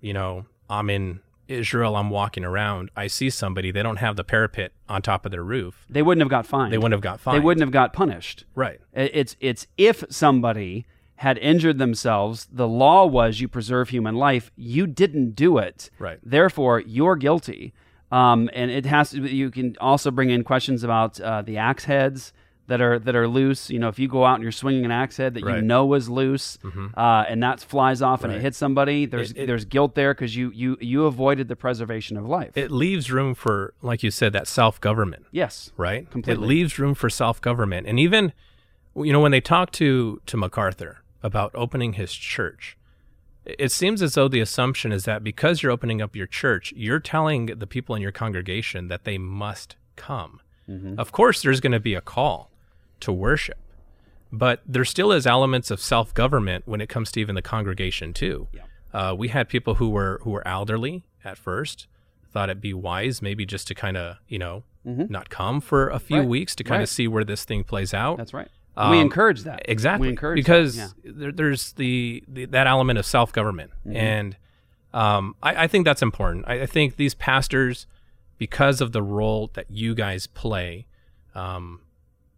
you 0.01 0.13
know, 0.13 0.45
I'm 0.69 0.91
in 0.91 1.21
Israel, 1.49 1.97
I'm 1.97 2.11
walking 2.11 2.45
around, 2.45 2.91
I 2.97 3.07
see 3.07 3.31
somebody, 3.31 3.71
they 3.71 3.83
don't 3.83 3.97
have 3.97 4.17
the 4.17 4.25
parapet 4.25 4.73
on 4.89 5.03
top 5.03 5.25
of 5.25 5.33
their 5.33 5.43
roof. 5.43 5.85
they 5.91 6.03
wouldn't 6.03 6.23
have 6.23 6.31
got 6.31 6.47
fined. 6.47 6.73
They 6.73 6.79
wouldn't 6.79 6.93
have 6.93 7.01
got 7.01 7.21
fined. 7.21 7.37
They 7.37 7.45
wouldn't 7.45 7.63
have 7.63 7.73
got 7.73 7.93
punished. 7.93 8.45
Right. 8.55 8.81
It's 8.93 9.37
it's 9.41 9.67
if 9.77 10.05
somebody 10.11 10.87
had 11.17 11.37
injured 11.39 11.79
themselves, 11.79 12.47
the 12.53 12.69
law 12.69 13.05
was 13.05 13.41
you 13.41 13.49
preserve 13.49 13.89
human 13.89 14.15
life. 14.15 14.53
You 14.55 14.87
didn't 14.87 15.33
do 15.35 15.59
it. 15.59 15.91
Right. 15.99 16.21
Therefore, 16.23 16.81
you're 16.81 17.17
guilty. 17.17 17.73
Um, 18.13 18.49
and 18.53 18.71
it 18.71 18.87
has 18.87 19.11
to. 19.11 19.21
You 19.29 19.51
can 19.51 19.77
also 19.81 20.11
bring 20.11 20.31
in 20.31 20.45
questions 20.45 20.85
about 20.85 21.21
uh, 21.21 21.43
the 21.43 21.59
axe 21.59 21.85
heads 21.85 22.33
that 22.69 22.81
are 22.81 22.99
that 23.01 23.17
are 23.17 23.27
loose. 23.27 23.69
You 23.71 23.79
know, 23.81 23.89
if 23.89 23.99
you 23.99 24.07
go 24.09 24.25
out 24.25 24.35
and 24.35 24.43
you're 24.43 24.53
swinging 24.53 24.85
an 24.85 24.91
axe 24.91 25.17
head 25.17 25.35
that 25.35 25.43
you 25.57 25.63
know 25.63 25.93
is 25.95 26.09
loose, 26.09 26.59
uh, 26.97 27.25
and 27.29 27.43
that 27.43 27.61
flies 27.61 28.01
off 28.01 28.23
and 28.25 28.33
it 28.33 28.41
hits 28.43 28.57
somebody, 28.57 29.05
there's 29.07 29.33
It- 29.33 29.39
it- 29.39 29.47
there's 29.47 29.65
guilt 29.65 29.95
there 29.95 30.15
because 30.15 30.37
you 30.37 30.53
you 30.55 30.77
you 30.81 31.05
avoided 31.07 31.49
the 31.49 31.57
preservation 31.57 32.17
of 32.17 32.25
life. 32.27 32.57
It 32.57 32.71
leaves 32.71 33.11
room 33.11 33.35
for, 33.35 33.75
like 33.83 34.03
you 34.03 34.11
said, 34.11 34.33
that 34.35 34.47
self 34.47 34.81
government. 34.81 35.27
yes. 35.33 35.73
Right. 35.77 36.09
Completely. 36.11 36.45
It 36.45 36.47
leaves 36.47 36.79
room 36.79 36.95
for 36.95 37.11
self 37.11 37.41
government, 37.41 37.87
and 37.87 37.99
even, 37.99 38.33
you 38.97 39.13
know, 39.13 39.21
when 39.21 39.33
they 39.33 39.41
talk 39.41 39.73
to 39.73 40.21
to 40.27 40.37
MacArthur 40.37 40.99
about 41.23 41.51
opening 41.55 41.95
his 41.95 42.13
church, 42.13 42.77
it 43.45 43.73
seems 43.73 44.03
as 44.03 44.15
though 44.15 44.29
the 44.29 44.41
assumption 44.41 44.93
is 44.93 45.05
that 45.05 45.25
because 45.25 45.63
you're 45.63 45.73
opening 45.73 46.03
up 46.03 46.15
your 46.15 46.27
church, 46.27 46.73
you're 46.77 47.01
telling 47.01 47.47
the 47.47 47.67
people 47.67 47.95
in 47.95 48.03
your 48.03 48.13
congregation 48.13 48.89
that 48.89 49.05
they 49.05 49.17
must 49.19 49.77
come. 49.97 50.41
Of 50.99 51.13
course, 51.13 51.41
there's 51.41 51.61
going 51.61 51.73
to 51.73 51.81
be 51.81 51.95
a 51.95 52.03
call 52.03 52.51
to 53.01 53.13
worship, 53.13 53.59
but 54.33 54.63
there 54.67 54.85
still 54.85 55.13
is 55.13 55.27
elements 55.27 55.71
of 55.71 55.81
self 55.81 56.13
government 56.15 56.67
when 56.67 56.81
it 56.81 56.89
comes 56.89 57.11
to 57.13 57.21
even 57.21 57.35
the 57.35 57.43
congregation 57.43 58.13
too. 58.13 58.49
Uh, 58.93 59.15
we 59.17 59.29
had 59.29 59.49
people 59.49 59.75
who 59.77 59.91
were 59.91 60.19
who 60.23 60.31
were 60.31 60.47
elderly 60.49 61.05
at 61.25 61.37
first, 61.39 61.87
thought 62.33 62.49
it'd 62.49 62.61
be 62.61 62.73
wise 62.75 63.21
maybe 63.23 63.45
just 63.47 63.67
to 63.69 63.75
kind 63.75 63.97
of 63.97 64.17
you 64.29 64.39
know 64.39 64.65
not 64.85 65.29
come 65.29 65.61
for 65.61 65.89
a 65.91 65.99
few 65.99 66.17
Mm-hmm. 66.17 66.21
Right. 66.23 66.29
weeks 66.31 66.55
to 66.57 66.65
kind 66.65 66.79
Right. 66.79 66.83
of 66.85 66.89
see 66.89 67.07
where 67.07 67.23
this 67.25 67.45
thing 67.45 67.63
plays 67.65 67.93
out. 67.93 68.17
That's 68.17 68.33
right. 68.33 68.49
we 68.91 68.99
encourage 69.01 69.43
that. 69.43 69.61
exactly 69.67 70.07
We 70.07 70.11
encourage 70.13 70.37
because 70.39 70.77
that, 70.77 70.93
there, 71.05 71.33
there's 71.33 71.73
the, 71.75 72.25
the 72.27 72.47
that 72.47 72.67
element 72.67 72.99
of 72.99 73.05
self 73.05 73.31
government, 73.33 73.71
Mhm. 73.87 73.95
and 73.97 74.37
um, 74.95 75.35
I, 75.43 75.65
I 75.65 75.67
think 75.67 75.85
that's 75.85 76.01
important. 76.01 76.47
I, 76.49 76.63
I 76.63 76.67
think 76.67 76.97
these 76.97 77.13
pastors, 77.15 77.87
because 78.39 78.81
of 78.81 78.93
the 78.93 79.03
role 79.03 79.51
that 79.53 79.71
you 79.71 79.95
guys 79.95 80.27
play, 80.27 80.87
um, 81.35 81.81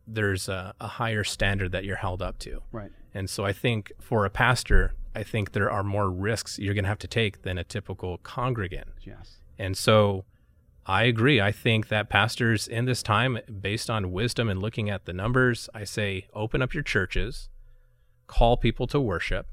there's 0.07 0.49
a, 0.49 0.75
a 0.81 0.87
higher 0.87 1.25
standard 1.25 1.73
that 1.73 1.85
you're 1.85 1.97
held 1.97 2.23
up 2.23 2.39
to. 2.41 2.63
Right. 2.73 2.91
And 3.15 3.29
so 3.29 3.45
I 3.45 3.53
think 3.53 3.93
for 4.01 4.25
a 4.25 4.31
pastor, 4.31 4.95
I 5.15 5.23
think 5.23 5.53
there 5.53 5.71
are 5.71 5.83
more 5.83 6.11
risks 6.11 6.59
you're 6.59 6.75
going 6.75 6.85
to 6.85 6.89
have 6.89 6.99
to 7.01 7.09
take 7.09 7.43
than 7.43 7.59
a 7.59 7.65
typical 7.65 8.19
congregant. 8.19 8.89
Yes. 9.03 9.39
And 9.59 9.77
so 9.77 10.25
I 10.87 11.05
agree. 11.05 11.41
I 11.41 11.53
think 11.53 11.89
that 11.89 12.09
pastors 12.09 12.67
in 12.67 12.85
this 12.85 13.03
time, 13.03 13.39
based 13.61 13.91
on 13.91 14.13
wisdom 14.13 14.49
and 14.49 14.61
looking 14.61 14.89
at 14.89 15.05
the 15.05 15.13
numbers, 15.13 15.69
I 15.75 15.85
say 15.85 16.29
open 16.33 16.63
up 16.63 16.73
your 16.75 16.83
churches, 16.83 17.49
call 18.27 18.57
people 18.57 18.87
to 18.89 19.01
worship, 19.01 19.49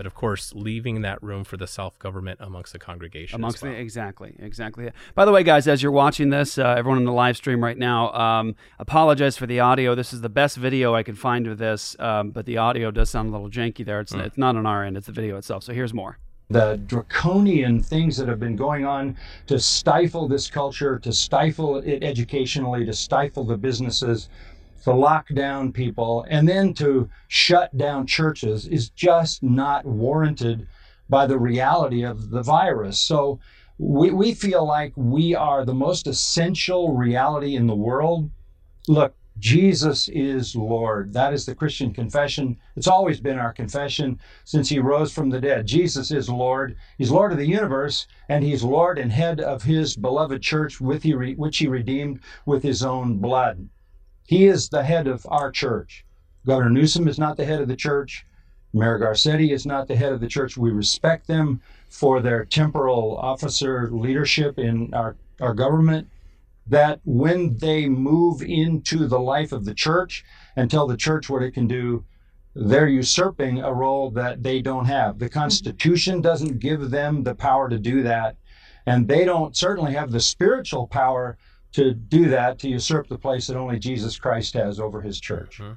but 0.00 0.06
of 0.06 0.14
course, 0.14 0.54
leaving 0.54 1.02
that 1.02 1.22
room 1.22 1.44
for 1.44 1.58
the 1.58 1.66
self 1.66 1.98
government 1.98 2.38
amongst 2.40 2.72
the 2.72 2.78
congregation. 2.78 3.36
amongst 3.38 3.60
well. 3.60 3.70
the 3.70 3.78
exactly 3.78 4.34
exactly 4.38 4.88
by 5.14 5.26
the 5.26 5.30
way 5.30 5.42
guys 5.42 5.68
as 5.68 5.82
you're 5.82 5.92
watching 5.92 6.30
this 6.30 6.56
uh, 6.56 6.74
everyone 6.78 6.96
in 6.96 7.04
the 7.04 7.12
live 7.12 7.36
stream 7.36 7.62
right 7.62 7.76
now 7.76 8.10
um, 8.14 8.56
apologize 8.78 9.36
for 9.36 9.44
the 9.44 9.60
audio 9.60 9.94
this 9.94 10.14
is 10.14 10.22
the 10.22 10.30
best 10.30 10.56
video 10.56 10.94
i 10.94 11.02
can 11.02 11.14
find 11.14 11.46
of 11.46 11.58
this 11.58 11.94
um, 11.98 12.30
but 12.30 12.46
the 12.46 12.56
audio 12.56 12.90
does 12.90 13.10
sound 13.10 13.28
a 13.28 13.32
little 13.32 13.50
janky 13.50 13.84
there 13.84 14.00
it's, 14.00 14.14
Mm. 14.14 14.24
it's 14.24 14.38
not 14.38 14.56
on 14.56 14.64
our 14.64 14.82
end 14.86 14.96
it's 14.96 15.04
the 15.06 15.12
video 15.12 15.36
itself 15.36 15.64
so 15.64 15.74
here's 15.74 15.92
more 15.92 16.16
the 16.48 16.80
draconian 16.86 17.80
things 17.82 18.16
that 18.16 18.26
have 18.26 18.40
been 18.40 18.56
going 18.56 18.84
on 18.84 19.16
to 19.46 19.56
stifle 19.60 20.26
this 20.26 20.50
culture, 20.50 20.98
to 20.98 21.12
stifle 21.12 21.76
it 21.76 22.02
educationally, 22.02 22.84
to 22.84 22.92
stifle 22.92 23.44
the 23.44 23.56
businesses, 23.56 24.28
to 24.82 24.92
lock 24.92 25.28
down 25.34 25.72
people, 25.72 26.26
and 26.28 26.48
then 26.48 26.74
to 26.74 27.08
shut 27.28 27.76
down 27.76 28.06
churches 28.06 28.66
is 28.66 28.90
just 28.90 29.42
not 29.42 29.84
warranted 29.84 30.66
by 31.08 31.26
the 31.26 31.38
reality 31.38 32.02
of 32.02 32.30
the 32.30 32.42
virus. 32.42 33.00
So 33.00 33.40
we, 33.78 34.10
we 34.10 34.34
feel 34.34 34.66
like 34.66 34.92
we 34.96 35.34
are 35.34 35.64
the 35.64 35.74
most 35.74 36.06
essential 36.06 36.94
reality 36.94 37.56
in 37.56 37.66
the 37.66 37.74
world. 37.74 38.30
Look, 38.88 39.14
Jesus 39.38 40.08
is 40.08 40.54
Lord. 40.54 41.14
That 41.14 41.32
is 41.32 41.46
the 41.46 41.54
Christian 41.54 41.94
confession. 41.94 42.58
It's 42.76 42.86
always 42.86 43.20
been 43.20 43.38
our 43.38 43.54
confession 43.54 44.20
since 44.44 44.68
he 44.68 44.78
rose 44.78 45.12
from 45.12 45.30
the 45.30 45.40
dead. 45.40 45.66
Jesus 45.66 46.10
is 46.10 46.28
Lord. 46.28 46.76
He's 46.98 47.10
Lord 47.10 47.32
of 47.32 47.38
the 47.38 47.46
universe, 47.46 48.06
and 48.28 48.44
he's 48.44 48.62
Lord 48.62 48.98
and 48.98 49.10
head 49.10 49.40
of 49.40 49.62
his 49.62 49.96
beloved 49.96 50.42
church, 50.42 50.80
with 50.80 51.02
he 51.02 51.14
which 51.14 51.56
he 51.56 51.68
redeemed 51.68 52.20
with 52.44 52.62
his 52.62 52.82
own 52.82 53.16
blood. 53.16 53.66
He 54.30 54.46
is 54.46 54.68
the 54.68 54.84
head 54.84 55.08
of 55.08 55.26
our 55.28 55.50
church. 55.50 56.04
Governor 56.46 56.70
Newsom 56.70 57.08
is 57.08 57.18
not 57.18 57.36
the 57.36 57.44
head 57.44 57.60
of 57.60 57.66
the 57.66 57.74
church. 57.74 58.24
Mayor 58.72 58.96
Garcetti 58.96 59.50
is 59.50 59.66
not 59.66 59.88
the 59.88 59.96
head 59.96 60.12
of 60.12 60.20
the 60.20 60.28
church. 60.28 60.56
We 60.56 60.70
respect 60.70 61.26
them 61.26 61.60
for 61.88 62.20
their 62.20 62.44
temporal 62.44 63.16
officer 63.16 63.90
leadership 63.90 64.56
in 64.56 64.94
our, 64.94 65.16
our 65.40 65.52
government 65.52 66.08
that 66.68 67.00
when 67.04 67.58
they 67.58 67.88
move 67.88 68.40
into 68.40 69.08
the 69.08 69.18
life 69.18 69.50
of 69.50 69.64
the 69.64 69.74
church 69.74 70.24
and 70.54 70.70
tell 70.70 70.86
the 70.86 70.96
church 70.96 71.28
what 71.28 71.42
it 71.42 71.50
can 71.50 71.66
do, 71.66 72.04
they're 72.54 72.86
usurping 72.86 73.58
a 73.58 73.74
role 73.74 74.12
that 74.12 74.44
they 74.44 74.62
don't 74.62 74.84
have. 74.84 75.18
The 75.18 75.28
Constitution 75.28 76.20
doesn't 76.20 76.60
give 76.60 76.90
them 76.90 77.24
the 77.24 77.34
power 77.34 77.68
to 77.68 77.80
do 77.80 78.04
that, 78.04 78.36
and 78.86 79.08
they 79.08 79.24
don't 79.24 79.56
certainly 79.56 79.94
have 79.94 80.12
the 80.12 80.20
spiritual 80.20 80.86
power 80.86 81.36
to 81.72 81.94
do 81.94 82.28
that, 82.28 82.58
to 82.60 82.68
usurp 82.68 83.08
the 83.08 83.18
place 83.18 83.46
that 83.46 83.56
only 83.56 83.78
Jesus 83.78 84.18
Christ 84.18 84.54
has 84.54 84.80
over 84.80 85.00
his 85.00 85.20
church. 85.20 85.58
Mm-hmm. 85.58 85.74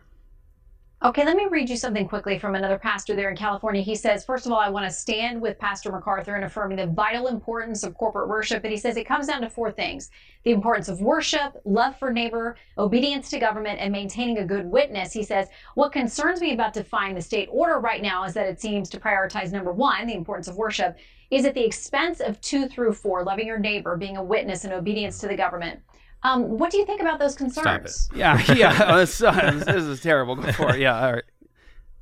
Okay, 1.06 1.26
let 1.26 1.36
me 1.36 1.48
read 1.52 1.70
you 1.70 1.76
something 1.76 2.08
quickly 2.08 2.40
from 2.40 2.56
another 2.56 2.80
pastor 2.80 3.14
there 3.14 3.30
in 3.30 3.36
California. 3.36 3.82
He 3.82 3.94
says, 3.94 4.24
first 4.24 4.46
of 4.46 4.54
all, 4.54 4.58
I 4.58 4.70
want 4.70 4.86
to 4.86 4.90
stand 4.90 5.42
with 5.42 5.60
Pastor 5.60 5.92
MacArthur 5.92 6.38
in 6.38 6.46
affirming 6.46 6.78
the 6.78 6.88
vital 6.88 7.28
importance 7.28 7.84
of 7.84 7.94
corporate 7.94 8.30
worship. 8.30 8.62
But 8.62 8.72
he 8.72 8.78
says 8.78 8.96
it 8.96 9.06
comes 9.06 9.28
down 9.28 9.42
to 9.42 9.50
four 9.50 9.70
things 9.70 10.12
the 10.46 10.52
importance 10.52 10.88
of 10.88 11.02
worship, 11.02 11.60
love 11.66 11.98
for 12.00 12.14
neighbor, 12.14 12.56
obedience 12.78 13.30
to 13.32 13.40
government, 13.40 13.82
and 13.82 13.92
maintaining 13.92 14.38
a 14.38 14.46
good 14.46 14.66
witness. 14.66 15.12
He 15.12 15.24
says, 15.24 15.50
What 15.76 15.92
concerns 15.92 16.40
me 16.40 16.54
about 16.54 16.72
defying 16.72 17.16
the 17.16 17.22
state 17.22 17.50
order 17.52 17.82
right 17.82 18.02
now 18.02 18.24
is 18.24 18.34
that 18.36 18.48
it 18.48 18.62
seems 18.62 18.90
to 18.92 19.00
prioritize 19.00 19.52
number 19.52 19.74
one, 19.74 20.08
the 20.08 20.16
importance 20.16 20.48
of 20.48 20.56
worship, 20.56 20.96
is 21.36 21.46
at 21.46 21.54
the 21.54 21.64
expense 21.64 22.20
of 22.20 22.40
two 22.42 22.68
through 22.68 22.94
four, 22.94 23.24
loving 23.24 23.48
your 23.48 23.60
neighbor, 23.60 23.96
being 23.98 24.18
a 24.18 24.24
witness, 24.24 24.64
and 24.64 24.74
obedience 24.74 25.20
to 25.20 25.28
the 25.28 25.36
government. 25.36 25.80
Um, 26.24 26.58
what 26.58 26.72
do 26.72 26.78
you 26.78 26.86
think 26.86 27.02
about 27.02 27.20
those 27.20 27.36
concerns? 27.36 28.10
yeah 28.16 28.42
yeah 28.54 28.86
oh, 28.88 28.98
this, 29.00 29.22
uh, 29.22 29.32
this, 29.52 29.66
this 29.66 29.84
is 29.84 30.02
terrible 30.02 30.36
go 30.38 30.52
for 30.54 30.74
it 30.74 30.80
yeah 30.80 31.06
all 31.06 31.14
right 31.14 31.24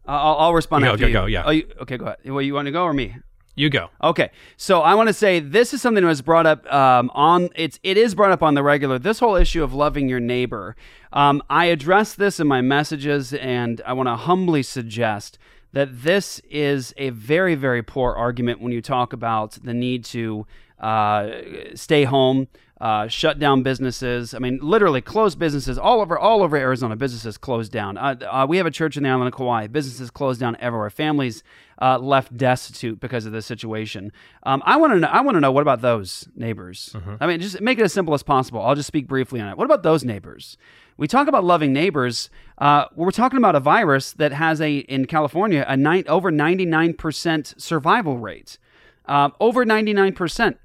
i'll, 0.05 0.37
I'll 0.37 0.53
respond 0.53 0.83
You 0.83 0.89
go, 0.89 0.93
after 0.93 1.01
go, 1.01 1.07
you 1.07 1.13
go, 1.13 1.25
yeah. 1.25 1.43
oh, 1.43 1.49
you, 1.49 1.67
okay 1.81 1.97
go 1.97 2.05
ahead 2.05 2.17
well 2.25 2.41
you 2.41 2.53
want 2.53 2.67
to 2.67 2.71
go 2.71 2.83
or 2.83 2.93
me 2.93 3.15
You 3.55 3.69
go. 3.69 3.89
Okay, 4.01 4.31
so 4.55 4.81
I 4.81 4.95
want 4.95 5.07
to 5.07 5.13
say 5.13 5.39
this 5.39 5.73
is 5.73 5.81
something 5.81 6.03
that 6.03 6.07
was 6.07 6.21
brought 6.21 6.45
up 6.45 6.71
um, 6.71 7.11
on 7.13 7.49
it's 7.55 7.79
it 7.83 7.97
is 7.97 8.15
brought 8.15 8.31
up 8.31 8.41
on 8.41 8.53
the 8.53 8.63
regular. 8.63 8.97
This 8.97 9.19
whole 9.19 9.35
issue 9.35 9.61
of 9.61 9.73
loving 9.73 10.07
your 10.07 10.21
neighbor. 10.21 10.75
Um, 11.11 11.43
I 11.49 11.65
address 11.65 12.13
this 12.13 12.39
in 12.39 12.47
my 12.47 12.61
messages, 12.61 13.33
and 13.33 13.81
I 13.85 13.91
want 13.91 14.07
to 14.07 14.15
humbly 14.15 14.63
suggest 14.63 15.37
that 15.73 16.03
this 16.03 16.41
is 16.49 16.93
a 16.97 17.09
very 17.09 17.55
very 17.55 17.83
poor 17.83 18.13
argument 18.13 18.61
when 18.61 18.71
you 18.71 18.81
talk 18.81 19.13
about 19.13 19.51
the 19.63 19.73
need 19.73 20.03
to 20.05 20.45
uh, 20.79 21.29
stay 21.75 22.03
home. 22.03 22.47
Uh, 22.81 23.07
shut 23.07 23.37
down 23.37 23.61
businesses. 23.61 24.33
I 24.33 24.39
mean, 24.39 24.57
literally 24.59 25.01
closed 25.01 25.37
businesses 25.37 25.77
all 25.77 26.01
over 26.01 26.17
all 26.17 26.41
over 26.41 26.57
Arizona. 26.57 26.95
Businesses 26.95 27.37
closed 27.37 27.71
down. 27.71 27.95
Uh, 27.95 28.15
uh, 28.27 28.47
we 28.49 28.57
have 28.57 28.65
a 28.65 28.71
church 28.71 28.97
in 28.97 29.03
the 29.03 29.09
island 29.09 29.27
of 29.27 29.35
Kauai. 29.35 29.67
Businesses 29.67 30.09
closed 30.09 30.39
down 30.39 30.57
everywhere. 30.59 30.89
Families 30.89 31.43
uh, 31.79 31.99
left 31.99 32.35
destitute 32.35 32.99
because 32.99 33.27
of 33.27 33.33
this 33.33 33.45
situation. 33.45 34.11
Um, 34.41 34.63
I 34.65 34.77
want 34.77 34.93
to 34.93 34.99
know. 34.99 35.09
I 35.09 35.21
want 35.21 35.35
to 35.35 35.41
know 35.41 35.51
what 35.51 35.61
about 35.61 35.81
those 35.81 36.27
neighbors? 36.35 36.95
I 37.19 37.27
mean, 37.27 37.39
just 37.39 37.61
make 37.61 37.77
it 37.77 37.83
as 37.83 37.93
simple 37.93 38.15
as 38.15 38.23
possible. 38.23 38.59
I'll 38.63 38.73
just 38.73 38.87
speak 38.87 39.07
briefly 39.07 39.39
on 39.39 39.47
it. 39.49 39.57
What 39.59 39.65
about 39.65 39.83
those 39.83 40.03
neighbors? 40.03 40.57
We 40.97 41.07
talk 41.07 41.27
about 41.27 41.43
loving 41.43 41.73
neighbors. 41.73 42.31
Uh, 42.57 42.85
we're 42.95 43.11
talking 43.11 43.37
about 43.37 43.55
a 43.55 43.59
virus 43.59 44.13
that 44.13 44.31
has 44.31 44.59
a 44.59 44.77
in 44.77 45.05
California 45.05 45.63
a 45.67 45.77
nine, 45.77 46.03
over 46.07 46.31
ninety 46.31 46.65
nine 46.65 46.95
percent 46.95 47.53
survival 47.57 48.17
rate. 48.17 48.57
Um, 49.05 49.33
over 49.39 49.65
ninety 49.65 49.93
nine 49.93 50.13
percent 50.13 50.57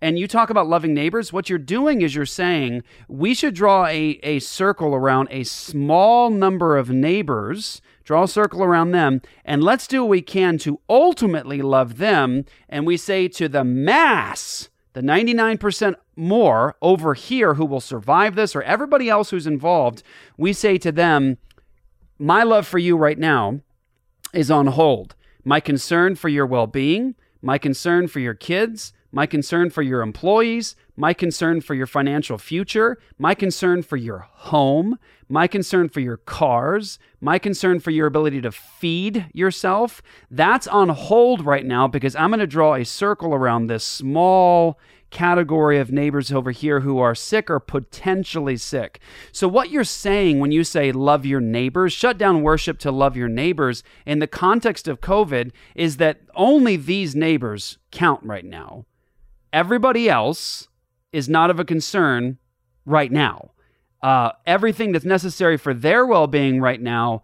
and 0.00 0.18
you 0.18 0.28
talk 0.28 0.50
about 0.50 0.68
loving 0.68 0.92
neighbors, 0.92 1.32
what 1.32 1.48
you're 1.48 1.58
doing 1.58 2.02
is 2.02 2.14
you're 2.14 2.26
saying 2.26 2.82
we 3.08 3.34
should 3.34 3.54
draw 3.54 3.86
a, 3.86 4.18
a 4.22 4.38
circle 4.40 4.94
around 4.94 5.28
a 5.30 5.44
small 5.44 6.30
number 6.30 6.76
of 6.76 6.90
neighbors, 6.90 7.80
draw 8.04 8.24
a 8.24 8.28
circle 8.28 8.62
around 8.62 8.90
them, 8.90 9.22
and 9.44 9.62
let's 9.62 9.86
do 9.86 10.02
what 10.02 10.10
we 10.10 10.22
can 10.22 10.58
to 10.58 10.80
ultimately 10.88 11.62
love 11.62 11.96
them. 11.96 12.44
And 12.68 12.86
we 12.86 12.96
say 12.96 13.28
to 13.28 13.48
the 13.48 13.64
mass, 13.64 14.68
the 14.92 15.00
99% 15.00 15.94
more 16.16 16.76
over 16.82 17.14
here 17.14 17.54
who 17.54 17.64
will 17.64 17.80
survive 17.80 18.34
this, 18.34 18.54
or 18.54 18.62
everybody 18.62 19.08
else 19.08 19.30
who's 19.30 19.46
involved, 19.46 20.02
we 20.36 20.52
say 20.52 20.78
to 20.78 20.92
them, 20.92 21.38
my 22.18 22.42
love 22.42 22.66
for 22.66 22.78
you 22.78 22.96
right 22.96 23.18
now 23.18 23.60
is 24.32 24.50
on 24.50 24.68
hold. 24.68 25.14
My 25.44 25.60
concern 25.60 26.14
for 26.14 26.28
your 26.28 26.46
well 26.46 26.66
being, 26.66 27.14
my 27.42 27.58
concern 27.58 28.06
for 28.08 28.20
your 28.20 28.34
kids, 28.34 28.92
my 29.14 29.26
concern 29.26 29.70
for 29.70 29.80
your 29.80 30.02
employees, 30.02 30.74
my 30.96 31.14
concern 31.14 31.60
for 31.60 31.74
your 31.74 31.86
financial 31.86 32.36
future, 32.36 32.98
my 33.16 33.32
concern 33.32 33.80
for 33.80 33.96
your 33.96 34.26
home, 34.28 34.98
my 35.28 35.46
concern 35.46 35.88
for 35.88 36.00
your 36.00 36.16
cars, 36.16 36.98
my 37.20 37.38
concern 37.38 37.78
for 37.78 37.92
your 37.92 38.08
ability 38.08 38.40
to 38.40 38.50
feed 38.50 39.26
yourself. 39.32 40.02
That's 40.32 40.66
on 40.66 40.88
hold 40.88 41.46
right 41.46 41.64
now 41.64 41.86
because 41.86 42.16
I'm 42.16 42.30
going 42.30 42.40
to 42.40 42.46
draw 42.46 42.74
a 42.74 42.84
circle 42.84 43.32
around 43.32 43.68
this 43.68 43.84
small 43.84 44.80
category 45.10 45.78
of 45.78 45.92
neighbors 45.92 46.32
over 46.32 46.50
here 46.50 46.80
who 46.80 46.98
are 46.98 47.14
sick 47.14 47.48
or 47.48 47.60
potentially 47.60 48.56
sick. 48.56 48.98
So, 49.30 49.46
what 49.46 49.70
you're 49.70 49.84
saying 49.84 50.40
when 50.40 50.50
you 50.50 50.64
say 50.64 50.90
love 50.90 51.24
your 51.24 51.40
neighbors, 51.40 51.92
shut 51.92 52.18
down 52.18 52.42
worship 52.42 52.80
to 52.80 52.90
love 52.90 53.16
your 53.16 53.28
neighbors, 53.28 53.84
in 54.04 54.18
the 54.18 54.26
context 54.26 54.88
of 54.88 55.00
COVID, 55.00 55.52
is 55.76 55.98
that 55.98 56.22
only 56.34 56.74
these 56.74 57.14
neighbors 57.14 57.78
count 57.92 58.24
right 58.24 58.44
now. 58.44 58.86
Everybody 59.54 60.10
else 60.10 60.66
is 61.12 61.28
not 61.28 61.48
of 61.48 61.60
a 61.60 61.64
concern 61.64 62.38
right 62.84 63.12
now. 63.12 63.52
Uh, 64.02 64.32
everything 64.46 64.90
that's 64.90 65.04
necessary 65.04 65.56
for 65.56 65.72
their 65.72 66.04
well 66.04 66.26
being 66.26 66.60
right 66.60 66.82
now, 66.82 67.22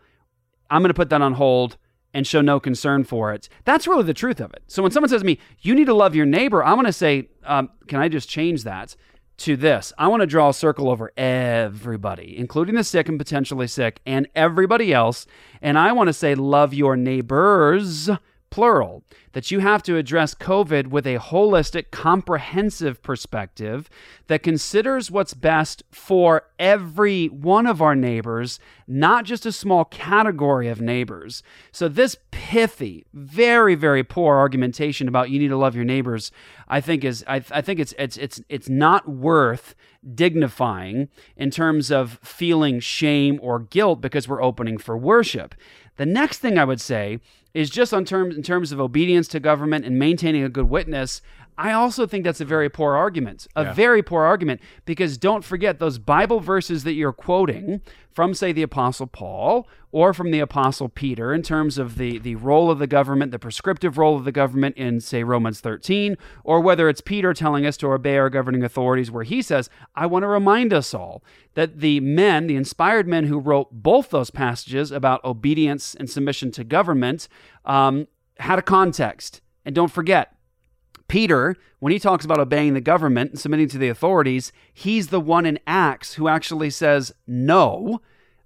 I'm 0.71 0.81
going 0.81 0.91
to 0.91 0.95
put 0.95 1.11
that 1.11 1.21
on 1.21 1.33
hold 1.33 1.77
and 2.15 2.25
show 2.25 2.41
no 2.41 2.61
concern 2.61 3.03
for 3.03 3.33
it. 3.33 3.49
That's 3.65 3.89
really 3.89 4.05
the 4.05 4.15
truth 4.15 4.41
of 4.41 4.53
it. 4.53 4.63
So 4.69 4.81
when 4.81 4.93
someone 4.93 5.09
says 5.09 5.23
to 5.23 5.27
me, 5.27 5.41
you 5.59 5.75
need 5.75 5.87
to 5.87 5.93
love 5.93 6.15
your 6.15 6.25
neighbor, 6.25 6.63
I'm 6.65 6.77
going 6.77 6.87
to 6.87 6.93
say, 6.93 7.31
um, 7.43 7.69
can 7.89 7.99
I 7.99 8.09
just 8.09 8.29
change 8.29 8.63
that 8.63 8.95
to 9.39 9.57
this? 9.57 9.93
I 9.99 10.07
want 10.07 10.21
to 10.21 10.27
draw 10.27 10.51
a 10.51 10.55
circle 10.55 10.89
over 10.89 11.11
everybody, 11.17 12.39
including 12.39 12.77
the 12.77 12.85
sick 12.85 13.09
and 13.09 13.19
potentially 13.19 13.67
sick, 13.67 14.01
and 14.07 14.29
everybody 14.37 14.95
else. 14.95 15.27
And 15.61 15.77
I 15.77 15.91
want 15.91 16.07
to 16.07 16.13
say, 16.13 16.37
love 16.37 16.73
your 16.75 16.97
neighbors, 16.97 18.09
plural, 18.51 19.05
that 19.33 19.51
you 19.51 19.61
have 19.61 19.83
to 19.85 19.97
address 19.97 20.35
COVID 20.35 20.89
with 20.89 21.07
a 21.07 21.19
holistic, 21.19 21.91
comprehensive 21.91 23.03
perspective 23.03 23.89
that 24.27 24.43
considers 24.43 25.11
what's 25.11 25.35
best 25.35 25.83
for 25.91 26.43
every 26.59 27.27
one 27.29 27.67
of 27.67 27.81
our 27.81 27.95
neighbors, 27.95 28.59
not 28.87 29.25
just 29.25 29.47
a 29.47 29.53
small 29.53 29.85
category 29.85 30.69
of 30.69 30.81
neighbors. 30.81 31.43
So, 31.71 31.89
this 31.89 32.17
pithy, 32.31 33.07
very, 33.15 33.75
very 33.75 34.03
poor 34.03 34.37
argumentation 34.37 35.07
about 35.07 35.31
you 35.31 35.39
need 35.39 35.49
to 35.49 35.57
love 35.57 35.77
your 35.77 35.85
neighbors, 35.85 36.33
I 36.69 36.81
think 36.81 37.05
is 37.05 37.25
I, 37.27 37.43
I 37.51 37.61
think 37.61 37.81
it's 37.81 37.95
it's 37.99 38.17
it's 38.17 38.41
it's 38.49 38.69
not 38.69 39.09
worth 39.09 39.75
dignifying 40.15 41.09
in 41.37 41.51
terms 41.51 41.91
of 41.91 42.19
feeling 42.23 42.81
shame 42.81 43.39
or 43.43 43.59
guilt 43.59 44.01
because 44.01 44.27
we're 44.27 44.43
opening 44.43 44.79
for 44.79 44.97
worship. 44.97 45.55
The 45.97 46.07
next 46.07 46.39
thing 46.39 46.59
I 46.59 46.65
would 46.65 46.81
say 46.81 47.21
is 47.55 47.71
just 47.71 47.93
on 47.93 48.05
terms 48.05 48.37
in 48.37 48.43
terms 48.43 48.73
of 48.73 48.81
obedience 48.81 49.29
to 49.29 49.41
government 49.41 49.85
and 49.85 49.99
maintaining 49.99 50.43
a 50.43 50.49
good 50.49 50.69
witness. 50.69 51.21
I 51.63 51.73
also 51.73 52.07
think 52.07 52.25
that's 52.25 52.41
a 52.41 52.45
very 52.47 52.71
poor 52.71 52.95
argument. 52.95 53.47
A 53.55 53.65
Yeah. 53.65 53.73
very 53.75 54.03
poor 54.03 54.23
argument 54.25 54.63
because 54.87 55.19
don't 55.19 55.45
forget 55.45 55.79
those 55.79 55.99
Bible 55.99 56.41
verses 56.41 56.85
that 56.85 56.95
you're 56.95 57.13
quoting 57.13 57.83
from 58.11 58.33
say 58.33 58.51
the 58.53 58.63
apostle 58.63 59.07
Paul 59.07 59.69
or 59.93 60.15
from 60.15 60.31
the 60.31 60.41
apostle 60.41 60.89
Peter 60.89 61.35
in 61.35 61.43
terms 61.43 61.77
of 61.77 61.99
the 61.99 62.19
the 62.19 62.37
role 62.37 62.71
of 62.71 62.79
the 62.79 62.87
government, 62.87 63.31
the 63.31 63.39
prescriptive 63.39 63.99
role 63.99 64.17
of 64.17 64.25
the 64.25 64.33
government 64.33 64.77
in 64.79 65.01
say 65.01 65.23
Romans 65.23 65.61
13 65.61 66.17
or 66.45 66.61
whether 66.63 66.89
it's 66.89 67.03
Peter 67.03 67.35
telling 67.35 67.67
us 67.67 67.77
to 67.77 67.93
obey 67.93 68.17
our 68.17 68.31
governing 68.31 68.65
authorities 68.65 69.11
where 69.11 69.25
he 69.25 69.43
says, 69.43 69.69
"I 69.95 70.07
want 70.07 70.23
to 70.23 70.29
remind 70.29 70.73
us 70.73 70.95
all 70.95 71.23
that 71.55 71.81
the 71.81 72.01
men, 72.01 72.47
the 72.47 72.57
inspired 72.57 73.07
men 73.07 73.27
who 73.27 73.39
wrote 73.39 73.69
both 73.71 74.09
those 74.09 74.31
passages 74.31 74.91
about 74.91 75.23
obedience 75.27 75.95
and 75.95 76.09
submission 76.09 76.53
to 76.53 76.65
government 76.65 77.29
um, 77.67 78.07
had 78.39 78.59
a 78.59 78.63
context. 78.63 79.43
And 79.67 79.75
don't 79.75 79.93
forget, 79.93 80.33
Peter, 81.11 81.57
when 81.81 81.93
he 81.93 81.99
talks 81.99 82.25
about 82.25 82.39
obeying 82.39 82.75
the 82.75 82.81
government 82.81 83.33
and 83.33 83.41
submitting 83.41 83.69
to 83.69 83.79
the 83.79 83.89
authorities, 83.89 84.53
he's 84.73 85.09
the 85.09 85.19
one 85.19 85.45
in 85.45 85.59
Acts 85.67 86.15
who 86.15 86.29
actually 86.29 86.71
says, 86.71 87.13
No, 87.27 88.01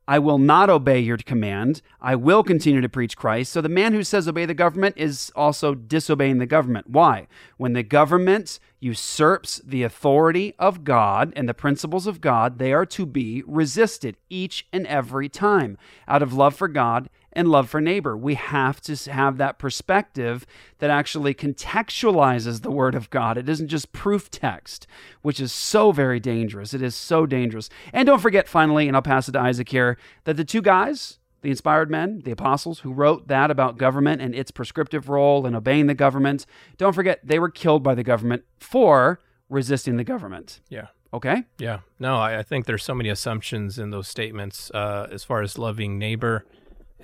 I 0.09 0.19
will 0.19 0.39
not 0.39 0.71
obey 0.71 1.01
your 1.01 1.19
command. 1.19 1.83
I 2.01 2.15
will 2.15 2.43
continue 2.43 2.81
to 2.81 2.89
preach 2.89 3.19
Christ. 3.19 3.53
So 3.53 3.61
the 3.61 3.69
man 3.69 3.93
who 3.93 4.03
says 4.03 4.27
obey 4.27 4.47
the 4.47 4.55
government 4.55 4.97
is 4.97 5.31
also 5.37 5.75
disobeying 5.75 6.39
the 6.39 6.47
government. 6.47 6.89
Why? 6.89 7.27
When 7.59 7.75
the 7.75 7.83
government 7.83 8.59
usurps 8.81 9.61
the 9.65 9.83
authority 9.83 10.55
of 10.59 10.85
God 10.85 11.35
and 11.37 11.47
the 11.47 11.55
principles 11.55 12.07
of 12.07 12.23
God, 12.23 12.59
they 12.59 12.73
are 12.73 12.87
to 12.87 13.05
be 13.05 13.43
resisted 13.47 14.17
each 14.31 14.67
and 14.73 14.87
every 14.87 15.29
time 15.29 15.77
out 16.09 16.23
of 16.23 16.33
love 16.33 16.55
for 16.55 16.69
God 16.69 17.11
and 17.35 17.49
love 17.49 17.69
for 17.69 17.81
neighbor. 17.81 18.17
We 18.17 18.35
have 18.35 18.81
to 18.83 18.97
have 19.11 19.39
that 19.39 19.59
perspective 19.59 20.47
that 20.79 20.91
actually 20.91 21.35
contextualizes 21.35 22.63
the 22.63 22.71
word 22.71 22.95
of 22.95 23.11
God. 23.11 23.39
It 23.39 23.49
isn't 23.49 23.69
just 23.69 23.93
proof 23.93 24.31
text, 24.31 24.87
which 25.23 25.41
is 25.41 25.53
so 25.53 25.93
very 25.93 26.21
dangerous. 26.21 26.75
It 26.75 26.83
is 26.83 26.95
so 26.95 27.27
dangerous. 27.27 27.69
And 27.93 28.07
don't 28.07 28.21
forget, 28.21 28.49
finally, 28.49 28.89
and 28.89 28.97
I'll 28.97 29.03
pass 29.03 29.29
it 29.29 29.33
to 29.33 29.41
Isaac 29.41 29.69
here, 29.69 29.97
that 30.25 30.37
the 30.37 30.45
two 30.45 30.63
guys, 30.63 31.19
the 31.43 31.51
inspired 31.51 31.91
men, 31.91 32.23
the 32.25 32.31
apostles 32.31 32.81
who 32.81 32.93
wrote 32.93 33.29
that 33.29 33.51
about 33.51 33.79
government 33.79 34.23
and 34.23 34.35
its 34.35 34.51
prescriptive 34.51 35.09
role 35.09 35.47
in 35.47 35.55
obeying 35.55 35.87
the 35.87 35.95
government, 35.95 36.47
don't 36.77 36.95
forget 36.95 37.21
they 37.23 37.39
were 37.39 37.51
killed 37.51 37.83
by 37.83 37.95
the 37.95 38.05
government 38.05 38.45
for 38.59 39.21
resisting 39.49 39.97
the 39.97 40.05
government. 40.05 40.61
Yeah. 40.69 40.87
Okay? 41.13 41.45
Yeah. 41.59 41.81
No, 42.01 42.17
I, 42.17 42.39
I 42.39 42.43
think 42.43 42.67
there's 42.67 42.83
so 42.83 42.95
many 42.95 43.09
assumptions 43.09 43.79
in 43.79 43.91
those 43.91 44.09
statements 44.09 44.71
uh, 44.73 45.07
as 45.13 45.23
far 45.23 45.43
as 45.43 45.57
loving 45.59 45.97
neighbor 45.97 46.45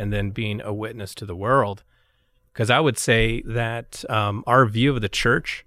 and 0.01 0.13
then 0.13 0.31
being 0.31 0.61
a 0.63 0.73
witness 0.73 1.15
to 1.15 1.27
the 1.27 1.37
world. 1.37 1.83
Because 2.53 2.71
I 2.71 2.81
would 2.81 2.99
say 2.99 3.43
that 3.43 4.05
um, 4.09 4.43
our 4.47 4.65
view 4.67 4.95
of 4.95 5.01
the 5.03 5.09
church, 5.09 5.65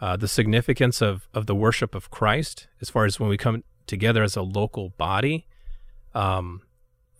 uh, 0.00 0.16
the 0.16 0.28
significance 0.28 1.02
of, 1.02 1.28
of 1.34 1.44
the 1.46 1.54
worship 1.54 1.94
of 1.94 2.10
Christ, 2.10 2.68
as 2.80 2.88
far 2.88 3.04
as 3.04 3.20
when 3.20 3.28
we 3.28 3.36
come 3.36 3.62
together 3.86 4.22
as 4.22 4.34
a 4.34 4.42
local 4.42 4.90
body, 4.96 5.46
um, 6.14 6.62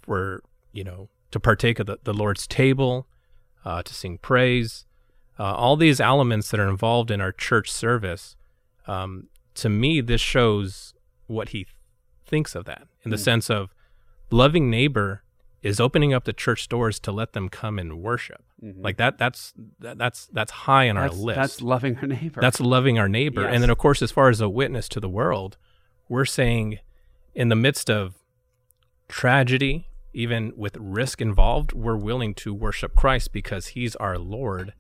for, 0.01 0.43
you 0.73 0.83
know, 0.83 1.09
to 1.31 1.39
partake 1.39 1.79
of 1.79 1.87
the, 1.87 1.99
the 2.05 2.15
Lord's 2.15 2.47
table, 2.47 3.07
uh, 3.65 3.83
to 3.83 3.95
sing 3.95 4.19
praise, 4.19 4.87
uh, 5.39 5.55
all 5.55 5.77
these 5.77 6.01
elements 6.01 6.51
that 6.51 6.59
are 6.59 6.69
involved 6.69 7.11
in 7.11 7.21
our 7.21 7.33
church 7.33 7.71
service, 7.71 8.35
um, 8.87 9.29
to 9.55 9.69
me, 9.69 10.01
this 10.01 10.23
shows 10.23 10.95
what 11.27 11.51
he 11.51 11.67
thinks 12.27 12.55
of 12.55 12.65
that 12.65 12.89
in 13.05 13.11
the 13.11 13.17
Mm. 13.19 13.25
sense 13.25 13.51
of 13.51 13.75
loving 14.31 14.71
neighbor 14.71 15.23
is 15.63 15.79
opening 15.79 16.15
up 16.15 16.25
the 16.25 16.33
church 16.33 16.69
doors 16.69 16.99
to 17.01 17.13
let 17.13 17.33
them 17.35 17.49
come 17.49 17.79
and 17.79 18.01
worship. 18.01 18.43
Mhm. 18.63 18.83
Like 18.83 18.97
that, 18.97 19.19
that's 19.19 19.53
that, 19.81 19.99
that's 19.99 20.27
that's 20.33 20.51
high 20.53 20.89
on 20.89 20.97
That's, 20.97 21.15
our 21.15 21.21
list. 21.21 21.37
that's 21.37 21.61
loving 21.63 21.97
our 21.99 22.07
neighbor. 22.07 22.41
That's 22.41 22.61
loving 22.61 22.99
our 22.99 23.09
neighbor. 23.09 23.43
Yes. 23.43 23.51
And 23.55 23.63
then, 23.63 23.71
of 23.71 23.79
course, 23.79 24.01
as 24.03 24.11
far 24.11 24.29
as 24.31 24.41
a 24.41 24.49
witness 24.49 24.89
to 24.91 25.01
the 25.01 25.09
world, 25.09 25.57
we're 26.09 26.25
saying 26.25 26.79
in 27.35 27.49
the 27.51 27.57
midst 27.57 27.91
of 27.91 28.15
tragedy, 29.09 29.89
even 30.13 30.53
with 30.57 30.77
risk 30.79 31.21
involved, 31.21 31.73
we're 31.73 31.97
willing 31.97 32.35
to 32.35 32.53
worship 32.55 32.95
Christ 32.95 33.33
because 33.33 33.69
he's 33.69 33.97
our 33.97 34.19
Lord. 34.19 34.75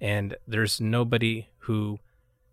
And 0.00 0.36
there's 0.46 0.80
nobody 0.80 1.48
who 1.60 2.00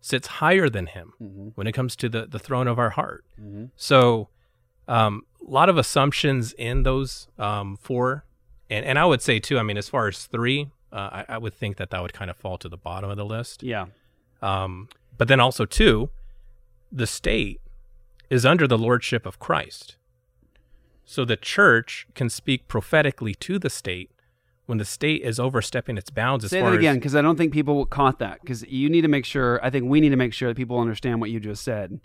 sits 0.00 0.26
higher 0.28 0.68
than 0.68 0.86
him 0.86 1.12
Mhm. 1.20 1.52
when 1.56 1.66
it 1.66 1.72
comes 1.72 1.94
to 1.96 2.08
the, 2.08 2.26
the 2.26 2.38
throne 2.38 2.68
of 2.68 2.78
our 2.78 2.90
heart. 2.90 3.24
Mhm. 3.40 3.70
So, 3.76 4.28
um, 4.90 5.22
a 5.46 5.50
lot 5.50 5.68
of 5.68 5.78
assumptions 5.78 6.52
in 6.52 6.82
those 6.82 7.28
um, 7.38 7.76
four. 7.76 8.24
And, 8.68 8.84
and 8.84 8.98
I 8.98 9.04
would 9.04 9.22
say, 9.22 9.38
too, 9.38 9.58
I 9.58 9.62
mean, 9.62 9.78
as 9.78 9.88
far 9.88 10.08
as 10.08 10.26
three, 10.26 10.70
uh, 10.92 10.96
I, 10.96 11.24
I 11.30 11.38
would 11.38 11.54
think 11.54 11.76
that 11.76 11.90
that 11.90 12.02
would 12.02 12.12
kind 12.12 12.30
of 12.30 12.36
fall 12.36 12.58
to 12.58 12.68
the 12.68 12.76
bottom 12.76 13.08
of 13.10 13.16
the 13.16 13.24
list. 13.24 13.62
Yeah. 13.62 13.86
Um, 14.42 14.88
but 15.16 15.28
then 15.28 15.40
also, 15.40 15.64
too, 15.64 16.10
the 16.90 17.06
state 17.06 17.60
is 18.28 18.44
under 18.44 18.66
the 18.66 18.78
lordship 18.78 19.26
of 19.26 19.38
Christ. 19.38 19.96
So 21.04 21.24
the 21.24 21.36
church 21.36 22.06
can 22.14 22.30
speak 22.30 22.68
prophetically 22.68 23.34
to 23.34 23.58
the 23.58 23.70
state 23.70 24.10
when 24.66 24.78
the 24.78 24.84
state 24.84 25.22
is 25.22 25.40
overstepping 25.40 25.98
its 25.98 26.10
bounds 26.10 26.44
as 26.44 26.52
Say 26.52 26.60
far 26.60 26.70
that 26.70 26.78
again, 26.78 26.94
because 26.94 27.16
I 27.16 27.22
don't 27.22 27.36
think 27.36 27.52
people 27.52 27.84
caught 27.86 28.20
that. 28.20 28.40
Because 28.40 28.62
you 28.68 28.88
need 28.88 29.00
to 29.02 29.08
make 29.08 29.24
sure. 29.24 29.58
I 29.64 29.70
think 29.70 29.86
we 29.86 30.00
need 30.00 30.10
to 30.10 30.16
make 30.16 30.32
sure 30.32 30.48
that 30.48 30.56
people 30.56 30.78
understand 30.78 31.20
what 31.20 31.30
you 31.30 31.40
just 31.40 31.64
said. 31.64 31.98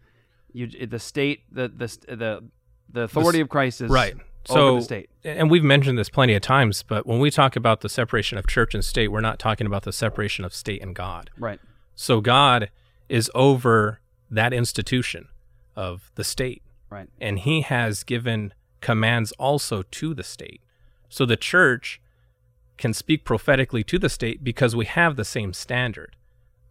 You, 0.52 0.68
the 0.68 1.00
state, 1.00 1.44
the 1.52 1.68
the 1.68 2.16
the 2.16 2.44
the 2.92 3.02
authority 3.02 3.40
of 3.42 3.50
Christ 3.50 3.82
is 3.82 3.90
right. 3.90 4.14
over 4.14 4.24
So, 4.46 4.76
the 4.78 4.82
state. 4.82 5.10
and 5.24 5.50
we've 5.50 5.64
mentioned 5.64 5.98
this 5.98 6.10
plenty 6.10 6.34
of 6.34 6.42
times, 6.42 6.84
but 6.84 7.06
when 7.06 7.20
we 7.20 7.32
talk 7.32 7.56
about 7.56 7.82
the 7.82 7.90
separation 7.90 8.38
of 8.38 8.48
church 8.48 8.74
and 8.74 8.84
state, 8.84 9.10
we're 9.10 9.22
not 9.22 9.40
talking 9.40 9.68
about 9.68 9.84
the 9.84 9.94
separation 9.94 10.46
of 10.46 10.54
state 10.54 10.82
and 10.82 10.96
God. 10.96 11.30
Right. 11.38 11.60
So 11.96 12.22
God 12.22 12.70
is 13.10 13.30
over 13.36 14.00
that 14.30 14.54
institution 14.54 15.28
of 15.76 16.12
the 16.16 16.24
state. 16.24 16.62
Right. 16.90 17.10
And 17.20 17.40
he 17.40 17.62
has 17.62 18.04
given 18.04 18.54
commands 18.82 19.32
also 19.34 19.84
to 19.84 20.14
the 20.14 20.24
state. 20.24 20.62
So 21.10 21.26
the 21.26 21.38
church 21.38 22.02
can 22.78 22.94
speak 22.94 23.24
prophetically 23.24 23.84
to 23.86 23.98
the 23.98 24.10
state 24.10 24.44
because 24.44 24.76
we 24.76 24.86
have 24.86 25.16
the 25.16 25.26
same 25.26 25.54
standard. 25.54 26.16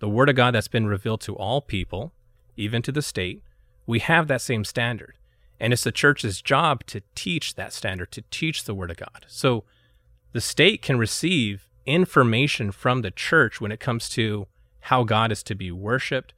The 0.00 0.08
word 0.08 0.28
of 0.28 0.36
God 0.36 0.54
that's 0.54 0.68
been 0.68 0.86
revealed 0.86 1.20
to 1.22 1.34
all 1.34 1.60
people, 1.60 2.12
even 2.56 2.82
to 2.82 2.92
the 2.92 3.00
state, 3.02 3.42
we 3.86 4.00
have 4.00 4.28
that 4.28 4.40
same 4.42 4.64
standard. 4.64 5.14
And 5.60 5.72
it's 5.72 5.84
the 5.84 5.92
church's 5.92 6.42
job 6.42 6.84
to 6.86 7.02
teach 7.14 7.54
that 7.54 7.72
standard, 7.72 8.10
to 8.12 8.22
teach 8.30 8.64
the 8.64 8.74
word 8.74 8.90
of 8.90 8.96
God. 8.96 9.24
So 9.28 9.64
the 10.32 10.40
state 10.40 10.82
can 10.82 10.98
receive 10.98 11.70
information 11.86 12.72
from 12.72 13.02
the 13.02 13.10
church 13.10 13.60
when 13.60 13.72
it 13.72 13.80
comes 13.80 14.08
to 14.10 14.46
how 14.80 15.04
God 15.04 15.32
is 15.32 15.42
to 15.44 15.54
be 15.54 15.70
worshiped 15.70 16.34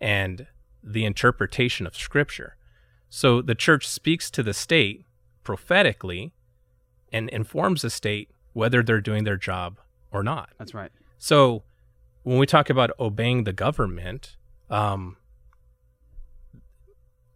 and 0.00 0.46
the 0.82 1.04
interpretation 1.04 1.86
of 1.86 1.96
scripture. 1.96 2.56
So 3.08 3.40
the 3.40 3.54
church 3.54 3.88
speaks 3.88 4.30
to 4.32 4.42
the 4.42 4.54
state 4.54 5.04
prophetically 5.42 6.32
and 7.12 7.28
informs 7.30 7.82
the 7.82 7.90
state 7.90 8.30
whether 8.52 8.82
they're 8.82 9.00
doing 9.00 9.24
their 9.24 9.36
job 9.36 9.78
or 10.10 10.22
not. 10.22 10.50
That's 10.58 10.74
right. 10.74 10.90
So 11.18 11.62
when 12.22 12.38
we 12.38 12.46
talk 12.46 12.68
about 12.68 12.90
obeying 12.98 13.44
the 13.44 13.52
government, 13.52 14.36
um, 14.68 15.16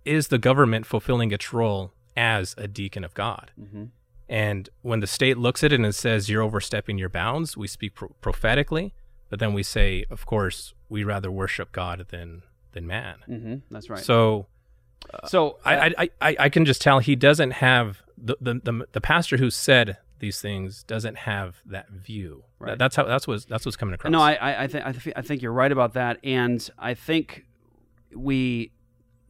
is 0.05 0.29
the 0.29 0.39
government 0.39 0.87
fulfilling 0.87 1.31
its 1.33 1.53
role 1.53 1.93
as 2.17 2.55
a 2.59 2.67
deacon 2.67 3.05
of 3.05 3.15
God? 3.15 3.53
Mm-hmm. 3.61 3.85
And 4.29 4.69
when 4.83 5.01
the 5.01 5.07
state 5.07 5.39
looks 5.39 5.65
at 5.65 5.73
it 5.73 5.81
and 5.81 5.95
says 5.95 6.29
you're 6.29 6.43
overstepping 6.43 6.99
your 6.99 7.09
bounds, 7.09 7.57
we 7.57 7.67
speak 7.67 7.97
pro- 7.97 8.15
prophetically, 8.21 8.95
but 9.29 9.41
then 9.41 9.53
we 9.53 9.63
say, 9.63 10.05
of 10.09 10.25
course, 10.25 10.73
we 10.89 11.03
rather 11.03 11.31
worship 11.31 11.73
God 11.73 12.07
than 12.11 12.43
than 12.73 12.87
man. 12.87 13.17
Mm-hmm. 13.29 13.55
That's 13.73 13.91
right. 13.91 13.99
So, 13.99 14.47
so 15.27 15.59
I, 15.65 15.95
I, 15.99 16.11
I, 16.21 16.37
I 16.39 16.49
can 16.49 16.65
just 16.65 16.81
tell 16.81 17.01
he 17.01 17.17
doesn't 17.17 17.53
have 17.53 18.03
the, 18.17 18.37
the 18.41 18.55
the 18.63 18.87
the 18.93 19.01
pastor 19.01 19.37
who 19.37 19.51
said 19.51 19.99
these 20.21 20.41
things 20.41 20.85
doesn't 20.85 21.19
have 21.19 21.63
that 21.67 21.91
view. 21.91 22.45
Right. 22.61 22.79
That's 22.79 22.95
how 22.95 23.05
that's 23.05 23.27
what's 23.27 23.47
that's 23.47 23.65
what's 23.65 23.77
coming 23.77 23.95
across. 23.95 24.13
No, 24.13 24.21
I, 24.21 24.35
I, 24.35 24.63
I 24.63 24.67
think 24.69 24.87
I, 24.87 24.93
th- 24.93 25.17
I 25.17 25.23
think 25.23 25.43
you're 25.43 25.53
right 25.53 25.73
about 25.73 25.95
that, 25.95 26.19
and 26.23 26.71
I 26.79 26.95
think 26.95 27.47
we 28.15 28.71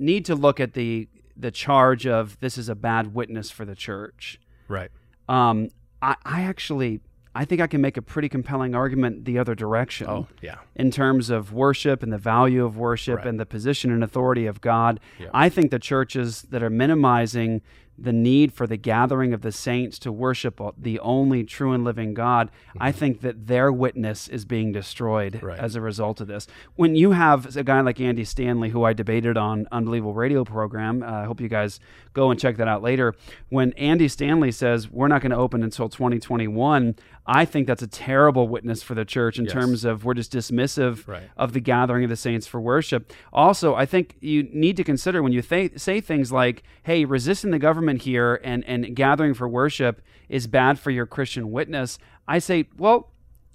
need 0.00 0.24
to 0.24 0.34
look 0.34 0.58
at 0.60 0.72
the 0.74 1.08
the 1.36 1.50
charge 1.50 2.06
of 2.06 2.38
this 2.40 2.58
is 2.58 2.68
a 2.68 2.74
bad 2.74 3.14
witness 3.14 3.50
for 3.50 3.64
the 3.64 3.74
church. 3.74 4.38
Right. 4.68 4.90
Um, 5.28 5.68
I, 6.02 6.16
I 6.24 6.42
actually 6.42 7.00
I 7.34 7.44
think 7.44 7.60
I 7.60 7.68
can 7.68 7.80
make 7.80 7.96
a 7.96 8.02
pretty 8.02 8.28
compelling 8.28 8.74
argument 8.74 9.24
the 9.24 9.38
other 9.38 9.54
direction. 9.54 10.08
Oh, 10.08 10.26
yeah. 10.42 10.56
In 10.74 10.90
terms 10.90 11.30
of 11.30 11.52
worship 11.52 12.02
and 12.02 12.12
the 12.12 12.18
value 12.18 12.64
of 12.64 12.76
worship 12.76 13.18
Right. 13.18 13.26
and 13.28 13.38
the 13.38 13.46
position 13.46 13.92
and 13.92 14.02
authority 14.02 14.46
of 14.46 14.60
God. 14.60 14.98
Yeah. 15.18 15.28
I 15.32 15.48
think 15.48 15.70
the 15.70 15.78
churches 15.78 16.42
that 16.50 16.60
are 16.62 16.70
minimizing 16.70 17.62
the 18.02 18.12
need 18.12 18.52
for 18.52 18.66
the 18.66 18.76
gathering 18.76 19.32
of 19.34 19.42
the 19.42 19.52
saints 19.52 19.98
to 20.00 20.10
worship 20.10 20.60
the 20.78 20.98
only 21.00 21.44
true 21.44 21.72
and 21.72 21.84
living 21.84 22.14
God, 22.14 22.50
I 22.78 22.92
think 22.92 23.20
that 23.20 23.46
their 23.46 23.70
witness 23.70 24.26
is 24.28 24.44
being 24.44 24.72
destroyed 24.72 25.34
Mm-hmm. 25.34 25.46
Right. 25.46 25.58
as 25.58 25.74
a 25.76 25.80
result 25.80 26.20
of 26.20 26.26
this. 26.28 26.46
When 26.76 26.94
you 26.96 27.10
have 27.12 27.56
a 27.56 27.62
guy 27.64 27.80
like 27.80 28.00
Andy 28.00 28.24
Stanley, 28.24 28.70
who 28.70 28.84
I 28.84 28.92
debated 28.92 29.36
on 29.36 29.66
Unbelievable 29.72 30.14
Radio 30.14 30.44
program, 30.44 31.02
uh, 31.02 31.06
I 31.06 31.24
hope 31.24 31.40
you 31.40 31.48
guys 31.48 31.80
go 32.14 32.30
and 32.30 32.38
check 32.40 32.56
that 32.58 32.68
out 32.68 32.82
later. 32.82 33.14
When 33.48 33.72
Andy 33.74 34.08
Stanley 34.08 34.52
says 34.52 34.88
we're 34.90 35.08
not 35.08 35.20
going 35.20 35.30
to 35.30 35.36
open 35.36 35.62
until 35.62 35.88
2021, 35.88 36.94
I 37.26 37.44
think 37.44 37.66
that's 37.66 37.82
a 37.82 37.86
terrible 37.86 38.48
witness 38.48 38.82
for 38.82 38.94
the 38.94 39.04
church 39.04 39.38
in 39.38 39.44
Yes. 39.44 39.52
terms 39.52 39.84
of 39.84 40.04
we're 40.04 40.14
just 40.14 40.32
dismissive 40.32 41.06
Right. 41.08 41.24
of 41.36 41.52
the 41.52 41.60
gathering 41.60 42.04
of 42.04 42.10
the 42.10 42.16
saints 42.16 42.46
for 42.46 42.60
worship. 42.60 43.12
Also, 43.32 43.74
I 43.74 43.86
think 43.86 44.16
you 44.20 44.44
need 44.52 44.76
to 44.76 44.84
consider 44.84 45.22
when 45.22 45.32
you 45.32 45.42
th- 45.42 45.78
say 45.78 46.00
things 46.00 46.30
like, 46.32 46.62
"Hey, 46.84 47.04
resisting 47.04 47.50
the 47.50 47.58
government 47.58 47.89
here 47.96 48.40
and 48.44 48.64
and 48.64 48.94
gathering 48.94 49.34
for 49.34 49.48
worship 49.48 50.02
is 50.28 50.46
bad 50.46 50.78
for 50.78 50.90
your 50.90 51.06
Christian 51.06 51.50
witness." 51.50 51.98
I 52.28 52.38
say, 52.38 52.68
well, 52.78 53.10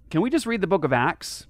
can 0.09 0.21
we 0.21 0.29
just 0.29 0.45
read 0.45 0.59
the 0.61 0.67
book 0.67 0.83
of 0.83 0.91
Acts? 0.91 1.47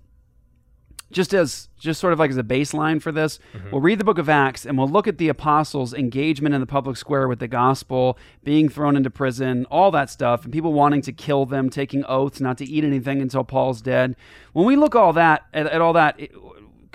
Just 1.12 1.34
as 1.34 1.70
just 1.80 2.00
sort 2.00 2.14
of 2.14 2.20
like 2.20 2.30
as 2.32 2.38
a 2.38 2.44
baseline 2.44 3.02
for 3.02 3.12
this, 3.12 3.40
mm-hmm. 3.54 3.72
we'll 3.72 3.82
read 3.82 4.00
the 4.00 4.04
book 4.04 4.18
of 4.18 4.28
Acts 4.28 4.66
and 4.66 4.78
we'll 4.78 4.90
look 4.90 5.08
at 5.08 5.18
the 5.18 5.30
apostles' 5.30 5.94
engagement 5.94 6.54
in 6.54 6.62
the 6.62 6.68
public 6.68 6.98
square 6.98 7.28
with 7.28 7.40
the 7.40 7.48
gospel, 7.48 8.18
being 8.44 8.70
thrown 8.70 8.98
into 8.98 9.10
prison, 9.10 9.66
all 9.72 9.92
that 9.92 10.10
stuff, 10.10 10.44
and 10.44 10.54
people 10.54 10.74
wanting 10.74 11.02
to 11.02 11.12
kill 11.12 11.46
them, 11.46 11.70
taking 11.70 12.04
oaths 12.06 12.42
not 12.42 12.58
to 12.58 12.66
eat 12.66 12.84
anything 12.84 13.22
until 13.22 13.44
Paul's 13.44 13.82
dead. 13.82 14.16
When 14.54 14.66
we 14.66 14.76
look 14.76 14.96
all 14.96 15.14
that 15.14 15.46
at, 15.54 15.68
at 15.68 15.80
all 15.82 15.94
that, 15.94 16.20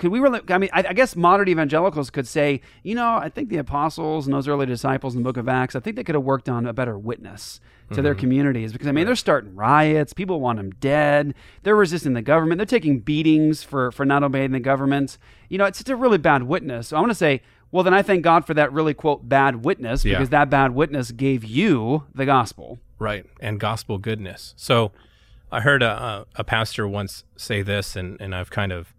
could 0.01 0.11
we 0.11 0.19
really? 0.19 0.41
I 0.49 0.57
mean, 0.57 0.71
I, 0.73 0.83
I 0.89 0.93
guess 0.93 1.15
modern 1.15 1.47
evangelicals 1.47 2.09
could 2.09 2.27
say, 2.27 2.61
you 2.81 2.95
know, 2.95 3.17
I 3.17 3.29
think 3.29 3.49
the 3.49 3.57
apostles 3.57 4.25
and 4.25 4.33
those 4.33 4.47
early 4.47 4.65
disciples 4.65 5.13
in 5.13 5.21
the 5.21 5.23
book 5.23 5.37
of 5.37 5.47
Acts, 5.47 5.75
I 5.75 5.79
think 5.79 5.95
they 5.95 6.03
could 6.03 6.15
have 6.15 6.23
worked 6.23 6.49
on 6.49 6.65
a 6.65 6.73
better 6.73 6.97
witness 6.97 7.61
to 7.93 8.01
their 8.01 8.13
mm-hmm. 8.13 8.21
communities 8.21 8.71
because 8.71 8.87
I 8.87 8.93
mean, 8.93 9.05
they're 9.05 9.15
starting 9.15 9.53
riots. 9.53 10.11
People 10.11 10.39
want 10.39 10.57
them 10.57 10.71
dead. 10.71 11.35
They're 11.61 11.75
resisting 11.75 12.13
the 12.13 12.23
government. 12.23 12.57
They're 12.57 12.65
taking 12.65 12.99
beatings 12.99 13.61
for 13.61 13.91
for 13.91 14.03
not 14.03 14.23
obeying 14.23 14.53
the 14.53 14.59
government. 14.59 15.19
You 15.49 15.59
know, 15.59 15.65
it's 15.65 15.77
just 15.77 15.89
a 15.89 15.95
really 15.95 16.17
bad 16.17 16.43
witness. 16.43 16.87
So 16.87 16.97
I 16.97 16.99
want 16.99 17.11
to 17.11 17.15
say. 17.15 17.43
Well, 17.73 17.85
then 17.85 17.93
I 17.93 18.01
thank 18.01 18.21
God 18.21 18.45
for 18.45 18.53
that 18.55 18.73
really 18.73 18.93
quote 18.93 19.29
bad 19.29 19.63
witness 19.63 20.03
Yeah. 20.03 20.15
because 20.15 20.27
that 20.31 20.49
bad 20.49 20.75
witness 20.75 21.11
gave 21.11 21.45
you 21.45 22.03
the 22.13 22.25
gospel. 22.25 22.79
Right, 22.99 23.25
and 23.39 23.61
gospel 23.61 23.97
goodness. 23.97 24.53
So 24.57 24.91
I 25.53 25.61
heard 25.61 25.81
a, 25.81 25.89
a, 25.89 26.25
a 26.35 26.43
pastor 26.43 26.85
once 26.85 27.23
say 27.37 27.61
this, 27.61 27.95
and, 27.95 28.19
and 28.19 28.35
I've 28.35 28.49
kind 28.49 28.73
of 28.73 28.93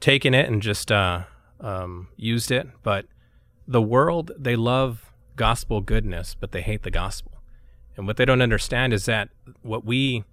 taken 0.00 0.34
it 0.34 0.48
and 0.48 0.62
just 0.62 0.90
uh, 0.92 1.24
um, 1.60 2.08
used 2.16 2.50
it. 2.50 2.68
But 2.82 3.06
the 3.66 3.82
world, 3.82 4.32
they 4.38 4.56
love 4.56 5.12
gospel 5.36 5.80
goodness, 5.80 6.34
but 6.38 6.52
they 6.52 6.62
hate 6.62 6.82
the 6.82 6.90
gospel. 6.90 7.32
And 7.96 8.06
what 8.06 8.16
they 8.16 8.24
don't 8.24 8.42
understand 8.42 8.92
is 8.92 9.06
that 9.06 9.28
what 9.62 9.84
we 9.84 10.24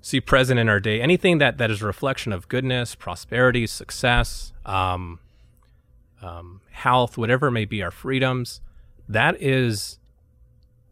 see 0.00 0.20
present 0.20 0.60
in 0.60 0.68
our 0.68 0.80
day, 0.80 1.00
anything 1.00 1.38
that, 1.38 1.58
that 1.58 1.70
is 1.70 1.80
a 1.80 1.86
reflection 1.86 2.32
of 2.32 2.48
goodness, 2.48 2.94
prosperity, 2.94 3.66
success, 3.66 4.52
um, 4.66 5.18
um, 6.20 6.60
health, 6.70 7.16
whatever 7.16 7.50
may 7.50 7.64
be, 7.64 7.82
our 7.82 7.90
freedoms, 7.90 8.60
that 9.08 9.40
is 9.40 9.98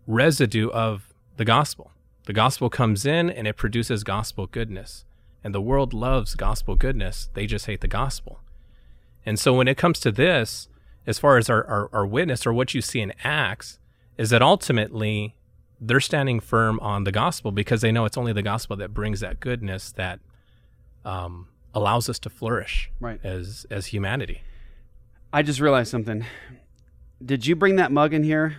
residue 0.06 0.70
of 0.70 1.12
the 1.36 1.44
gospel. 1.44 1.90
The 2.24 2.32
gospel 2.32 2.70
comes 2.70 3.04
in 3.04 3.30
and 3.30 3.46
it 3.46 3.56
produces 3.56 4.04
gospel 4.04 4.46
goodness. 4.46 5.04
And 5.44 5.54
the 5.54 5.60
world 5.60 5.92
loves 5.92 6.34
gospel 6.34 6.76
goodness. 6.76 7.28
They 7.34 7.46
just 7.46 7.66
hate 7.66 7.80
the 7.80 7.88
gospel. 7.88 8.40
And 9.26 9.38
so 9.38 9.52
when 9.54 9.68
it 9.68 9.76
comes 9.76 9.98
to 10.00 10.12
this, 10.12 10.68
as 11.06 11.18
far 11.18 11.36
as 11.36 11.50
our, 11.50 11.64
our, 11.66 11.90
our 11.92 12.06
witness 12.06 12.46
or 12.46 12.52
what 12.52 12.74
you 12.74 12.80
see 12.80 13.00
in 13.00 13.12
Acts, 13.24 13.78
is 14.18 14.30
that 14.30 14.42
ultimately 14.42 15.36
they're 15.80 16.00
standing 16.00 16.38
firm 16.38 16.78
on 16.80 17.04
the 17.04 17.10
gospel 17.12 17.50
because 17.50 17.80
they 17.80 17.90
know 17.90 18.04
it's 18.04 18.16
only 18.16 18.32
the 18.32 18.42
gospel 18.42 18.76
that 18.76 18.94
brings 18.94 19.18
that 19.20 19.40
goodness 19.40 19.90
that 19.92 20.20
um, 21.04 21.48
allows 21.74 22.08
us 22.08 22.18
to 22.20 22.30
flourish 22.30 22.90
Right. 23.00 23.18
as 23.24 23.66
as 23.70 23.86
humanity. 23.86 24.42
I 25.32 25.42
just 25.42 25.58
realized 25.60 25.90
something. 25.90 26.24
Did 27.24 27.46
you 27.46 27.56
bring 27.56 27.76
that 27.76 27.90
mug 27.90 28.14
in 28.14 28.22
here 28.22 28.56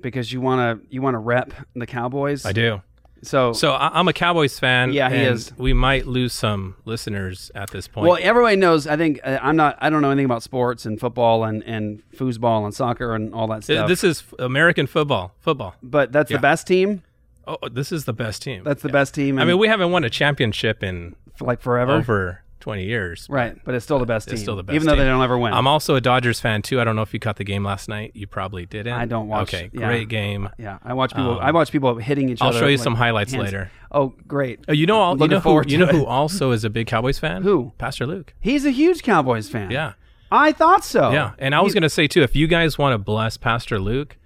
because 0.00 0.32
you 0.32 0.40
want 0.40 0.82
to 0.82 0.86
you 0.94 1.02
want 1.02 1.14
to 1.14 1.18
rep 1.18 1.52
the 1.74 1.86
Cowboys? 1.86 2.44
I 2.46 2.52
do. 2.52 2.82
So 3.22 3.52
So 3.52 3.72
I, 3.72 3.90
I'm 3.98 4.08
a 4.08 4.12
Cowboys 4.12 4.58
fan. 4.58 4.92
Yeah, 4.92 5.10
he 5.10 5.16
and 5.16 5.34
is. 5.34 5.52
We 5.58 5.72
might 5.72 6.06
lose 6.06 6.32
some 6.32 6.76
listeners 6.84 7.50
at 7.54 7.70
this 7.70 7.86
point. 7.86 8.08
Well, 8.08 8.18
everybody 8.20 8.56
knows. 8.56 8.86
I 8.86 8.96
think 8.96 9.20
uh, 9.24 9.38
I'm 9.42 9.56
not. 9.56 9.76
I 9.80 9.90
don't 9.90 10.02
know 10.02 10.10
anything 10.10 10.24
about 10.24 10.42
sports 10.42 10.86
and 10.86 10.98
football 10.98 11.44
and 11.44 11.62
and 11.64 12.02
foosball 12.16 12.64
and 12.64 12.74
soccer 12.74 13.14
and 13.14 13.34
all 13.34 13.46
that 13.48 13.64
stuff. 13.64 13.88
this 13.88 14.02
is 14.04 14.22
American 14.38 14.86
football. 14.86 15.32
Football. 15.40 15.74
but 15.82 16.12
that's 16.12 16.30
Yeah. 16.30 16.38
the 16.38 16.42
best 16.42 16.66
team. 16.66 17.02
Oh, 17.46 17.56
this 17.70 17.90
is 17.90 18.04
the 18.04 18.12
best 18.12 18.42
team. 18.42 18.62
That's 18.64 18.82
the 18.82 18.88
best 18.90 19.14
team. 19.14 19.38
I 19.38 19.42
in- 19.42 19.48
mean, 19.48 19.58
we 19.58 19.66
haven't 19.68 19.90
won 19.92 20.04
a 20.04 20.10
championship 20.10 20.82
in 20.82 21.16
like 21.40 21.60
forever. 21.60 21.92
over 21.92 22.42
20 22.60 22.84
years. 22.84 23.26
Right, 23.28 23.56
but 23.64 23.74
it's 23.74 23.84
still 23.84 23.98
the 23.98 24.06
best 24.06 24.28
team. 24.28 24.34
It's 24.34 24.42
still 24.42 24.56
the 24.56 24.62
best. 24.62 24.74
even 24.74 24.86
though 24.86 24.92
team. 24.92 25.04
they 25.04 25.08
don't 25.10 25.22
ever 25.22 25.38
win. 25.38 25.52
I'm 25.52 25.66
also 25.66 25.94
a 25.96 26.00
Dodgers 26.00 26.40
fan 26.40 26.62
too. 26.62 26.80
I 26.80 26.84
don't 26.84 26.96
know 26.96 27.02
if 27.02 27.12
you 27.12 27.20
caught 27.20 27.36
the 27.36 27.44
game 27.44 27.64
last 27.64 27.88
night. 27.88 28.12
You 28.14 28.26
probably 28.26 28.66
didn't. 28.66 28.92
I 28.92 29.06
don't 29.06 29.28
watch. 29.28 29.54
Okay, 29.54 29.70
yeah. 29.72 29.86
great 29.86 30.08
game. 30.08 30.48
Yeah, 30.58 30.78
I 30.82 30.94
watch 30.94 31.14
people. 31.14 31.32
Um, 31.32 31.38
I 31.40 31.50
watch 31.50 31.72
people 31.72 31.96
hitting 31.96 32.28
each 32.28 32.40
other. 32.40 32.54
I'll 32.54 32.60
show 32.60 32.66
you 32.66 32.76
like 32.76 32.84
some 32.84 32.94
highlights 32.94 33.32
hands. 33.32 33.44
later. 33.44 33.70
Oh, 33.92 34.14
great! 34.26 34.60
Oh, 34.68 34.72
you 34.72 34.86
know, 34.86 35.00
all, 35.00 35.18
you 35.18 35.28
know 35.28 35.40
who 35.40 35.62
you 35.66 35.78
know 35.78 35.86
who 35.86 36.06
also 36.06 36.52
is 36.52 36.64
a 36.64 36.70
big 36.70 36.86
Cowboys 36.86 37.18
fan? 37.18 37.42
Who? 37.42 37.72
Pastor 37.78 38.06
Luke. 38.06 38.34
He's 38.40 38.64
a 38.64 38.70
huge 38.70 39.02
Cowboys 39.02 39.48
fan. 39.48 39.70
Yeah. 39.70 39.94
I 40.32 40.52
thought 40.52 40.84
so. 40.84 41.10
Yeah, 41.10 41.32
and 41.38 41.54
I 41.54 41.60
was 41.60 41.74
going 41.74 41.82
to 41.82 41.90
say 41.90 42.06
too, 42.06 42.22
if 42.22 42.36
you 42.36 42.46
guys 42.46 42.78
want 42.78 42.94
to 42.94 42.98
bless 42.98 43.36
Pastor 43.36 43.80
Luke, 43.80 44.16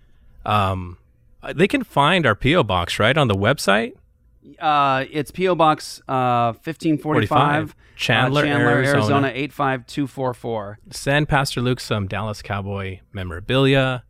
um, 0.44 0.98
they 1.54 1.68
can 1.68 1.82
find 1.82 2.26
our 2.26 2.34
PO 2.34 2.64
box 2.64 2.98
right 2.98 3.16
on 3.16 3.28
the 3.28 3.34
website. 3.34 3.94
Uh, 4.58 5.04
it's 5.10 5.30
PO 5.30 5.54
Box 5.54 6.02
uh, 6.08 6.52
fifteen 6.54 6.98
forty 6.98 7.26
five, 7.26 7.70
45, 7.70 7.76
Chandler, 7.96 8.44
Arizona. 8.44 8.98
Arizona 8.98 9.32
eight 9.34 9.52
five 9.52 9.86
two 9.86 10.06
four 10.06 10.34
four. 10.34 10.78
Send 10.90 11.28
Pastor 11.28 11.60
Luke 11.60 11.80
some 11.80 12.06
Dallas 12.06 12.42
Cowboy 12.42 13.00
memorabilia 13.12 14.04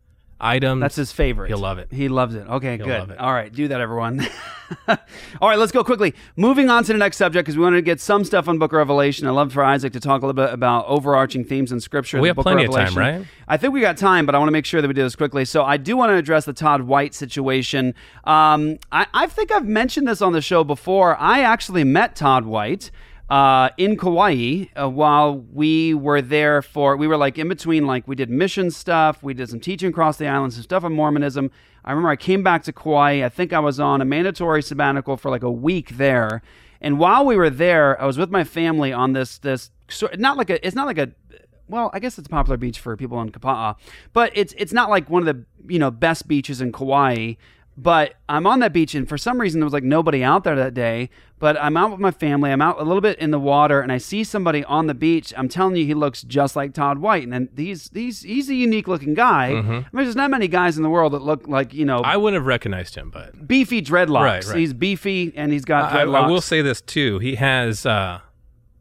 items. 0.45 0.81
That's 0.81 0.95
his 0.95 1.11
favorite. 1.11 1.47
He'll 1.49 1.57
love 1.57 1.77
it. 1.79 1.87
He 1.91 2.07
loves 2.07 2.35
it. 2.35 2.47
Okay, 2.47 2.77
He'll 2.77 2.85
good. 2.85 2.99
love 2.99 3.09
it. 3.11 3.17
All 3.19 3.33
right, 3.33 3.51
do 3.51 3.67
that, 3.67 3.81
everyone. 3.81 4.25
All 4.87 5.49
right, 5.49 5.59
let's 5.59 5.71
go 5.71 5.83
quickly. 5.83 6.13
Moving 6.35 6.69
on 6.69 6.83
to 6.85 6.93
the 6.93 6.97
next 6.99 7.17
subject 7.17 7.45
because 7.45 7.57
we 7.57 7.63
wanted 7.63 7.77
to 7.77 7.81
get 7.81 7.99
some 7.99 8.23
stuff 8.23 8.47
on 8.47 8.57
Book 8.57 8.71
of 8.71 8.77
Revelation. 8.77 9.27
I 9.27 9.31
love 9.31 9.53
for 9.53 9.63
Isaac 9.63 9.93
to 9.93 9.99
talk 9.99 10.21
a 10.21 10.25
little 10.25 10.41
bit 10.45 10.53
about 10.53 10.85
overarching 10.87 11.43
themes 11.43 11.71
in 11.71 11.79
Scripture. 11.79 12.19
We 12.19 12.27
have 12.29 12.35
Book 12.35 12.43
plenty 12.45 12.65
of 12.65 12.71
time, 12.71 12.95
Revelation. 12.95 13.19
right? 13.21 13.27
I 13.47 13.57
think 13.57 13.73
we 13.73 13.81
got 13.81 13.97
time, 13.97 14.25
but 14.25 14.33
I 14.35 14.37
want 14.39 14.47
to 14.47 14.53
make 14.53 14.65
sure 14.65 14.81
that 14.81 14.87
we 14.87 14.93
do 14.93 15.03
this 15.03 15.15
quickly. 15.15 15.45
So 15.45 15.63
I 15.63 15.77
do 15.77 15.95
want 15.97 16.09
to 16.11 16.15
address 16.15 16.45
the 16.45 16.53
Todd 16.53 16.81
White 16.83 17.13
situation. 17.13 17.93
Um, 18.23 18.77
I, 18.91 19.05
I 19.13 19.27
think 19.27 19.51
I've 19.51 19.67
mentioned 19.67 20.07
this 20.07 20.21
on 20.21 20.33
the 20.33 20.41
show 20.41 20.63
before. 20.63 21.15
I 21.17 21.41
actually 21.41 21.83
met 21.83 22.15
Todd 22.15 22.45
White 22.45 22.91
uh, 23.29 23.69
in 23.77 23.97
Kauai 23.97 24.65
uh, 24.79 24.89
while 24.89 25.37
we 25.51 25.93
were 25.93 26.21
there 26.21 26.61
for, 26.61 26.95
we 26.95 27.07
were 27.07 27.17
like 27.17 27.37
in 27.37 27.47
between, 27.47 27.87
like 27.87 28.07
we 28.07 28.15
did 28.15 28.29
mission 28.29 28.69
stuff, 28.69 29.23
we 29.23 29.33
did 29.33 29.49
some 29.49 29.59
teaching 29.59 29.89
across 29.89 30.17
the 30.17 30.27
island, 30.27 30.53
some 30.53 30.63
stuff 30.63 30.83
on 30.83 30.93
Mormonism. 30.93 31.49
I 31.83 31.91
remember 31.91 32.09
I 32.09 32.15
came 32.15 32.43
back 32.43 32.63
to 32.63 32.73
Kauai. 32.73 33.23
I 33.23 33.29
think 33.29 33.53
I 33.53 33.59
was 33.59 33.79
on 33.79 34.01
a 34.01 34.05
mandatory 34.05 34.61
sabbatical 34.61 35.17
for 35.17 35.31
like 35.31 35.43
a 35.43 35.51
week 35.51 35.97
there. 35.97 36.41
And 36.81 36.99
while 36.99 37.25
we 37.25 37.35
were 37.35 37.49
there, 37.49 37.99
I 37.99 38.05
was 38.05 38.17
with 38.17 38.29
my 38.29 38.43
family 38.43 38.93
on 38.93 39.13
this, 39.13 39.39
this, 39.39 39.71
not 40.17 40.37
like 40.37 40.49
a, 40.51 40.65
it's 40.65 40.75
not 40.75 40.85
like 40.85 40.99
a, 40.99 41.11
well, 41.67 41.89
I 41.93 41.99
guess 41.99 42.17
it's 42.19 42.27
a 42.27 42.29
popular 42.29 42.57
beach 42.57 42.79
for 42.79 42.95
people 42.95 43.19
in 43.21 43.31
Kapa'a, 43.31 43.75
but 44.13 44.31
it's 44.35 44.53
it's 44.57 44.73
not 44.73 44.89
like 44.89 45.09
one 45.09 45.27
of 45.27 45.35
the 45.35 45.45
you 45.71 45.79
know 45.79 45.89
best 45.89 46.27
beaches 46.27 46.61
in 46.61 46.71
Kauai. 46.71 47.33
But 47.77 48.13
I'm 48.29 48.47
on 48.47 48.59
that 48.59 48.71
beach, 48.71 48.95
and 48.95 49.07
for 49.07 49.17
some 49.17 49.39
reason 49.41 49.59
there 49.59 49.65
was 49.65 49.73
like 49.73 49.83
nobody 49.83 50.23
out 50.23 50.45
there 50.45 50.55
that 50.55 50.73
day. 50.73 51.09
But 51.39 51.61
I'm 51.61 51.75
out 51.75 51.91
with 51.91 51.99
my 51.99 52.11
family. 52.11 52.49
I'm 52.49 52.61
out 52.61 52.79
a 52.79 52.83
little 52.83 53.01
bit 53.01 53.19
in 53.19 53.31
the 53.31 53.39
water, 53.39 53.81
and 53.81 53.91
I 53.91 53.97
see 53.97 54.23
somebody 54.23 54.63
on 54.63 54.87
the 54.87 54.93
beach. 54.93 55.33
I'm 55.35 55.49
telling 55.49 55.75
you, 55.75 55.85
he 55.85 55.93
looks 55.93 56.21
just 56.23 56.55
like 56.55 56.73
Todd 56.73 56.99
White, 56.99 57.23
and 57.23 57.33
then 57.33 57.49
he's 57.57 57.89
he's 57.93 58.21
he's 58.21 58.49
a 58.49 58.55
unique 58.55 58.87
looking 58.87 59.13
guy. 59.13 59.47
I 59.47 59.61
mean, 59.61 59.85
there's 59.91 60.15
not 60.15 60.31
many 60.31 60.47
guys 60.47 60.77
in 60.77 60.83
the 60.83 60.89
world 60.89 61.11
that 61.11 61.21
look 61.21 61.49
like 61.49 61.73
you 61.73 61.83
know 61.83 61.97
Mm-hmm. 61.97 62.05
I 62.11 62.15
wouldn't 62.15 62.39
have 62.39 62.47
recognized 62.47 62.95
him, 62.95 63.09
but 63.09 63.45
beefy 63.45 63.81
dreadlocks. 63.81 64.21
Right, 64.23 64.45
right. 64.45 64.57
He's 64.57 64.71
beefy, 64.73 65.33
and 65.35 65.51
he's 65.51 65.65
got 65.65 65.91
I, 65.91 66.05
dreadlocks. 66.05 66.23
I 66.23 66.27
will 66.29 66.41
say 66.41 66.61
this 66.61 66.79
too. 66.79 67.19
He 67.19 67.35
has 67.35 67.85
uh, 67.85 68.21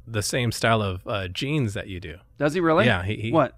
the 0.07 0.23
same 0.23 0.53
style 0.53 0.81
of 0.83 1.05
uh, 1.09 1.27
jeans 1.27 1.75
that 1.75 1.89
you 1.89 1.99
do. 1.99 2.19
Does 2.39 2.55
he 2.55 2.61
really? 2.61 2.85
Yeah, 2.87 3.03
he- 3.03 3.17
he- 3.17 3.33
what? 3.33 3.57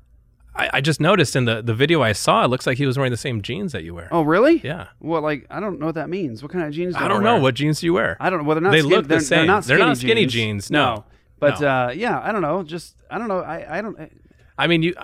I, 0.57 0.71
I 0.75 0.81
just 0.81 1.01
noticed 1.01 1.37
in 1.37 1.45
the, 1.45 1.63
the 1.63 1.75
video 1.75 2.03
I 2.03 2.13
saw, 2.13 2.45
it 2.45 2.49
looks 2.49 2.67
like 2.67 2.79
he 2.79 2.87
was 2.87 2.97
wearing 2.97 3.11
the 3.11 3.17
same 3.17 3.43
jeans 3.43 3.73
that 3.73 3.85
you 3.85 3.95
wear. 3.95 4.09
Oh, 4.11 4.23
really? 4.23 4.61
Yeah. 4.65 4.89
Well, 5.01 5.21
like 5.23 5.47
I 5.51 5.61
don't 5.61 5.79
know 5.79 5.87
what 5.87 5.95
that 5.97 6.09
means. 6.09 6.43
What 6.43 6.51
kind 6.53 6.65
of 6.65 6.73
jeans? 6.73 6.95
Do 6.97 7.01
I 7.05 7.09
don't 7.09 7.23
know 7.23 7.39
what 7.39 7.55
jeans 7.55 7.81
do 7.81 7.87
you 7.87 7.93
wear. 7.93 8.17
I 8.21 8.31
don't 8.31 8.41
know. 8.41 8.45
Well, 8.45 8.55
they're 8.55 8.63
not. 8.63 8.71
They 8.73 8.81
skinny, 8.81 8.95
look 8.95 9.05
the 9.05 9.09
they're, 9.09 9.21
same. 9.21 9.39
They're 9.39 9.47
not 9.47 9.65
They're 9.65 9.77
skinny, 9.77 9.89
not 9.91 9.97
skinny 9.99 10.21
jeans. 10.27 10.33
jeans, 10.33 10.71
no. 10.71 11.05
But 11.39 11.61
No. 11.61 11.69
Uh, 11.69 11.93
yeah, 11.95 12.21
I 12.23 12.33
don't 12.33 12.43
know. 12.43 12.63
Just 12.63 12.97
I 13.11 13.19
don't 13.19 13.29
know. 13.29 13.41
I 13.41 13.79
I 13.79 13.83
don't. 13.83 13.97
I 14.59 14.67
mean, 14.67 14.83
you 14.83 14.95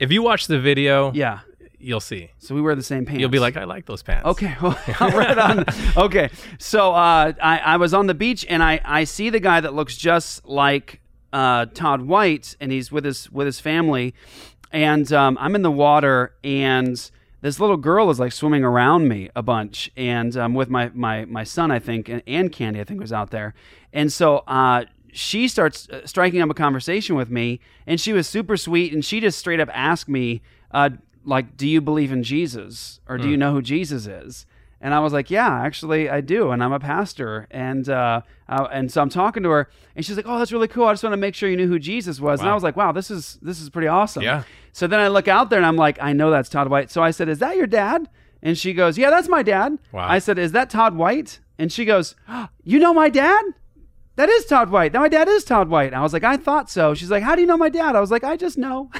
if 0.00 0.10
you 0.10 0.22
watch 0.22 0.48
the 0.48 0.58
video, 0.58 1.12
Yeah. 1.12 1.40
you'll 1.78 2.00
see. 2.00 2.32
So 2.38 2.54
we 2.56 2.60
wear 2.60 2.74
the 2.74 2.82
same 2.82 3.06
pants. 3.06 3.20
You'll 3.20 3.28
be 3.30 3.38
like, 3.38 3.56
I 3.56 3.62
like 3.64 3.86
those 3.86 4.02
pants. 4.02 4.26
Okay, 4.26 4.56
well, 4.62 4.76
right 5.00 5.38
on. 5.38 5.64
Okay, 5.96 6.30
so 6.58 6.92
uh, 6.92 7.32
I, 7.40 7.58
I 7.58 7.76
was 7.76 7.94
on 7.94 8.08
the 8.08 8.14
beach 8.14 8.44
and 8.48 8.62
I, 8.64 8.80
I 8.84 9.04
see 9.04 9.30
the 9.30 9.38
guy 9.38 9.60
that 9.60 9.72
looks 9.74 9.96
just 9.96 10.44
like 10.44 11.00
uh, 11.32 11.66
Todd 11.74 12.02
White, 12.02 12.56
and 12.60 12.72
he's 12.72 12.90
with 12.90 13.04
his 13.04 13.30
with 13.30 13.46
his 13.46 13.60
family, 13.60 14.14
and 14.74 15.10
um, 15.12 15.38
I'm 15.40 15.54
in 15.54 15.62
the 15.62 15.70
water, 15.70 16.34
and 16.42 17.10
this 17.40 17.60
little 17.60 17.76
girl 17.76 18.10
is 18.10 18.18
like 18.18 18.32
swimming 18.32 18.64
around 18.64 19.08
me 19.08 19.30
a 19.36 19.42
bunch, 19.42 19.88
and 19.96 20.36
um, 20.36 20.52
with 20.52 20.68
my 20.68 20.90
my 20.92 21.24
my 21.26 21.44
son, 21.44 21.70
I 21.70 21.78
think, 21.78 22.08
and, 22.08 22.22
and 22.26 22.50
Candy, 22.50 22.80
I 22.80 22.84
think, 22.84 23.00
was 23.00 23.12
out 23.12 23.30
there, 23.30 23.54
and 23.94 24.12
so. 24.12 24.38
Uh, 24.46 24.84
she 25.16 25.46
starts 25.46 25.88
uh, 25.90 26.04
striking 26.04 26.40
up 26.40 26.50
a 26.50 26.54
conversation 26.54 27.14
with 27.14 27.30
me, 27.30 27.60
and 27.86 28.00
she 28.00 28.12
was 28.12 28.26
super 28.26 28.56
sweet, 28.56 28.92
and 28.92 29.04
she 29.04 29.20
just 29.20 29.38
straight 29.38 29.60
up 29.60 29.68
asked 29.72 30.08
me, 30.08 30.42
uh, 30.72 30.90
like, 31.24 31.56
"Do 31.56 31.68
you 31.68 31.80
believe 31.80 32.10
in 32.10 32.24
Jesus, 32.24 32.98
or 33.08 33.16
do 33.16 33.28
you 33.28 33.36
know 33.36 33.52
who 33.52 33.62
Jesus 33.62 34.08
is?" 34.08 34.44
And 34.84 34.92
I 34.92 35.00
was 35.00 35.14
like, 35.14 35.30
"Yeah, 35.30 35.50
actually, 35.62 36.10
I 36.10 36.20
do, 36.20 36.50
and 36.50 36.62
I'm 36.62 36.74
a 36.74 36.78
pastor." 36.78 37.46
And 37.50 37.88
uh, 37.88 38.20
uh, 38.50 38.68
and 38.70 38.92
so 38.92 39.00
I'm 39.00 39.08
talking 39.08 39.42
to 39.42 39.48
her, 39.48 39.70
and 39.96 40.04
she's 40.04 40.14
like, 40.14 40.26
"Oh, 40.28 40.38
that's 40.38 40.52
really 40.52 40.68
cool. 40.68 40.84
I 40.84 40.92
just 40.92 41.02
want 41.02 41.14
to 41.14 41.16
make 41.16 41.34
sure 41.34 41.48
you 41.48 41.56
knew 41.56 41.66
who 41.66 41.78
Jesus 41.78 42.20
was." 42.20 42.40
And 42.40 42.50
I 42.50 42.54
was 42.54 42.62
like, 42.62 42.76
"Wow, 42.76 42.92
this 42.92 43.10
is 43.10 43.38
this 43.40 43.62
is 43.62 43.70
pretty 43.70 43.88
awesome." 43.88 44.22
Yeah. 44.22 44.42
So 44.72 44.86
then 44.86 45.00
I 45.00 45.08
look 45.08 45.26
out 45.26 45.48
there, 45.48 45.58
and 45.58 45.64
I'm 45.64 45.76
like, 45.76 45.96
"I 46.02 46.12
know 46.12 46.30
that's 46.30 46.50
Todd 46.50 46.68
White." 46.68 46.90
So 46.90 47.02
I 47.02 47.12
said, 47.12 47.30
"Is 47.30 47.38
that 47.38 47.56
your 47.56 47.66
dad?" 47.66 48.10
And 48.42 48.58
she 48.58 48.74
goes, 48.74 48.98
"Yeah, 48.98 49.08
that's 49.08 49.26
my 49.26 49.42
dad." 49.42 49.78
Wow. 49.90 50.06
I 50.06 50.18
said, 50.18 50.38
"Is 50.38 50.52
that 50.52 50.68
Todd 50.68 50.94
White?" 50.94 51.40
And 51.58 51.72
she 51.72 51.86
goes, 51.86 52.14
"You 52.62 52.78
know 52.78 52.92
my 52.92 53.08
dad?" 53.08 53.42
That 54.16 54.28
is 54.28 54.44
Todd 54.44 54.70
White. 54.70 54.92
Now 54.92 55.00
my 55.00 55.08
dad 55.08 55.28
is 55.28 55.44
Todd 55.44 55.68
White. 55.68 55.88
And 55.88 55.96
I 55.96 56.02
was 56.02 56.12
like, 56.12 56.24
I 56.24 56.36
thought 56.36 56.70
so. 56.70 56.94
She's 56.94 57.10
like, 57.10 57.22
How 57.22 57.34
do 57.34 57.40
you 57.40 57.46
know 57.46 57.56
my 57.56 57.68
dad? 57.68 57.96
I 57.96 58.00
was 58.00 58.10
like, 58.10 58.24
I 58.24 58.36
just 58.36 58.56
know. 58.56 58.90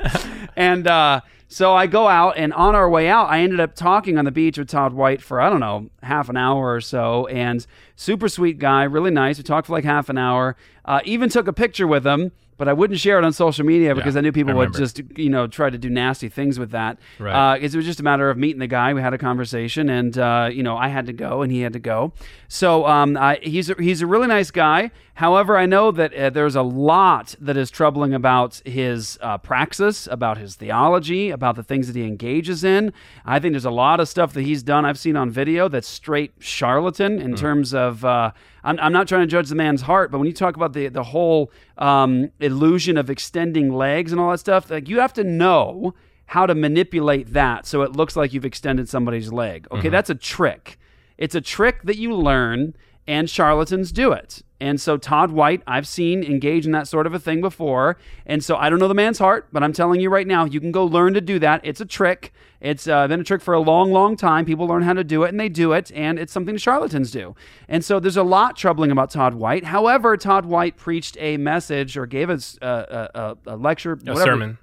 and 0.56 0.86
uh, 0.86 1.20
so 1.52 1.74
I 1.74 1.86
go 1.86 2.08
out, 2.08 2.38
and 2.38 2.54
on 2.54 2.74
our 2.74 2.88
way 2.88 3.10
out, 3.10 3.28
I 3.28 3.40
ended 3.40 3.60
up 3.60 3.74
talking 3.74 4.16
on 4.16 4.24
the 4.24 4.30
beach 4.30 4.56
with 4.56 4.68
Todd 4.68 4.94
White 4.94 5.20
for 5.20 5.38
I 5.38 5.50
don't 5.50 5.60
know 5.60 5.90
half 6.02 6.30
an 6.30 6.38
hour 6.38 6.72
or 6.72 6.80
so, 6.80 7.26
and 7.26 7.66
super 7.94 8.30
sweet 8.30 8.58
guy, 8.58 8.84
really 8.84 9.10
nice. 9.10 9.36
We 9.36 9.44
talked 9.44 9.66
for 9.66 9.74
like 9.74 9.84
half 9.84 10.08
an 10.08 10.16
hour. 10.16 10.56
Uh, 10.86 11.00
even 11.04 11.28
took 11.28 11.48
a 11.48 11.52
picture 11.52 11.86
with 11.86 12.06
him. 12.06 12.32
But 12.62 12.68
I 12.68 12.74
wouldn't 12.74 13.00
share 13.00 13.18
it 13.18 13.24
on 13.24 13.32
social 13.32 13.66
media 13.66 13.92
because 13.92 14.16
I 14.16 14.20
knew 14.20 14.30
people 14.30 14.52
I 14.52 14.54
would 14.54 14.74
just, 14.74 15.00
you 15.16 15.28
know, 15.28 15.48
try 15.48 15.68
to 15.68 15.76
do 15.76 15.90
nasty 15.90 16.28
things 16.28 16.60
with 16.60 16.70
that. 16.70 16.96
Right. 17.18 17.54
Uh, 17.54 17.56
it 17.56 17.74
was 17.74 17.84
just 17.84 17.98
a 17.98 18.04
matter 18.04 18.30
of 18.30 18.38
meeting 18.38 18.60
the 18.60 18.68
guy. 18.68 18.94
We 18.94 19.00
had 19.00 19.12
a 19.12 19.18
conversation, 19.18 19.88
and 19.90 20.16
uh, 20.16 20.48
you 20.52 20.62
know, 20.62 20.76
I 20.76 20.86
had 20.86 21.06
to 21.06 21.12
go, 21.12 21.42
and 21.42 21.50
he 21.50 21.62
had 21.62 21.72
to 21.72 21.80
go. 21.80 22.12
So 22.46 22.86
um, 22.86 23.16
I, 23.16 23.40
he's 23.42 23.68
a, 23.68 23.74
he's 23.80 24.00
a 24.00 24.06
really 24.06 24.28
nice 24.28 24.52
guy. 24.52 24.92
However, 25.14 25.58
I 25.58 25.66
know 25.66 25.90
that 25.90 26.14
uh, 26.14 26.30
there's 26.30 26.56
a 26.56 26.62
lot 26.62 27.34
that 27.38 27.56
is 27.56 27.70
troubling 27.70 28.14
about 28.14 28.62
his 28.64 29.18
uh, 29.20 29.36
praxis, 29.38 30.06
about 30.10 30.38
his 30.38 30.56
theology, 30.56 31.30
about 31.30 31.56
the 31.56 31.62
things 31.62 31.86
that 31.86 31.96
he 31.96 32.04
engages 32.06 32.64
in. 32.64 32.92
I 33.26 33.38
think 33.38 33.52
there's 33.52 33.66
a 33.66 33.70
lot 33.70 34.00
of 34.00 34.08
stuff 34.08 34.32
that 34.32 34.42
he's 34.42 34.62
done. 34.62 34.86
I've 34.86 34.98
seen 34.98 35.16
on 35.16 35.30
video 35.30 35.68
that's 35.68 35.86
straight 35.88 36.32
charlatan 36.38 37.20
in 37.20 37.36
terms 37.36 37.74
of. 37.74 38.04
Uh, 38.04 38.32
I'm, 38.64 38.78
I'm 38.80 38.92
not 38.92 39.06
trying 39.06 39.22
to 39.22 39.26
judge 39.26 39.48
the 39.48 39.54
man's 39.54 39.82
heart, 39.82 40.10
but 40.10 40.18
when 40.18 40.26
you 40.26 40.32
talk 40.32 40.56
about 40.56 40.72
the 40.72 40.88
the 40.88 41.02
whole 41.02 41.52
um, 41.76 42.30
illusion 42.40 42.96
of 42.96 43.10
extending 43.10 43.72
legs 43.72 44.12
and 44.12 44.20
all 44.20 44.30
that 44.30 44.38
stuff, 44.38 44.70
like 44.70 44.88
you 44.88 45.00
have 45.00 45.12
to 45.14 45.24
know 45.24 45.94
how 46.26 46.46
to 46.46 46.54
manipulate 46.54 47.34
that 47.34 47.66
so 47.66 47.82
it 47.82 47.92
looks 47.92 48.16
like 48.16 48.32
you've 48.32 48.46
extended 48.46 48.88
somebody's 48.88 49.30
leg. 49.30 49.66
Okay, 49.70 49.88
that's 49.90 50.08
a 50.08 50.14
trick. 50.14 50.78
It's 51.18 51.34
a 51.34 51.40
trick 51.42 51.82
that 51.82 51.98
you 51.98 52.14
learn, 52.14 52.74
and 53.06 53.28
charlatans 53.28 53.92
do 53.92 54.12
it. 54.12 54.42
And 54.62 54.80
so 54.80 54.96
Todd 54.96 55.32
White, 55.32 55.60
I've 55.66 55.88
seen 55.88 56.22
engage 56.22 56.66
in 56.66 56.70
that 56.70 56.86
sort 56.86 57.08
of 57.08 57.12
a 57.12 57.18
thing 57.18 57.40
before. 57.40 57.98
And 58.24 58.44
so 58.44 58.54
I 58.54 58.70
don't 58.70 58.78
know 58.78 58.86
the 58.86 58.94
man's 58.94 59.18
heart, 59.18 59.48
but 59.50 59.60
I'm 59.60 59.72
telling 59.72 60.00
you 60.00 60.08
right 60.08 60.26
now, 60.26 60.44
you 60.44 60.60
can 60.60 60.70
go 60.70 60.84
learn 60.84 61.14
to 61.14 61.20
do 61.20 61.40
that. 61.40 61.62
It's 61.64 61.80
a 61.80 61.84
trick. 61.84 62.32
It's 62.60 62.86
uh, 62.86 63.08
been 63.08 63.18
a 63.18 63.24
trick 63.24 63.42
for 63.42 63.54
a 63.54 63.60
long, 63.60 63.90
long 63.90 64.16
time. 64.16 64.44
People 64.44 64.68
learn 64.68 64.82
how 64.82 64.92
to 64.92 65.02
do 65.02 65.24
it, 65.24 65.30
and 65.30 65.40
they 65.40 65.48
do 65.48 65.72
it, 65.72 65.90
and 65.96 66.16
it's 66.16 66.32
something 66.32 66.56
charlatans 66.56 67.10
do. 67.10 67.34
And 67.68 67.84
so 67.84 67.98
there's 67.98 68.16
a 68.16 68.22
lot 68.22 68.56
troubling 68.56 68.92
about 68.92 69.10
Todd 69.10 69.34
White. 69.34 69.64
However, 69.64 70.16
Todd 70.16 70.46
White 70.46 70.76
preached 70.76 71.16
a 71.18 71.38
message 71.38 71.96
or 71.96 72.06
gave 72.06 72.30
us 72.30 72.56
uh, 72.62 73.08
a, 73.14 73.18
a, 73.18 73.54
a 73.54 73.56
lecture, 73.56 73.94
A 73.94 73.96
whatever 73.96 74.22
sermon. 74.22 74.58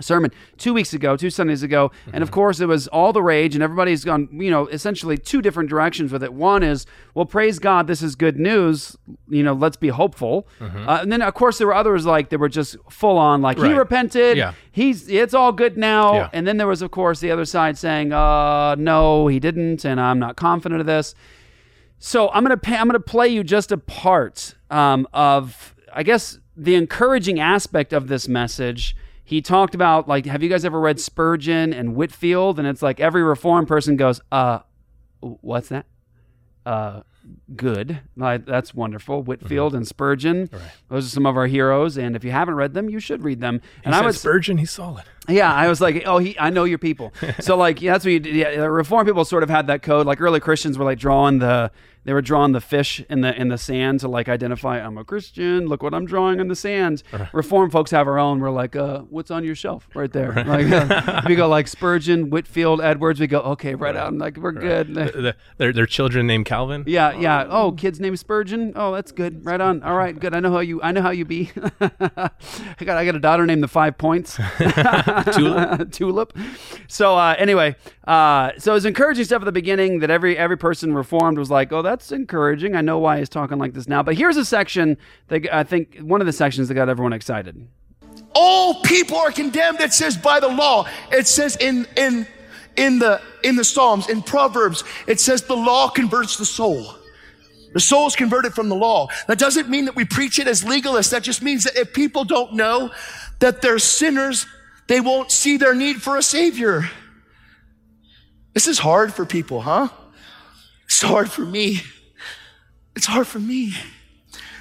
Sermon 0.00 0.30
two 0.58 0.74
weeks 0.74 0.92
ago, 0.92 1.16
two 1.16 1.30
Sundays 1.30 1.62
ago, 1.62 1.90
and 2.12 2.22
of 2.22 2.30
course 2.30 2.60
it 2.60 2.66
was 2.66 2.86
all 2.88 3.12
the 3.12 3.22
rage, 3.22 3.54
and 3.54 3.62
everybody's 3.62 4.04
gone, 4.04 4.28
you 4.32 4.50
know, 4.50 4.66
essentially 4.66 5.16
two 5.16 5.40
different 5.40 5.70
directions 5.70 6.12
with 6.12 6.22
it. 6.22 6.32
One 6.34 6.62
is, 6.62 6.84
well, 7.14 7.24
praise 7.24 7.58
God, 7.58 7.86
this 7.86 8.02
is 8.02 8.14
good 8.14 8.38
news, 8.38 8.96
you 9.28 9.42
know, 9.42 9.52
let's 9.54 9.76
be 9.76 9.88
hopeful. 9.88 10.46
Uh, 10.60 10.98
and 11.02 11.10
then 11.10 11.22
of 11.22 11.34
course 11.34 11.58
there 11.58 11.66
were 11.66 11.74
others 11.74 12.04
like 12.04 12.28
they 12.28 12.36
were 12.36 12.48
just 12.48 12.76
full 12.90 13.16
on, 13.18 13.40
like 13.42 13.58
he 13.58 13.72
repented, 13.72 14.36
Yeah. 14.36 14.52
he's 14.70 15.08
it's 15.08 15.32
all 15.34 15.52
good 15.52 15.76
now. 15.76 16.14
Yeah. 16.14 16.30
And 16.32 16.46
then 16.46 16.56
there 16.58 16.66
was 16.66 16.82
of 16.82 16.90
course 16.90 17.20
the 17.20 17.30
other 17.30 17.44
side 17.44 17.78
saying, 17.78 18.12
uh, 18.12 18.74
no, 18.74 19.26
he 19.28 19.40
didn't, 19.40 19.84
and 19.84 20.00
I'm 20.00 20.18
not 20.18 20.36
confident 20.36 20.80
of 20.80 20.86
this. 20.86 21.14
So 21.98 22.28
I'm 22.30 22.44
gonna 22.44 22.56
pay, 22.58 22.76
I'm 22.76 22.86
gonna 22.86 23.00
play 23.00 23.28
you 23.28 23.42
just 23.42 23.72
a 23.72 23.78
part 23.78 24.54
um, 24.70 25.08
of 25.14 25.74
I 25.92 26.02
guess 26.02 26.38
the 26.54 26.74
encouraging 26.74 27.40
aspect 27.40 27.92
of 27.92 28.08
this 28.08 28.28
message. 28.28 28.94
He 29.26 29.42
talked 29.42 29.74
about 29.74 30.08
like, 30.08 30.24
have 30.24 30.42
you 30.42 30.48
guys 30.48 30.64
ever 30.64 30.78
read 30.80 30.98
Spurgeon 31.00 31.74
and 31.74 31.94
Whitefield? 31.96 32.58
And 32.60 32.66
it's 32.66 32.80
like 32.80 33.00
every 33.00 33.22
reform 33.24 33.66
person 33.66 33.96
goes, 33.96 34.20
uh, 34.32 34.60
what's 35.20 35.68
that? 35.68 35.84
Uh, 36.64 37.02
good. 37.56 38.00
Like, 38.16 38.46
that's 38.46 38.72
wonderful. 38.72 39.22
Whitefield 39.24 39.72
Mm-hmm. 39.72 39.76
and 39.78 39.86
Spurgeon. 39.88 40.48
Those 40.88 41.06
are 41.06 41.10
some 41.10 41.26
of 41.26 41.36
our 41.36 41.46
heroes. 41.48 41.96
And 41.98 42.14
if 42.14 42.22
you 42.24 42.30
haven't 42.30 42.54
read 42.54 42.72
them, 42.74 42.88
you 42.88 43.00
should 43.00 43.24
read 43.24 43.40
them. 43.40 43.60
And 43.84 43.94
He 43.94 44.00
I 44.00 44.04
was 44.06 44.20
Spurgeon, 44.20 44.58
he's 44.58 44.70
solid. 44.70 45.02
yeah, 45.28 45.52
I 45.52 45.66
was 45.68 45.80
like, 45.80 46.04
oh, 46.06 46.18
he, 46.18 46.38
I 46.38 46.50
know 46.50 46.64
your 46.64 46.78
people. 46.78 47.12
So 47.40 47.56
like, 47.56 47.82
yeah, 47.82 47.92
that's 47.92 48.04
what 48.04 48.12
you 48.12 48.20
did. 48.20 48.34
Yeah, 48.34 48.56
the 48.60 48.70
Reform 48.70 49.06
people 49.06 49.24
sort 49.24 49.42
of 49.42 49.50
had 49.50 49.66
that 49.66 49.82
code. 49.82 50.06
Like 50.06 50.20
early 50.20 50.38
Christians 50.40 50.78
were 50.78 50.84
like 50.84 50.98
drawing 51.00 51.40
the, 51.40 51.70
they 52.06 52.12
were 52.14 52.22
drawing 52.22 52.52
the 52.52 52.60
fish 52.60 53.04
in 53.10 53.20
the 53.20 53.38
in 53.38 53.48
the 53.48 53.58
sand 53.58 54.00
to 54.00 54.08
like 54.08 54.28
identify. 54.28 54.78
I'm 54.78 54.96
a 54.96 55.04
Christian. 55.04 55.66
Look 55.66 55.82
what 55.82 55.92
I'm 55.92 56.06
drawing 56.06 56.40
in 56.40 56.48
the 56.48 56.56
sand. 56.56 57.02
Reform 57.32 57.70
folks 57.70 57.90
have 57.90 58.06
our 58.06 58.18
own. 58.18 58.40
We're 58.40 58.50
like, 58.50 58.74
uh, 58.76 59.00
what's 59.00 59.30
on 59.30 59.44
your 59.44 59.54
shelf 59.54 59.88
right 59.94 60.10
there? 60.12 60.32
Like, 60.32 60.70
uh, 60.70 61.22
we 61.26 61.34
go 61.34 61.48
like 61.48 61.68
Spurgeon, 61.68 62.30
Whitefield, 62.30 62.80
Edwards. 62.80 63.20
We 63.20 63.26
go, 63.26 63.40
okay, 63.40 63.74
right 63.74 63.96
on. 63.96 64.18
Like 64.18 64.36
we're 64.38 64.52
good. 64.52 64.94
The- 64.94 65.04
the- 65.04 65.36
their, 65.58 65.72
their 65.72 65.86
children 65.86 66.26
named 66.26 66.46
Calvin. 66.46 66.84
Yeah, 66.86 67.12
yeah. 67.18 67.46
Oh, 67.48 67.72
kid's 67.72 67.98
name 68.00 68.14
is 68.14 68.20
Spurgeon. 68.20 68.72
Oh, 68.76 68.94
that's 68.94 69.10
good. 69.12 69.44
Right 69.44 69.60
on. 69.60 69.82
All 69.82 69.96
right, 69.96 70.18
good. 70.18 70.34
I 70.34 70.40
know 70.40 70.52
how 70.52 70.60
you. 70.60 70.80
I 70.82 70.92
know 70.92 71.02
how 71.02 71.10
you 71.10 71.24
be. 71.24 71.50
I 71.80 72.30
got. 72.84 72.96
I 72.96 73.04
got 73.04 73.16
a 73.16 73.20
daughter 73.20 73.44
named 73.46 73.62
the 73.62 73.68
Five 73.68 73.98
Points. 73.98 74.38
Tulip. 75.32 75.90
Tulip. 75.92 76.36
So 76.88 77.16
uh, 77.16 77.34
anyway, 77.38 77.76
uh, 78.06 78.52
so 78.58 78.72
it 78.72 78.74
was 78.74 78.84
encouraging 78.84 79.24
stuff 79.24 79.42
at 79.42 79.46
the 79.46 79.52
beginning 79.52 79.98
that 80.00 80.10
every 80.10 80.38
every 80.38 80.56
person 80.56 80.94
reformed 80.94 81.38
was 81.38 81.50
like, 81.50 81.72
oh, 81.72 81.82
that's 81.82 82.12
encouraging. 82.12 82.76
I 82.76 82.80
know 82.80 82.98
why 82.98 83.18
he's 83.18 83.28
talking 83.28 83.58
like 83.58 83.72
this 83.72 83.88
now. 83.88 84.02
But 84.02 84.14
here's 84.16 84.36
a 84.36 84.44
section 84.44 84.96
that 85.28 85.52
I 85.52 85.64
think 85.64 85.98
one 85.98 86.20
of 86.20 86.26
the 86.26 86.32
sections 86.32 86.68
that 86.68 86.74
got 86.74 86.88
everyone 86.88 87.12
excited. 87.12 87.66
all 88.34 88.82
people 88.82 89.16
are 89.16 89.32
condemned 89.32 89.80
it 89.80 89.92
says 89.92 90.16
by 90.16 90.38
the 90.40 90.48
law 90.48 90.86
it 91.10 91.26
says 91.26 91.56
in 91.56 91.86
in 91.96 92.26
in 92.76 92.98
the 92.98 93.20
in 93.42 93.56
the 93.56 93.64
psalms 93.64 94.08
in 94.08 94.22
proverbs 94.22 94.84
it 95.06 95.18
says 95.18 95.42
the 95.42 95.56
law 95.56 95.88
converts 95.88 96.36
the 96.36 96.44
soul 96.44 96.94
the 97.72 97.80
soul 97.80 98.06
is 98.06 98.14
converted 98.14 98.52
from 98.54 98.68
the 98.68 98.74
law 98.74 99.08
that 99.26 99.38
doesn't 99.38 99.68
mean 99.68 99.86
that 99.86 99.96
we 99.96 100.04
preach 100.04 100.38
it 100.38 100.46
as 100.46 100.62
legalists 100.64 101.10
that 101.10 101.22
just 101.22 101.42
means 101.42 101.64
that 101.64 101.76
if 101.76 101.92
people 101.94 102.24
don't 102.24 102.52
know 102.52 102.90
that 103.38 103.62
they're 103.62 103.78
sinners 103.78 104.46
they 104.86 105.00
won't 105.00 105.30
see 105.30 105.56
their 105.56 105.74
need 105.74 106.02
for 106.02 106.16
a 106.16 106.22
savior 106.22 106.88
this 108.56 108.66
is 108.66 108.78
hard 108.78 109.12
for 109.12 109.26
people 109.26 109.60
huh 109.60 109.88
it's 110.86 111.02
hard 111.02 111.30
for 111.30 111.42
me 111.42 111.80
it's 112.96 113.06
hard 113.06 113.26
for 113.26 113.38
me 113.38 113.74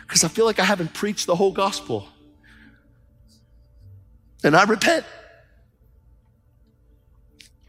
because 0.02 0.24
i 0.24 0.28
feel 0.28 0.46
like 0.46 0.60
i 0.60 0.66
haven't 0.66 0.94
preached 0.94 1.26
the 1.26 1.36
whole 1.36 1.54
gospel 1.54 2.10
and 4.46 4.56
I 4.56 4.64
repent. 4.64 5.06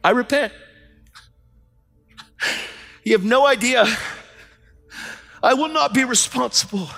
I 0.04 0.10
repent. 0.10 0.52
You 3.02 3.12
have 3.12 3.24
no 3.24 3.46
idea. 3.46 3.86
I 5.42 5.54
will 5.54 5.68
not 5.68 5.94
be 5.94 6.04
responsible. 6.04 6.90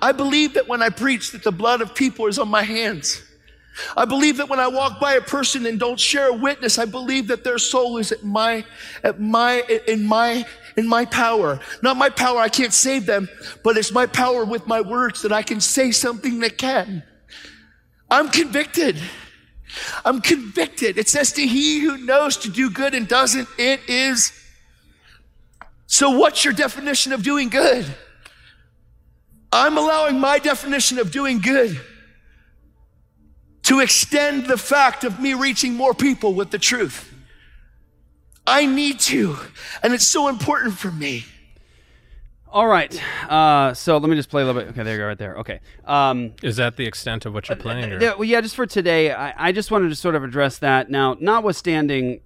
I 0.00 0.12
believe 0.12 0.54
that 0.54 0.68
when 0.68 0.82
I 0.82 0.88
preach 0.88 1.32
that 1.32 1.42
the 1.42 1.50
blood 1.50 1.80
of 1.80 1.94
people 1.94 2.26
is 2.26 2.38
on 2.38 2.48
my 2.48 2.62
hands. 2.62 3.22
I 3.96 4.04
believe 4.04 4.36
that 4.36 4.48
when 4.48 4.60
I 4.60 4.68
walk 4.68 5.00
by 5.00 5.14
a 5.14 5.20
person 5.20 5.66
and 5.66 5.80
don't 5.80 5.98
share 5.98 6.28
a 6.28 6.34
witness, 6.34 6.78
I 6.78 6.84
believe 6.84 7.28
that 7.28 7.42
their 7.42 7.58
soul 7.58 7.98
is 7.98 8.12
at 8.12 8.22
my, 8.22 8.64
at 9.02 9.20
my, 9.20 9.62
in 9.88 10.06
my, 10.06 10.44
in 10.76 10.86
my 10.86 11.04
power. 11.04 11.58
Not 11.82 11.96
my 11.96 12.08
power, 12.08 12.38
I 12.38 12.48
can't 12.48 12.72
save 12.72 13.06
them, 13.06 13.28
but 13.62 13.76
it's 13.76 13.92
my 13.92 14.06
power 14.06 14.44
with 14.44 14.66
my 14.66 14.80
words 14.80 15.22
that 15.22 15.32
I 15.32 15.42
can 15.42 15.60
say 15.60 15.90
something 15.90 16.40
that 16.40 16.56
can. 16.56 17.02
I'm 18.10 18.28
convicted. 18.28 19.00
I'm 20.04 20.20
convicted. 20.20 20.96
It 20.96 21.08
says 21.08 21.32
to 21.32 21.46
he 21.46 21.80
who 21.80 21.96
knows 21.98 22.36
to 22.38 22.50
do 22.50 22.70
good 22.70 22.94
and 22.94 23.08
doesn't, 23.08 23.48
it 23.58 23.80
is. 23.88 24.32
So 25.86 26.10
what's 26.10 26.44
your 26.44 26.54
definition 26.54 27.12
of 27.12 27.24
doing 27.24 27.48
good? 27.48 27.86
I'm 29.52 29.78
allowing 29.78 30.18
my 30.20 30.38
definition 30.38 30.98
of 30.98 31.10
doing 31.10 31.40
good 31.40 31.80
to 33.64 33.80
extend 33.80 34.46
the 34.46 34.56
fact 34.56 35.04
of 35.04 35.20
me 35.20 35.34
reaching 35.34 35.74
more 35.74 35.94
people 35.94 36.34
with 36.34 36.50
the 36.50 36.58
truth. 36.58 37.12
I 38.46 38.66
need 38.66 39.00
to, 39.00 39.36
and 39.82 39.92
it's 39.94 40.06
so 40.06 40.28
important 40.28 40.74
for 40.74 40.90
me. 40.90 41.24
All 42.54 42.68
right. 42.68 42.94
Uh, 43.28 43.74
so 43.74 43.96
let 43.96 44.08
me 44.08 44.14
just 44.14 44.28
play 44.28 44.42
a 44.42 44.44
little 44.44 44.60
bit. 44.60 44.70
Okay, 44.70 44.84
there 44.84 44.94
you 44.94 45.00
go, 45.00 45.06
right 45.08 45.18
there. 45.18 45.36
Okay. 45.38 45.60
Um, 45.86 46.34
Is 46.40 46.54
that 46.56 46.76
the 46.76 46.86
extent 46.86 47.26
of 47.26 47.34
what 47.34 47.48
you're 47.48 47.56
playing? 47.56 47.92
Or? 47.92 48.00
yeah, 48.00 48.14
well, 48.14 48.24
yeah, 48.24 48.40
just 48.40 48.54
for 48.54 48.64
today, 48.64 49.12
I, 49.12 49.48
I 49.48 49.50
just 49.52 49.72
wanted 49.72 49.88
to 49.88 49.96
sort 49.96 50.14
of 50.14 50.22
address 50.22 50.58
that. 50.58 50.88
Now, 50.88 51.16
notwithstanding 51.18 52.20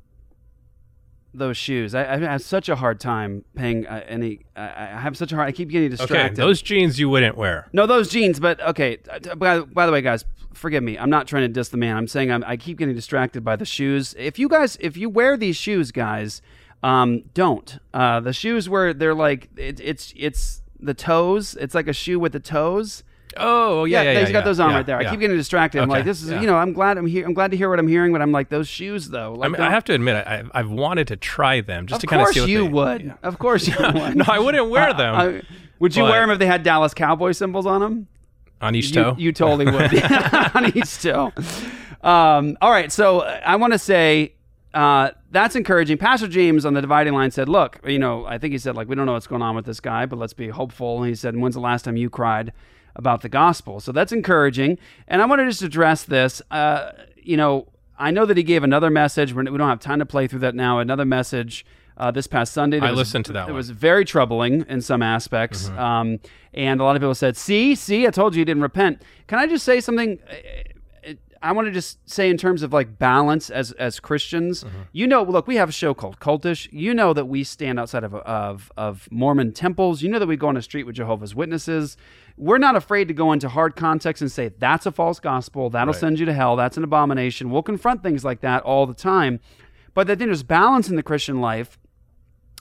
those 1.34 1.56
shoes, 1.56 1.94
I, 1.94 2.14
I 2.14 2.18
have 2.18 2.42
such 2.42 2.68
a 2.68 2.76
hard 2.76 3.00
time 3.00 3.44
paying 3.54 3.86
uh, 3.86 4.02
any. 4.06 4.40
I, 4.56 4.62
I 4.62 5.00
have 5.00 5.16
such 5.16 5.32
a 5.32 5.36
hard. 5.36 5.48
I 5.48 5.52
keep 5.52 5.68
getting 5.68 5.90
distracted. 5.90 6.16
Okay, 6.16 6.34
those 6.34 6.62
jeans 6.62 6.98
you 6.98 7.08
wouldn't 7.08 7.36
wear. 7.36 7.68
No, 7.72 7.86
those 7.86 8.08
jeans. 8.08 8.40
But 8.40 8.60
okay. 8.60 8.98
By, 9.36 9.60
by 9.60 9.86
the 9.86 9.92
way, 9.92 10.00
guys, 10.00 10.24
forgive 10.54 10.82
me. 10.82 10.98
I'm 10.98 11.10
not 11.10 11.26
trying 11.26 11.42
to 11.42 11.48
diss 11.48 11.68
the 11.68 11.76
man. 11.76 11.96
I'm 11.96 12.08
saying 12.08 12.32
I'm, 12.32 12.44
I 12.46 12.56
keep 12.56 12.78
getting 12.78 12.94
distracted 12.94 13.44
by 13.44 13.56
the 13.56 13.64
shoes. 13.64 14.14
If 14.18 14.38
you 14.38 14.48
guys, 14.48 14.76
if 14.80 14.96
you 14.96 15.08
wear 15.08 15.36
these 15.36 15.56
shoes, 15.56 15.92
guys, 15.92 16.42
um, 16.82 17.24
don't. 17.34 17.78
Uh, 17.92 18.20
the 18.20 18.32
shoes 18.32 18.68
where 18.68 18.94
they're 18.94 19.14
like, 19.14 19.48
it, 19.56 19.80
it's 19.80 20.12
it's 20.16 20.62
the 20.80 20.94
toes. 20.94 21.56
It's 21.60 21.74
like 21.74 21.88
a 21.88 21.92
shoe 21.92 22.18
with 22.18 22.32
the 22.32 22.40
toes. 22.40 23.04
Oh, 23.40 23.84
yeah, 23.84 24.02
yeah, 24.02 24.20
he's 24.20 24.28
yeah, 24.28 24.32
got 24.32 24.44
those 24.44 24.60
on 24.60 24.70
yeah, 24.70 24.76
right 24.76 24.86
there. 24.86 24.98
I 24.98 25.10
keep 25.10 25.20
getting 25.20 25.36
distracted. 25.36 25.80
I'm 25.80 25.90
Okay, 25.90 25.98
like, 25.98 26.04
this 26.04 26.22
is, 26.22 26.30
yeah. 26.30 26.40
you 26.40 26.46
know, 26.46 26.56
I'm 26.56 26.72
glad 26.72 26.98
I'm 26.98 27.06
here. 27.06 27.26
I'm 27.26 27.34
glad 27.34 27.50
to 27.50 27.56
hear 27.56 27.68
what 27.70 27.78
I'm 27.78 27.88
hearing, 27.88 28.12
but 28.12 28.20
I'm 28.22 28.32
like, 28.32 28.48
those 28.48 28.68
shoes 28.68 29.08
though. 29.08 29.34
Like, 29.34 29.46
I, 29.46 29.52
mean, 29.52 29.60
I 29.60 29.70
have 29.70 29.84
to 29.84 29.94
admit, 29.94 30.26
I, 30.26 30.44
I've 30.52 30.70
wanted 30.70 31.08
to 31.08 31.16
try 31.16 31.60
them 31.60 31.86
just 31.86 32.00
to 32.02 32.06
kind 32.06 32.20
of 32.22 32.26
course 32.26 32.34
see 32.34 32.40
what 32.40 32.48
you 32.50 32.62
they, 32.64 32.68
would. 32.68 33.14
Of 33.22 33.38
course 33.38 33.66
you 33.68 33.74
would. 33.80 34.16
No, 34.16 34.24
I 34.28 34.38
wouldn't 34.38 34.70
wear 34.70 34.92
them. 34.94 35.14
I- 35.14 35.42
would 35.78 35.94
you 35.94 36.02
but- 36.02 36.10
wear 36.10 36.20
them 36.22 36.30
if 36.30 36.38
they 36.38 36.46
had 36.46 36.62
Dallas 36.62 36.94
Cowboy 36.94 37.32
symbols 37.32 37.66
on 37.66 37.80
them? 37.80 38.08
on 38.60 38.74
each 38.74 38.92
toe. 38.92 39.14
You, 39.18 39.32
totally 39.32 39.66
would. 39.66 40.02
on 40.54 40.76
each 40.76 41.00
toe. 41.00 41.32
Um, 42.02 42.56
all 42.60 42.70
right. 42.70 42.90
So 42.90 43.20
uh, 43.20 43.40
I 43.44 43.56
want 43.56 43.72
to 43.72 43.78
say 43.78 44.34
uh, 44.74 45.10
that's 45.30 45.56
encouraging. 45.56 45.98
Pastor 45.98 46.28
James 46.28 46.64
on 46.64 46.74
the 46.74 46.80
dividing 46.80 47.14
line 47.14 47.30
said, 47.30 47.48
"Look, 47.48 47.78
you 47.86 47.98
know, 47.98 48.26
I 48.26 48.38
think 48.38 48.52
he 48.52 48.58
said 48.58 48.74
like 48.74 48.88
we 48.88 48.94
don't 48.96 49.06
know 49.06 49.12
what's 49.12 49.26
going 49.26 49.42
on 49.42 49.54
with 49.54 49.64
this 49.64 49.80
guy, 49.80 50.06
but 50.06 50.18
let's 50.18 50.32
be 50.32 50.48
hopeful." 50.48 50.98
And 50.98 51.08
he 51.08 51.14
said, 51.14 51.36
"When's 51.36 51.54
the 51.54 51.60
last 51.60 51.84
time 51.84 51.96
you 51.96 52.10
cried 52.10 52.52
about 52.98 53.22
the 53.22 53.28
gospel?" 53.30 53.80
So 53.80 53.92
that's 53.92 54.12
encouraging. 54.12 54.76
And 55.06 55.22
I 55.22 55.24
want 55.24 55.40
to 55.40 55.46
just 55.46 55.62
address 55.62 56.02
this. 56.04 56.42
Uh, 56.50 56.90
you 57.16 57.36
know, 57.38 57.68
I 57.98 58.10
know 58.10 58.26
that 58.26 58.36
he 58.36 58.42
gave 58.42 58.62
another 58.62 58.90
message. 58.90 59.32
We 59.32 59.42
don't 59.44 59.60
have 59.60 59.80
time 59.80 60.00
to 60.00 60.06
play 60.06 60.26
through 60.26 60.40
that 60.40 60.54
now. 60.54 60.78
Another 60.78 61.04
message. 61.06 61.64
Uh, 61.96 62.12
this 62.12 62.28
past 62.28 62.52
Sunday, 62.52 62.78
I 62.78 62.90
was- 62.90 62.96
listened 62.98 63.24
to 63.24 63.32
that 63.32 63.48
It 63.48 63.50
one. 63.50 63.54
was 63.56 63.70
very 63.70 64.04
troubling 64.04 64.64
in 64.68 64.80
some 64.82 65.02
aspects, 65.02 65.68
um, 65.70 66.20
and 66.54 66.80
a 66.80 66.84
lot 66.84 66.94
of 66.94 67.02
people 67.02 67.12
said, 67.16 67.36
"See, 67.36 67.74
see, 67.74 68.06
I 68.06 68.10
told 68.10 68.36
you 68.36 68.38
you 68.38 68.44
didn't 68.44 68.62
repent." 68.62 69.02
Can 69.26 69.40
I 69.40 69.48
just 69.48 69.64
say 69.64 69.80
something? 69.80 70.20
I 71.42 71.52
want 71.52 71.66
to 71.66 71.72
just 71.72 72.08
say 72.08 72.28
in 72.30 72.36
terms 72.36 72.62
of 72.62 72.72
like 72.72 72.98
balance 72.98 73.50
as 73.50 73.72
as 73.72 74.00
Christians, 74.00 74.64
mm-hmm. 74.64 74.82
you 74.92 75.06
know, 75.06 75.22
look, 75.22 75.46
we 75.46 75.56
have 75.56 75.68
a 75.68 75.72
show 75.72 75.94
called 75.94 76.18
Cultish. 76.20 76.68
You 76.72 76.94
know 76.94 77.12
that 77.12 77.26
we 77.26 77.44
stand 77.44 77.78
outside 77.78 78.04
of 78.04 78.14
of 78.14 78.72
of 78.76 79.08
Mormon 79.10 79.52
temples. 79.52 80.02
You 80.02 80.08
know 80.08 80.18
that 80.18 80.26
we 80.26 80.36
go 80.36 80.48
on 80.48 80.54
the 80.54 80.62
street 80.62 80.84
with 80.84 80.96
Jehovah's 80.96 81.34
Witnesses. 81.34 81.96
We're 82.36 82.58
not 82.58 82.76
afraid 82.76 83.08
to 83.08 83.14
go 83.14 83.32
into 83.32 83.48
hard 83.48 83.74
context 83.76 84.22
and 84.22 84.30
say 84.30 84.50
that's 84.58 84.86
a 84.86 84.92
false 84.92 85.18
gospel. 85.20 85.70
That'll 85.70 85.92
Right. 85.92 86.00
send 86.00 86.18
you 86.20 86.26
to 86.26 86.32
hell. 86.32 86.54
That's 86.56 86.76
an 86.76 86.84
abomination. 86.84 87.50
We'll 87.50 87.62
confront 87.62 88.02
things 88.02 88.24
like 88.24 88.40
that 88.42 88.62
all 88.62 88.86
the 88.86 88.94
time. 88.94 89.40
But 89.94 90.08
I 90.08 90.14
think 90.14 90.28
there's 90.28 90.44
balance 90.44 90.88
in 90.88 90.96
the 90.96 91.02
Christian 91.02 91.40
life. 91.40 91.78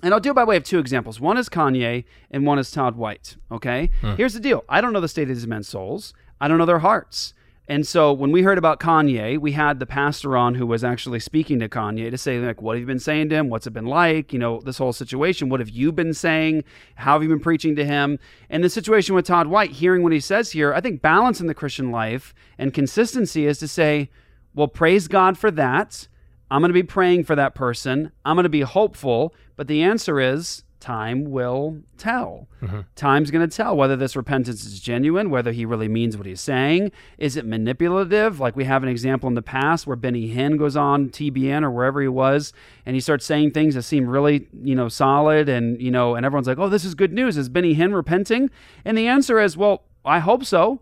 And 0.03 0.13
I'll 0.13 0.19
do 0.19 0.31
it 0.31 0.35
by 0.35 0.43
way 0.43 0.57
of 0.57 0.63
two 0.63 0.79
examples. 0.79 1.19
One 1.19 1.37
is 1.37 1.49
Kanye 1.49 2.05
and 2.29 2.45
one 2.45 2.59
is 2.59 2.69
Todd 2.71 2.95
White. 2.95 3.35
Okay? 3.51 3.89
Hmm. 4.01 4.15
Here's 4.15 4.33
the 4.33 4.39
deal 4.39 4.63
I 4.69 4.81
don't 4.81 4.93
know 4.93 4.99
the 4.99 5.07
state 5.07 5.23
of 5.23 5.35
these 5.35 5.47
men's 5.47 5.67
souls, 5.67 6.13
I 6.39 6.47
don't 6.47 6.57
know 6.57 6.65
their 6.65 6.79
hearts. 6.79 7.33
And 7.69 7.85
so 7.85 8.13
when 8.13 8.31
we 8.31 8.43
heard 8.43 8.57
about 8.57 8.79
Kanye, 8.79 9.37
we 9.37 9.51
had 9.51 9.79
the 9.79 9.85
pastor 9.85 10.37
on 10.37 10.55
who 10.55 10.65
was 10.65 10.85
actually 10.85 11.19
speaking 11.19 11.59
to 11.59 11.67
Kanye 11.67 12.09
to 12.09 12.17
say, 12.17 12.39
like, 12.39 12.61
what 12.61 12.75
have 12.75 12.79
you 12.79 12.87
been 12.87 12.97
saying 12.97 13.27
to 13.29 13.35
him? 13.35 13.49
What's 13.49 13.67
it 13.67 13.73
been 13.73 13.87
like? 13.87 14.31
You 14.31 14.39
know, 14.39 14.61
this 14.61 14.77
whole 14.77 14.93
situation. 14.93 15.49
What 15.49 15.59
have 15.59 15.69
you 15.69 15.91
been 15.91 16.13
saying? 16.13 16.63
How 16.95 17.13
have 17.13 17.23
you 17.23 17.29
been 17.29 17.41
preaching 17.41 17.75
to 17.75 17.85
him? 17.85 18.19
And 18.49 18.63
the 18.63 18.69
situation 18.69 19.15
with 19.15 19.25
Todd 19.25 19.47
White, 19.47 19.71
hearing 19.71 20.01
what 20.01 20.13
he 20.13 20.21
says 20.21 20.51
here, 20.51 20.73
I 20.73 20.79
think 20.79 21.01
balance 21.01 21.41
in 21.41 21.47
the 21.47 21.53
Christian 21.53 21.91
life 21.91 22.33
and 22.57 22.73
consistency 22.73 23.45
is 23.45 23.59
to 23.59 23.67
say, 23.67 24.09
well, 24.55 24.69
praise 24.69 25.09
God 25.09 25.37
for 25.37 25.51
that. 25.51 26.07
I'm 26.49 26.61
going 26.61 26.69
to 26.69 26.73
be 26.73 26.83
praying 26.83 27.25
for 27.25 27.35
that 27.35 27.53
person. 27.53 28.13
I'm 28.23 28.37
going 28.37 28.43
to 28.43 28.49
be 28.49 28.61
hopeful. 28.61 29.35
But 29.57 29.67
the 29.67 29.83
answer 29.83 30.21
is 30.21 30.63
time 30.87 31.25
will 31.25 31.77
tell. 31.97 32.47
Mm-hmm. 32.61 32.79
Time's 32.95 33.29
going 33.29 33.47
to 33.47 33.53
tell 33.53 33.75
whether 33.75 33.97
this 33.97 34.15
repentance 34.15 34.63
is 34.63 34.79
genuine, 34.79 35.29
whether 35.29 35.51
he 35.51 35.65
really 35.65 35.89
means 35.89 36.15
what 36.15 36.25
he's 36.25 36.39
saying. 36.39 36.93
Is 37.17 37.35
it 37.35 37.45
manipulative? 37.45 38.39
Like 38.39 38.55
we 38.55 38.63
have 38.63 38.83
an 38.83 38.89
example 38.89 39.27
in 39.27 39.35
the 39.35 39.41
past 39.41 39.85
where 39.85 39.97
Benny 39.97 40.33
Hinn 40.33 40.57
goes 40.57 40.77
on 40.77 41.09
TBN 41.09 41.63
or 41.63 41.71
wherever 41.71 42.01
he 42.01 42.07
was 42.07 42.53
and 42.85 42.95
he 42.95 43.01
starts 43.01 43.25
saying 43.25 43.51
things 43.51 43.75
that 43.75 43.83
seem 43.83 44.07
really, 44.07 44.47
you 44.63 44.75
know, 44.75 44.87
solid 44.87 45.49
and, 45.49 45.81
you 45.81 45.91
know, 45.91 46.15
and 46.15 46.25
everyone's 46.25 46.47
like, 46.47 46.57
oh, 46.57 46.69
this 46.69 46.85
is 46.85 46.95
good 46.95 47.11
news. 47.11 47.35
Is 47.35 47.49
Benny 47.49 47.75
Hinn 47.75 47.93
repenting? 47.93 48.49
And 48.85 48.97
the 48.97 49.07
answer 49.07 49.41
is, 49.41 49.57
well, 49.57 49.83
I 50.05 50.19
hope 50.19 50.45
so. 50.45 50.79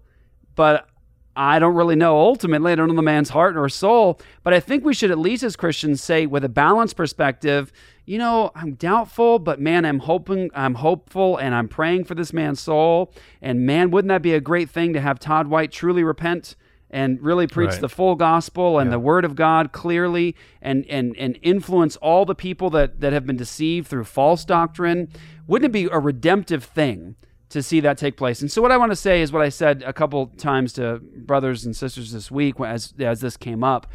But 0.56 0.88
I 1.36 1.60
don't 1.60 1.76
really 1.76 1.96
know 1.96 2.18
ultimately. 2.18 2.72
I 2.72 2.76
don't 2.76 2.88
know 2.88 2.96
the 2.96 3.02
man's 3.02 3.30
heart 3.30 3.58
or 3.58 3.68
soul, 3.70 4.20
but 4.44 4.54
I 4.54 4.60
think 4.60 4.86
we 4.86 4.94
should 4.94 5.12
at 5.12 5.20
least 5.20 5.44
as 5.44 5.56
Christians 5.56 6.02
say 6.02 6.26
with 6.26 6.44
a 6.46 6.50
balanced 6.50 6.96
perspective, 6.96 7.74
you 8.06 8.18
know, 8.18 8.52
I'm 8.56 8.76
doubtful, 8.76 9.40
but 9.40 9.60
man, 9.60 9.84
I'm 9.84 10.00
hoping, 10.00 10.50
I'm 10.54 10.76
hopeful, 10.76 11.38
and 11.38 11.56
I'm 11.56 11.68
praying 11.68 12.06
for 12.06 12.16
this 12.16 12.32
man's 12.32 12.60
soul. 12.62 13.12
And 13.42 13.66
man, 13.66 13.92
wouldn't 13.92 14.10
that 14.10 14.22
be 14.22 14.34
a 14.34 14.40
great 14.40 14.70
thing 14.70 14.94
to 14.94 15.02
have 15.02 15.20
Todd 15.20 15.48
White 15.48 15.72
truly 15.72 16.04
repent? 16.04 16.56
And 16.92 17.22
really 17.22 17.46
preach 17.48 17.72
Right. 17.72 17.82
the 17.82 17.90
full 17.90 18.16
gospel 18.16 18.80
and 18.80 18.90
the 18.90 19.00
word 19.00 19.26
of 19.26 19.36
God 19.36 19.74
clearly 19.74 20.34
and, 20.62 20.86
and, 20.86 21.14
and 21.18 21.38
influence 21.42 21.98
all 21.98 22.24
the 22.24 22.36
people 22.36 22.70
that, 22.70 23.02
that 23.02 23.12
have 23.12 23.26
been 23.26 23.36
deceived 23.36 23.88
through 23.88 24.06
false 24.06 24.46
doctrine. 24.46 25.10
Wouldn't 25.46 25.66
it 25.66 25.74
be 25.74 25.90
a 25.92 26.00
redemptive 26.00 26.64
thing 26.64 27.16
to 27.50 27.62
see 27.62 27.80
that 27.82 27.98
take 27.98 28.18
place. 28.18 28.42
And 28.42 28.52
so, 28.52 28.62
what 28.62 28.72
I 28.72 28.78
want 28.78 28.92
to 28.92 28.96
say 28.96 29.22
is 29.22 29.32
what 29.32 29.42
I 29.42 29.50
said 29.50 29.84
a 29.86 29.94
couple 29.94 30.28
times 30.38 30.74
to 30.74 31.00
brothers 31.00 31.66
and 31.66 31.76
sisters 31.76 32.12
this 32.12 32.32
week 32.32 32.60
as 32.60 32.94
as 33.00 33.22
this 33.22 33.38
came 33.38 33.64
up. 33.64 33.88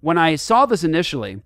When 0.00 0.18
I 0.18 0.36
saw 0.36 0.66
this 0.66 0.84
initially, 0.84 1.42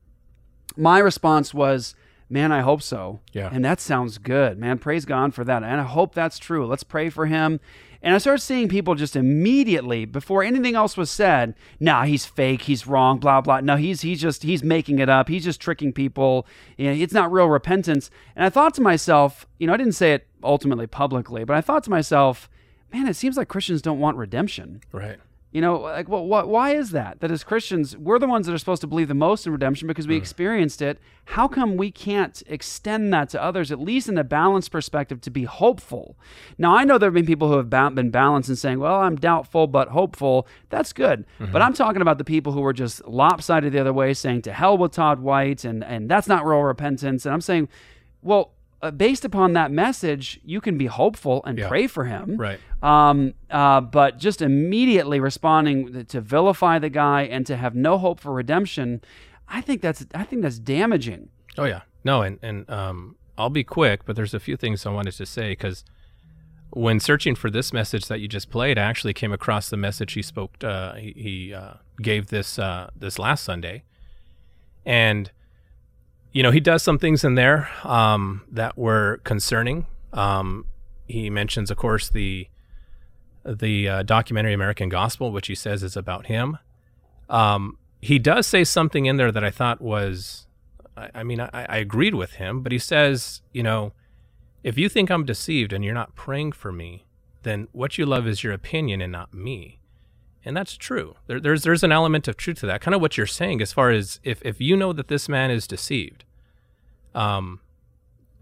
my 0.77 0.99
response 0.99 1.55
was, 1.55 1.95
"Man, 2.29 2.53
I 2.53 2.61
hope 2.61 2.83
so." 2.83 3.21
Yeah. 3.33 3.49
and 3.53 3.65
that 3.65 3.81
sounds 3.81 4.19
good, 4.19 4.59
man. 4.59 4.79
Praise 4.79 5.05
God 5.05 5.35
for 5.35 5.45
that, 5.45 5.63
and 5.63 5.81
I 5.81 5.85
hope 5.85 6.15
that's 6.15 6.39
true. 6.39 6.67
Let's 6.67 6.85
pray 6.85 7.11
for 7.11 7.27
him. 7.27 7.61
And 8.03 8.15
I 8.15 8.19
started 8.19 8.43
seeing 8.43 8.69
people 8.69 8.95
just 8.95 9.15
immediately 9.15 10.05
before 10.05 10.43
anything 10.43 10.75
else 10.75 10.97
was 10.97 11.11
said. 11.11 11.55
Nah, 11.79 12.05
he's 12.05 12.25
fake. 12.25 12.63
He's 12.63 12.87
wrong. 12.87 13.19
Blah 13.19 13.41
blah. 13.43 13.61
No, 13.61 13.77
he's 13.77 14.01
he's 14.01 14.21
just 14.21 14.43
he's 14.43 14.63
making 14.63 14.99
it 14.99 15.09
up. 15.09 15.29
He's 15.29 15.45
just 15.45 15.61
tricking 15.61 15.93
people. 15.93 16.47
You 16.77 16.87
know, 16.87 16.93
it's 16.93 17.13
not 17.13 17.31
real 17.31 17.49
repentance. 17.49 18.11
And 18.35 18.45
I 18.45 18.51
thought 18.51 18.75
to 18.75 18.81
myself, 18.81 19.47
you 19.59 19.67
know, 19.67 19.75
I 19.75 19.77
didn't 19.77 19.93
say 19.95 20.15
it 20.15 20.27
ultimately 20.43 20.87
publicly, 20.87 21.45
but 21.45 21.57
I 21.57 21.61
thought 21.61 21.85
to 21.85 21.91
myself, 21.91 22.49
man, 22.93 23.07
it 23.07 23.15
seems 23.15 23.37
like 23.37 23.49
Christians 23.49 23.83
don't 23.83 24.01
want 24.01 24.17
redemption. 24.17 24.81
right. 24.93 25.19
You 25.53 25.61
know, 25.61 25.81
like, 25.81 26.09
well, 26.09 26.25
what, 26.25 26.49
why 26.49 26.77
is 26.77 26.93
that? 26.93 27.19
That 27.19 27.33
as 27.33 27.43
Christians, 27.43 27.97
we're 27.97 28.21
the 28.21 28.29
ones 28.29 28.47
that 28.47 28.55
are 28.55 28.59
supposed 28.59 28.83
to 28.83 28.87
believe 28.87 29.09
the 29.09 29.15
most 29.15 29.47
in 29.47 29.53
redemption 29.53 29.89
because 29.89 30.07
we 30.07 30.17
experienced 30.17 30.81
it. 30.81 31.01
How 31.25 31.49
come 31.49 31.77
we 31.77 31.91
can't 31.91 32.41
extend 32.47 33.13
that 33.13 33.31
to 33.31 33.43
others, 33.43 33.73
at 33.73 33.81
least 33.81 34.09
in 34.09 34.17
a 34.17 34.23
balanced 34.23 34.71
perspective, 34.71 35.21
to 35.23 35.31
be 35.31 35.45
hopeful? 35.45 36.17
Now, 36.57 36.77
I 36.77 36.85
know 36.85 36.99
there 36.99 37.09
have 37.09 37.15
been 37.15 37.27
people 37.27 37.49
who 37.49 37.57
have 37.57 37.69
been 37.69 38.11
balanced 38.11 38.49
and 38.49 38.57
saying, 38.57 38.79
well, 38.79 39.01
I'm 39.01 39.17
doubtful 39.17 39.67
but 39.67 39.89
hopeful. 39.89 40.47
That's 40.69 40.93
good. 40.93 41.27
Mm-hmm. 41.41 41.51
But 41.51 41.63
I'm 41.63 41.75
talking 41.75 42.01
about 42.01 42.19
the 42.19 42.25
people 42.25 42.53
who 42.53 42.61
were 42.61 42.73
just 42.73 43.05
lopsided 43.09 43.73
the 43.73 43.81
other 43.81 43.93
way, 43.93 44.15
saying, 44.15 44.43
to 44.43 44.53
hell 44.53 44.79
with 44.79 44.93
Todd 44.93 45.19
White, 45.19 45.65
and, 45.65 45.83
and 45.83 46.09
that's 46.09 46.29
not 46.29 46.47
real 46.47 46.61
repentance. 46.61 47.27
And 47.27 47.35
I'm 47.35 47.41
saying, 47.41 47.69
well, 48.23 48.53
uh, 48.83 48.91
based 48.91 49.25
upon 49.25 49.53
that 49.53 49.71
message, 49.71 50.41
you 50.45 50.61
can 50.61 50.79
be 50.79 50.87
hopeful 50.87 51.43
and 51.45 51.59
Yeah. 51.59 51.69
pray 51.69 51.87
for 51.87 52.05
him. 52.05 52.37
Right. 52.37 52.59
Um, 52.83 53.35
uh, 53.51 53.81
but 53.83 54.19
just 54.19 54.41
immediately 54.43 55.21
responding 55.21 56.05
to 56.07 56.21
vilify 56.21 56.79
the 56.79 56.89
guy 56.91 57.23
and 57.23 57.47
to 57.47 57.57
have 57.57 57.75
no 57.75 57.99
hope 57.99 58.21
for 58.21 58.33
redemption, 58.33 59.01
I 59.49 59.61
think 59.61 59.83
that's 59.83 60.07
I 60.15 60.25
think 60.25 60.43
that's 60.43 60.59
damaging. 60.59 61.29
Oh 61.59 61.65
yeah, 61.65 61.83
no, 62.05 62.23
and 62.23 62.39
and 62.43 62.69
um, 62.71 63.17
I'll 63.37 63.51
be 63.51 63.65
quick, 63.65 64.05
but 64.07 64.17
there's 64.17 64.33
a 64.35 64.41
few 64.41 64.57
things 64.57 64.87
I 64.87 64.91
wanted 64.91 65.13
to 65.15 65.27
say 65.27 65.51
because 65.51 65.85
when 66.73 67.01
searching 67.01 67.35
for 67.35 67.51
this 67.51 67.73
message 67.73 68.07
that 68.07 68.21
you 68.21 68.29
just 68.29 68.49
played, 68.49 68.79
I 68.79 68.83
actually 68.83 69.13
came 69.13 69.33
across 69.33 69.69
the 69.71 69.77
message 69.77 70.13
he 70.13 70.23
spoke. 70.23 70.63
Uh, 70.63 70.95
he 70.95 71.13
he 71.17 71.53
uh, 71.55 71.75
gave 72.01 72.29
this 72.29 72.59
uh, 72.59 72.91
this 72.97 73.19
last 73.19 73.45
Sunday, 73.45 73.83
and 74.87 75.31
you 76.33 76.43
know 76.43 76.51
he 76.51 76.61
does 76.61 76.83
some 76.83 76.99
things 76.99 77.25
in 77.25 77.35
there 77.35 77.71
um, 77.85 78.43
that 78.51 78.77
were 78.79 79.21
concerning. 79.25 79.87
Um, 80.13 80.67
he 81.07 81.31
mentions, 81.31 81.71
of 81.71 81.77
course, 81.77 82.09
the 82.09 82.49
the 83.45 83.89
uh, 83.89 84.03
documentary 84.03 84.53
American 84.53 84.89
Gospel, 84.89 85.33
which 85.33 85.47
he 85.47 85.55
says 85.55 85.83
is 85.83 85.97
about 85.97 86.27
him. 86.27 86.59
Um, 87.29 87.79
he 88.01 88.19
does 88.19 88.47
say 88.47 88.65
something 88.65 89.07
in 89.07 89.17
there 89.17 89.33
that 89.33 89.45
I 89.45 89.51
thought 89.51 89.81
was, 89.81 90.47
I, 90.97 91.11
I 91.17 91.23
mean, 91.23 91.41
I, 91.41 91.49
I 91.53 91.79
agreed 91.79 92.15
with 92.15 92.33
him, 92.33 92.63
but 92.63 92.73
he 92.73 92.79
says, 92.79 93.43
you 93.53 93.63
know, 93.63 93.93
if 94.63 94.77
you 94.77 94.89
think 94.89 95.11
I'm 95.11 95.25
deceived 95.25 95.73
and 95.73 95.85
you're 95.85 95.95
not 95.95 96.15
praying 96.15 96.53
for 96.53 96.71
me, 96.71 97.07
then 97.43 97.69
what 97.73 97.97
you 97.97 98.05
love 98.05 98.27
is 98.27 98.45
your 98.45 98.53
opinion 98.53 99.01
and 99.01 99.13
not 99.13 99.33
me. 99.33 99.80
And 100.45 100.57
that's 100.57 100.77
true. 100.77 101.17
There, 101.27 101.39
there's 101.39 101.65
there's 101.65 101.83
an 101.83 101.93
element 101.93 102.27
of 102.27 102.37
truth 102.37 102.61
to 102.61 102.67
that. 102.67 102.81
Kind 102.81 102.95
of 102.95 103.01
what 103.01 103.17
you're 103.17 103.27
saying, 103.27 103.61
as 103.61 103.73
far 103.73 103.91
as 103.91 104.21
if 104.25 104.41
if 104.43 104.61
you 104.61 104.77
know 104.77 104.93
that 104.93 105.09
this 105.09 105.29
man 105.29 105.51
is 105.51 105.67
deceived, 105.67 106.25
um, 107.15 107.61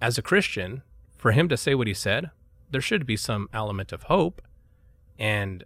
as 0.01 0.16
a 0.16 0.22
Christian, 0.22 0.82
for 1.16 1.32
him 1.32 1.49
to 1.49 1.57
say 1.57 1.74
what 1.74 1.88
he 1.88 1.94
said, 1.94 2.30
there 2.70 2.80
should 2.80 3.05
be 3.05 3.16
some 3.16 3.49
element 3.53 3.92
of 3.92 4.05
hope 4.05 4.40
and 5.18 5.64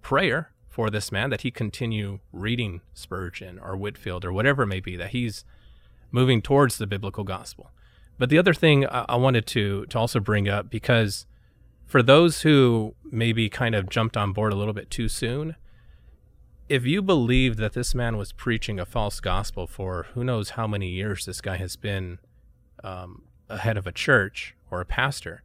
prayer 0.00 0.50
for 0.66 0.88
this 0.88 1.12
man 1.12 1.30
that 1.30 1.42
he 1.42 1.50
continue 1.50 2.20
reading 2.32 2.80
Spurgeon 2.94 3.58
or 3.58 3.76
Whitefield 3.76 4.24
or 4.24 4.32
whatever 4.32 4.62
it 4.62 4.68
may 4.68 4.80
be, 4.80 4.96
that 4.96 5.10
he's 5.10 5.44
moving 6.10 6.40
towards 6.40 6.78
the 6.78 6.86
biblical 6.86 7.24
gospel. 7.24 7.70
But 8.18 8.30
the 8.30 8.38
other 8.38 8.54
thing 8.54 8.86
I, 8.86 9.04
I 9.10 9.16
wanted 9.16 9.46
to 9.48 9.84
to 9.86 9.98
also 9.98 10.20
bring 10.20 10.48
up 10.48 10.70
because 10.70 11.26
for 11.86 12.02
those 12.02 12.42
who 12.42 12.94
maybe 13.10 13.48
kind 13.50 13.74
of 13.74 13.90
jumped 13.90 14.16
on 14.16 14.32
board 14.32 14.52
a 14.52 14.56
little 14.56 14.72
bit 14.72 14.90
too 14.90 15.08
soon, 15.08 15.56
if 16.68 16.84
you 16.84 17.00
believe 17.02 17.56
that 17.56 17.74
this 17.74 17.94
man 17.94 18.16
was 18.16 18.32
preaching 18.32 18.80
a 18.80 18.86
false 18.86 19.20
gospel 19.20 19.66
for 19.66 20.06
who 20.14 20.24
knows 20.24 20.50
how 20.50 20.66
many 20.66 20.88
years 20.88 21.24
this 21.24 21.40
guy 21.40 21.56
has 21.56 21.76
been 21.76 22.18
um, 22.82 23.22
head 23.48 23.76
of 23.76 23.86
a 23.86 23.92
church 23.92 24.54
or 24.70 24.80
a 24.80 24.86
pastor, 24.86 25.42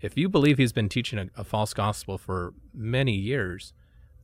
if 0.00 0.16
you 0.16 0.28
believe 0.28 0.58
he's 0.58 0.72
been 0.72 0.88
teaching 0.88 1.18
a, 1.18 1.40
a 1.40 1.44
false 1.44 1.72
gospel 1.72 2.18
for 2.18 2.52
many 2.74 3.14
years, 3.14 3.72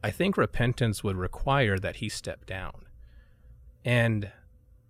I 0.03 0.11
think 0.11 0.37
repentance 0.37 1.05
would 1.05 1.17
require 1.17 1.79
that 1.79 1.97
he 1.97 2.09
step 2.09 2.45
down. 2.45 2.87
And 3.85 4.33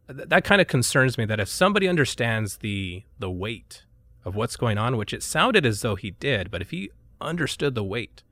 th- 0.08 0.28
that 0.28 0.44
kind 0.44 0.60
of 0.60 0.66
concerns 0.66 1.18
me 1.18 1.26
that 1.26 1.40
if 1.40 1.48
somebody 1.48 1.88
understands 1.88 2.58
the 2.58 3.04
the 3.18 3.30
weight 3.30 3.84
of 4.24 4.34
what's 4.34 4.56
going 4.56 4.78
on, 4.78 4.96
which 4.96 5.12
it 5.12 5.22
sounded 5.22 5.66
as 5.66 5.82
though 5.82 5.96
he 5.96 6.12
did, 6.12 6.50
but 6.50 6.62
if 6.62 6.70
he 6.70 6.90
understood 7.20 7.74
the 7.74 7.84
weight 7.84 8.22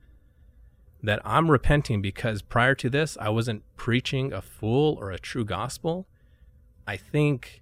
that 1.03 1.19
I'm 1.25 1.49
repenting 1.49 2.01
because 2.01 2.41
prior 2.41 2.75
to 2.75 2.89
this 2.89 3.17
I 3.19 3.29
wasn't 3.29 3.63
preaching 3.75 4.31
a 4.31 4.41
full 4.41 4.97
or 4.99 5.11
a 5.11 5.19
true 5.19 5.45
gospel, 5.45 6.07
I 6.87 6.97
think 6.97 7.61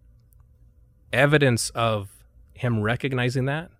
evidence 1.11 1.69
of 1.71 2.09
him 2.53 2.81
recognizing 2.81 3.45
that 3.45 3.71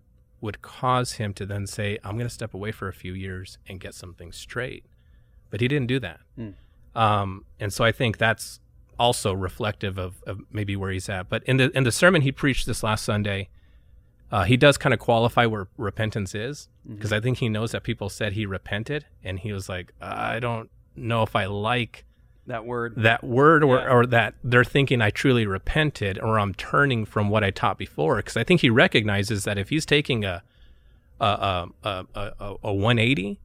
would 0.42 0.62
cause 0.62 1.14
him 1.14 1.34
to 1.34 1.46
then 1.46 1.68
say, 1.68 1.98
I'm 2.04 2.16
going 2.16 2.28
to 2.28 2.34
step 2.34 2.54
away 2.54 2.72
for 2.72 2.88
a 2.88 2.94
few 2.94 3.14
years 3.14 3.58
and 3.68 3.80
get 3.80 3.94
something 3.94 4.32
straight. 4.32 4.86
But 5.50 5.60
he 5.60 5.68
didn't 5.68 5.88
do 5.88 6.00
that. 6.00 6.22
Mm. 6.38 6.54
Um, 6.96 7.46
and 7.60 7.74
so 7.74 7.84
I 7.84 7.92
think 7.92 8.18
that's 8.18 8.60
also 8.98 9.34
reflective 9.34 9.98
of, 9.98 10.24
of 10.26 10.40
maybe 10.52 10.76
where 10.76 10.92
he's 10.92 11.10
at. 11.10 11.30
But 11.30 11.44
in 11.44 11.58
the 11.58 11.76
in 11.76 11.84
the 11.84 11.92
sermon 11.92 12.22
he 12.22 12.32
preached 12.32 12.66
this 12.66 12.84
last 12.84 13.04
Sunday, 13.04 13.50
uh, 14.32 14.44
he 14.44 14.58
does 14.58 14.78
kind 14.78 14.94
of 14.94 15.00
qualify 15.00 15.46
where 15.46 15.68
repentance 15.78 16.36
is 16.36 16.68
because 16.88 17.12
I 17.14 17.20
think 17.20 17.38
he 17.40 17.50
knows 17.50 17.72
that 17.72 17.84
people 17.84 18.10
said 18.10 18.34
he 18.34 18.46
repented, 18.46 19.06
and 19.24 19.40
he 19.40 19.52
was 19.54 19.68
like, 19.70 19.94
I 20.02 20.40
don't 20.40 20.70
know 20.96 21.24
if 21.24 21.36
I 21.36 21.46
like 21.46 22.06
that 22.48 22.66
word. 22.66 22.94
that 22.98 23.24
word 23.24 23.64
or, 23.64 23.78
Yeah. 23.78 23.90
or 23.94 24.06
that 24.08 24.34
they're 24.44 24.64
thinking 24.64 25.02
I 25.02 25.10
truly 25.12 25.46
repented 25.46 26.18
or 26.20 26.40
I'm 26.40 26.54
turning 26.56 27.06
from 27.06 27.30
what 27.30 27.44
I 27.44 27.52
taught 27.52 27.78
before. 27.78 28.18
Because 28.18 28.38
I 28.38 28.44
think 28.44 28.62
he 28.62 28.70
recognizes 28.70 29.44
that 29.44 29.58
if 29.58 29.70
he's 29.70 29.86
taking 29.86 30.26
a 30.26 30.42
a 31.20 31.26
a, 31.26 31.68
a, 31.84 32.06
a, 32.40 32.56
a 32.64 32.74
180 32.74 33.40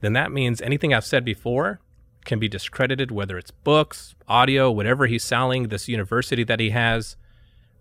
then 0.00 0.12
that 0.14 0.32
means 0.32 0.60
anything 0.60 0.92
I've 0.92 1.04
said 1.04 1.24
before 1.24 1.80
can 2.24 2.38
be 2.40 2.48
discredited 2.48 3.10
whether 3.12 3.38
it's 3.38 3.52
books 3.52 4.14
audio 4.28 4.70
whatever 4.72 5.06
he's 5.06 5.22
selling 5.22 5.68
this 5.68 5.88
university 5.88 6.42
that 6.44 6.58
he 6.58 6.70
has 6.70 7.16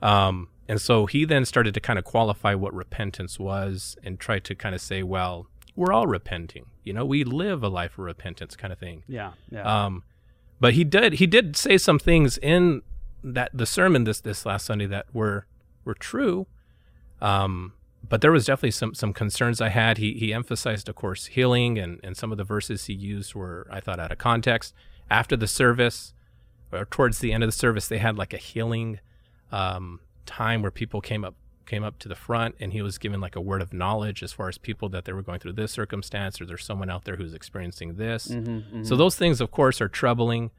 um, 0.02 0.48
and 0.72 0.80
so 0.80 1.06
he 1.06 1.26
then 1.26 1.44
started 1.46 1.74
to 1.74 1.80
kind 1.80 2.00
of 2.00 2.06
qualify 2.06 2.54
what 2.56 2.74
repentance 2.74 3.38
was 3.38 3.98
and 4.06 4.20
try 4.20 4.40
to 4.40 4.56
kind 4.56 4.74
of 4.74 4.82
say 4.82 5.04
well 5.04 5.48
we're 5.76 5.94
all 5.94 6.08
repenting 6.08 6.66
you 6.84 6.94
know 6.94 7.06
we 7.06 7.24
live 7.24 7.62
a 7.64 7.68
life 7.68 7.94
of 7.98 8.06
repentance 8.06 8.56
kind 8.56 8.72
of 8.74 8.80
thing 8.80 9.04
Yeah, 9.08 9.32
yeah. 9.52 9.86
um, 9.86 10.04
but 10.60 10.74
he 10.74 10.84
did 10.84 11.14
he 11.22 11.28
did 11.28 11.56
say 11.58 11.78
some 11.78 12.00
things 12.00 12.38
in 12.38 12.82
that 13.24 13.50
the 13.54 13.66
sermon 13.66 14.04
this 14.06 14.22
this 14.22 14.46
last 14.46 14.66
Sunday 14.66 14.88
that 14.88 15.06
were 15.14 15.46
were 15.86 15.94
true. 15.94 16.48
Um, 17.22 17.74
but 18.08 18.22
there 18.22 18.32
was 18.32 18.46
definitely 18.46 18.72
some 18.72 18.94
some 18.96 19.14
concerns 19.14 19.62
I 19.62 19.70
had. 19.70 19.98
He 19.98 20.14
he 20.14 20.34
emphasized, 20.34 20.90
of 20.90 20.96
course, 20.96 21.28
healing, 21.28 21.78
and 21.78 22.00
and 22.04 22.18
some 22.18 22.32
of 22.32 22.38
the 22.38 22.44
verses 22.44 22.86
he 22.86 22.94
used 22.94 23.36
were 23.36 23.68
I 23.70 23.80
thought 23.80 24.00
out 24.00 24.12
of 24.12 24.18
context. 24.18 24.74
After 25.10 25.36
the 25.38 25.48
service, 25.48 26.14
or 26.72 26.86
towards 26.86 27.20
the 27.20 27.32
end 27.34 27.44
of 27.44 27.48
the 27.48 27.60
service, 27.66 27.88
they 27.88 28.00
had 28.00 28.18
like 28.18 28.34
a 28.34 28.38
healing 28.38 29.00
um, 29.52 30.00
time 30.32 30.62
where 30.62 30.72
people 30.72 31.02
came 31.02 31.24
up 31.26 31.36
came 31.68 31.84
up 31.84 32.00
to 32.00 32.08
the 32.10 32.16
front 32.16 32.56
and 32.60 32.74
he 32.74 32.82
was 32.82 32.98
given 32.98 33.22
like 33.22 33.36
a 33.36 33.42
word 33.42 33.62
of 33.62 33.72
knowledge 33.72 34.24
as 34.24 34.34
far 34.34 34.50
as 34.50 34.58
people 34.58 34.90
that 34.90 35.06
they 35.06 35.14
were 35.14 35.22
going 35.22 35.40
through 35.40 35.54
this 35.54 35.72
circumstance 35.72 36.42
or 36.42 36.46
there's 36.46 36.66
someone 36.66 36.90
out 36.90 37.06
there 37.06 37.16
who's 37.16 37.34
experiencing 37.34 37.96
this 37.96 38.28
Mhm, 38.28 38.86
so 38.86 38.96
mhm. 38.96 38.98
those 38.98 39.16
things 39.16 39.40
of 39.40 39.52
course 39.52 39.80
are 39.80 39.88
troubling 39.88 40.50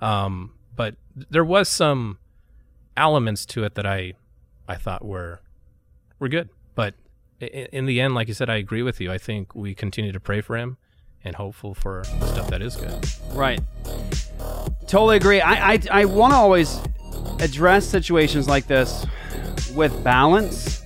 um, 0.00 0.52
but 0.74 0.96
there 1.14 1.44
was 1.44 1.68
some 1.68 2.18
elements 2.96 3.44
to 3.46 3.62
it 3.64 3.74
that 3.76 3.86
i 3.86 4.14
i 4.66 4.74
thought 4.74 5.04
were 5.04 5.40
were 6.18 6.28
good 6.28 6.48
but 6.74 6.94
i- 7.40 7.44
i- 7.44 7.68
in 7.72 7.86
the 7.86 8.00
end 8.00 8.14
like 8.14 8.26
you 8.26 8.34
said 8.34 8.48
i 8.50 8.56
agree 8.56 8.82
with 8.82 9.00
you 9.00 9.12
i 9.12 9.18
think 9.18 9.54
we 9.54 9.74
continue 9.74 10.10
to 10.12 10.20
pray 10.20 10.40
for 10.40 10.56
him 10.56 10.76
and 11.24 11.36
hopeful 11.36 11.74
for 11.74 12.02
the 12.20 12.26
stuff 12.26 12.48
that 12.50 12.62
is 12.62 12.74
good 12.74 12.98
Right. 13.32 13.60
Totally 14.88 15.16
agree. 15.18 15.40
I 15.40 15.72
I, 15.74 15.80
I 16.00 16.04
want 16.06 16.32
to 16.32 16.36
always 16.38 16.80
address 17.40 17.86
situations 17.86 18.48
like 18.48 18.66
this 18.66 19.06
with 19.74 20.02
balance. 20.02 20.82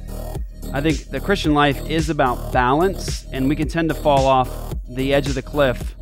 I 0.72 0.80
think 0.80 1.10
the 1.10 1.20
Christian 1.20 1.54
life 1.54 1.84
is 1.88 2.08
about 2.10 2.52
balance, 2.52 3.26
and 3.32 3.48
we 3.48 3.56
can 3.56 3.68
tend 3.68 3.88
to 3.90 3.94
fall 3.94 4.26
off 4.26 4.48
the 4.88 5.12
edge 5.12 5.26
of 5.26 5.34
the 5.34 5.42
cliff 5.42 5.94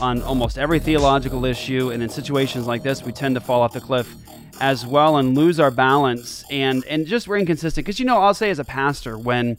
on 0.00 0.22
almost 0.22 0.58
every 0.58 0.78
theological 0.78 1.44
issue. 1.44 1.90
And 1.90 2.02
in 2.02 2.08
situations 2.08 2.66
like 2.66 2.82
this, 2.82 3.02
we 3.02 3.12
tend 3.12 3.34
to 3.36 3.40
fall 3.40 3.62
off 3.62 3.72
the 3.72 3.80
cliff 3.80 4.12
as 4.60 4.86
well 4.86 5.16
and 5.18 5.36
lose 5.36 5.60
our 5.60 5.70
balance. 5.70 6.44
And 6.50 6.84
and 6.86 7.06
just 7.06 7.28
we're 7.28 7.38
inconsistent. 7.38 7.84
Because 7.84 7.98
you 7.98 8.06
know, 8.06 8.18
I'll 8.18 8.34
say 8.34 8.50
as 8.50 8.58
a 8.58 8.64
pastor, 8.64 9.18
when 9.18 9.58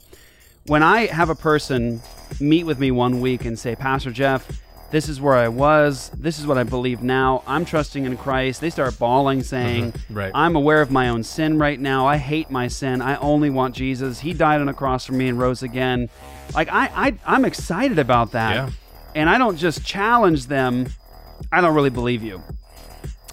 when 0.66 0.82
I 0.82 1.06
have 1.06 1.30
a 1.30 1.34
person 1.34 2.02
meet 2.40 2.64
with 2.64 2.78
me 2.78 2.90
one 2.90 3.20
week 3.20 3.44
and 3.44 3.58
say, 3.58 3.74
Pastor 3.74 4.10
Jeff, 4.10 4.46
this 4.90 5.08
is 5.08 5.20
where 5.20 5.34
I 5.34 5.48
was, 5.48 6.10
this 6.14 6.38
is 6.38 6.46
what 6.46 6.56
I 6.56 6.64
believe 6.64 7.02
now, 7.02 7.42
I'm 7.46 7.64
trusting 7.64 8.04
in 8.04 8.16
Christ, 8.16 8.60
they 8.60 8.70
start 8.70 8.98
bawling, 8.98 9.42
saying, 9.42 9.92
Mhm, 9.92 10.00
right. 10.10 10.32
I'm 10.34 10.56
aware 10.56 10.80
of 10.80 10.90
my 10.90 11.08
own 11.08 11.22
sin 11.22 11.58
right 11.58 11.78
now. 11.78 12.06
I 12.06 12.16
hate 12.16 12.50
my 12.50 12.68
sin. 12.68 13.02
I 13.02 13.16
only 13.16 13.50
want 13.50 13.74
Jesus. 13.74 14.20
He 14.20 14.32
died 14.32 14.60
on 14.60 14.68
a 14.68 14.74
cross 14.74 15.04
for 15.04 15.12
me 15.12 15.28
and 15.28 15.38
rose 15.38 15.62
again. 15.62 16.08
Like, 16.54 16.68
I, 16.70 16.90
I, 16.94 17.14
I'm 17.26 17.44
excited 17.44 17.98
about 17.98 18.32
that. 18.32 18.54
Yeah. 18.54 18.70
And 19.14 19.28
I 19.28 19.36
don't 19.38 19.56
just 19.56 19.84
challenge 19.84 20.46
them, 20.46 20.86
I 21.52 21.60
don't 21.60 21.74
really 21.74 21.90
believe 21.90 22.22
you. 22.22 22.42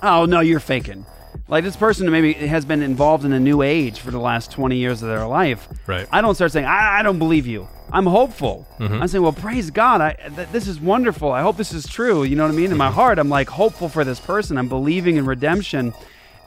Oh, 0.03 0.25
no, 0.25 0.39
you're 0.41 0.59
faking. 0.59 1.05
Like 1.47 1.63
this 1.63 1.75
person 1.75 2.09
maybe 2.09 2.33
has 2.33 2.65
been 2.65 2.81
involved 2.81 3.23
in 3.23 3.31
a 3.33 3.39
new 3.39 3.61
age 3.61 3.99
for 3.99 4.09
the 4.09 4.19
last 4.19 4.51
20 4.51 4.77
years 4.77 5.03
of 5.03 5.09
their 5.09 5.27
life. 5.27 5.67
Right. 5.85 6.07
I 6.11 6.21
don't 6.21 6.33
start 6.35 6.51
saying, 6.51 6.65
I, 6.65 6.99
I 6.99 7.03
don't 7.03 7.19
believe 7.19 7.45
you. 7.45 7.67
I'm 7.95 8.05
hopeful. 8.05 8.67
Mhm. 8.79 9.01
I'm 9.01 9.07
saying, 9.07 9.23
well, 9.23 9.31
praise 9.33 9.71
God. 9.71 10.01
I, 10.01 10.13
th- 10.35 10.49
this 10.51 10.67
is 10.67 10.79
wonderful. 10.79 11.31
I 11.31 11.41
hope 11.41 11.55
this 11.57 11.73
is 11.73 11.87
true. 11.87 12.23
You 12.23 12.35
know 12.35 12.43
what 12.43 12.51
I 12.51 12.55
mean? 12.55 12.71
In 12.71 12.77
my 12.77 12.91
heart, 12.91 13.17
I'm 13.17 13.29
like 13.29 13.49
hopeful 13.49 13.89
for 13.89 14.03
this 14.03 14.19
person. 14.19 14.57
I'm 14.57 14.67
believing 14.67 15.15
in 15.15 15.25
redemption. 15.25 15.93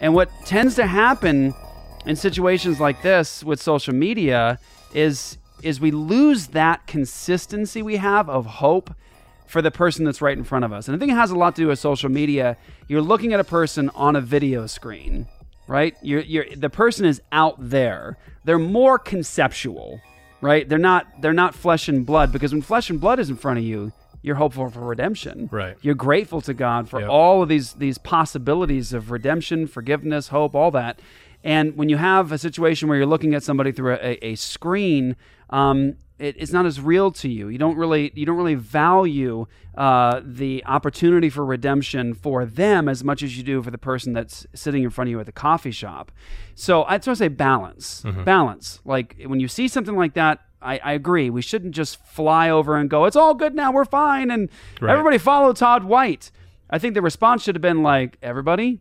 And 0.01 0.15
what 0.15 0.31
tends 0.45 0.75
to 0.77 0.87
happen 0.87 1.55
in 2.07 2.17
situations 2.17 2.79
like 2.81 3.03
this 3.03 3.43
with 3.43 3.61
social 3.61 3.95
media 3.95 4.59
is 4.95 5.39
is 5.63 5.81
we 5.81 5.91
lose 5.91 6.49
that 6.49 6.87
consistency 6.87 7.83
we 7.83 7.97
have 7.97 8.29
of 8.31 8.47
hope 8.47 8.95
for 9.47 9.61
the 9.63 9.71
person 9.73 10.05
that's 10.05 10.21
right 10.23 10.37
in 10.39 10.45
front 10.45 10.65
of 10.65 10.73
us. 10.73 10.87
And 10.87 10.95
I 10.95 10.99
think 11.01 11.11
it 11.11 11.17
has 11.17 11.31
a 11.33 11.35
lot 11.37 11.57
to 11.57 11.63
do 11.63 11.69
with 11.69 11.79
social 11.81 12.11
media. 12.11 12.57
You're 12.87 13.03
looking 13.03 13.33
at 13.33 13.41
a 13.41 13.45
person 13.45 13.91
on 13.97 14.15
a 14.15 14.21
video 14.21 14.67
screen, 14.67 15.27
right? 15.67 15.97
You're, 16.03 16.21
you're 16.21 16.45
the 16.55 16.71
person 16.71 17.07
is 17.07 17.21
out 17.33 17.57
there. 17.59 18.19
They're 18.45 18.59
more 18.59 18.99
conceptual, 19.01 20.01
right? 20.41 20.69
They're 20.69 20.79
not 20.79 21.21
they're 21.21 21.33
not 21.33 21.55
flesh 21.55 21.89
and 21.89 22.05
blood 22.07 22.33
because 22.33 22.53
when 22.53 22.63
flesh 22.63 22.91
and 22.91 23.01
blood 23.01 23.19
is 23.19 23.31
in 23.31 23.37
front 23.37 23.59
of 23.59 23.65
you, 23.65 23.93
you're 24.23 24.37
hopeful 24.37 24.69
for 24.71 24.81
redemption. 24.81 25.49
Right. 25.53 25.77
You're 25.83 25.95
grateful 25.95 26.41
to 26.43 26.55
God 26.55 26.89
for 26.89 27.01
Yep. 27.01 27.09
all 27.11 27.43
of 27.43 27.49
these 27.49 27.75
these 27.75 27.99
possibilities 27.99 28.93
of 28.93 29.11
redemption, 29.11 29.67
forgiveness, 29.67 30.29
hope, 30.29 30.55
all 30.55 30.71
that. 30.73 31.01
And 31.45 31.77
when 31.77 31.89
you 31.89 31.97
have 31.99 32.33
a 32.33 32.39
situation 32.39 32.89
where 32.89 32.99
you're 32.99 33.07
looking 33.07 33.35
at 33.35 33.43
somebody 33.45 33.71
through 33.71 33.93
a, 33.95 33.99
a, 34.03 34.27
a 34.33 34.35
screen, 34.35 35.15
um, 35.51 35.95
it, 36.19 36.37
it's 36.39 36.53
not 36.53 36.67
as 36.67 36.81
real 36.81 37.11
to 37.13 37.29
you. 37.29 37.49
You 37.49 37.59
don't 37.59 37.77
really 37.77 38.13
you 38.15 38.27
don't 38.27 38.37
really 38.37 38.55
value 38.57 39.47
uh, 39.77 40.21
the 40.25 40.65
opportunity 40.67 41.31
for 41.31 41.45
redemption 41.45 42.15
for 42.15 42.45
them 42.45 42.89
as 42.89 43.05
much 43.05 43.23
as 43.23 43.37
you 43.37 43.45
do 43.45 43.63
for 43.63 43.71
the 43.71 43.79
person 43.79 44.13
that's 44.13 44.47
sitting 44.55 44.83
in 44.83 44.91
front 44.91 45.09
of 45.09 45.13
you 45.13 45.21
at 45.21 45.27
the 45.27 45.33
coffee 45.33 45.71
shop. 45.71 46.11
So 46.55 46.83
I'd 46.85 47.05
sort 47.05 47.13
of 47.13 47.19
say 47.19 47.29
balance, 47.29 48.03
Mhm. 48.05 48.25
balance. 48.25 48.81
Like 48.85 49.17
when 49.27 49.41
you 49.41 49.49
see 49.49 49.69
something 49.69 49.97
like 49.97 50.15
that. 50.15 50.41
I, 50.61 50.79
I 50.83 50.93
agree. 50.95 51.31
We 51.31 51.41
shouldn't 51.41 51.73
just 51.73 52.05
fly 52.05 52.51
over 52.51 52.75
and 52.77 52.91
go, 52.91 53.05
it's 53.05 53.15
all 53.15 53.33
good 53.33 53.55
now, 53.55 53.71
we're 53.71 53.85
fine, 53.85 54.29
and 54.33 54.49
Right. 54.81 54.91
everybody 54.91 55.17
follow 55.17 55.53
Todd 55.53 55.85
White. 55.85 56.33
I 56.69 56.81
think 56.81 56.95
the 56.95 57.01
response 57.01 57.45
should 57.45 57.55
have 57.55 57.63
been 57.63 57.85
like, 57.85 58.19
everybody, 58.25 58.81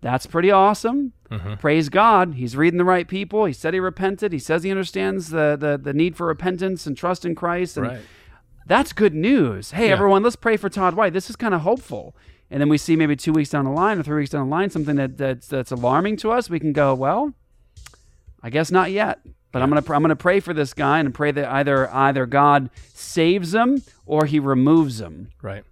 that's 0.00 0.26
pretty 0.26 0.50
awesome. 0.50 1.12
Mhm. 1.32 1.58
Praise 1.58 1.88
God. 1.88 2.34
He's 2.34 2.56
reading 2.56 2.78
the 2.78 2.84
right 2.84 3.08
people. 3.08 3.44
He 3.46 3.52
said 3.52 3.74
he 3.74 3.80
repented. 3.80 4.32
He 4.32 4.38
says 4.38 4.62
he 4.62 4.70
understands 4.70 5.30
the, 5.30 5.56
the, 5.58 5.78
the 5.82 5.92
need 5.94 6.16
for 6.16 6.26
repentance 6.26 6.86
and 6.86 6.96
trust 6.96 7.24
in 7.24 7.34
Christ. 7.34 7.76
And 7.76 7.86
Right. 7.86 8.00
that's 8.66 8.92
good 8.92 9.14
news. 9.14 9.70
Hey, 9.72 9.86
Yeah. 9.86 9.92
everyone, 9.94 10.22
let's 10.22 10.36
pray 10.36 10.56
for 10.56 10.68
Todd 10.68 10.94
White. 10.94 11.12
This 11.12 11.30
is 11.30 11.36
kind 11.36 11.54
of 11.54 11.62
hopeful. 11.62 12.14
And 12.50 12.60
then 12.60 12.68
we 12.68 12.76
see 12.76 12.96
maybe 12.96 13.16
two 13.16 13.32
weeks 13.32 13.48
down 13.50 13.64
the 13.64 13.70
line 13.70 13.98
or 13.98 14.02
three 14.02 14.18
weeks 14.20 14.30
down 14.30 14.46
the 14.48 14.54
line 14.54 14.68
something 14.68 14.96
that, 14.96 15.16
that's 15.16 15.46
that's 15.48 15.70
alarming 15.70 16.18
to 16.18 16.30
us. 16.30 16.50
We 16.50 16.60
can 16.60 16.72
go, 16.74 16.94
well, 16.94 17.32
I 18.42 18.50
guess 18.50 18.70
not 18.70 18.90
yet. 18.90 19.20
But 19.52 19.62
I'm 19.62 19.68
gonna 19.70 19.82
I'm 19.92 20.02
gonna 20.02 20.16
pray 20.16 20.40
for 20.40 20.52
this 20.54 20.72
guy 20.74 20.98
and 21.00 21.14
pray 21.14 21.30
that 21.30 21.46
either 21.50 21.90
either 21.94 22.24
God 22.26 22.68
saves 22.94 23.54
him 23.54 23.82
or 24.06 24.24
he 24.26 24.38
removes 24.38 25.00
him 25.00 25.28
Right. 25.42 25.64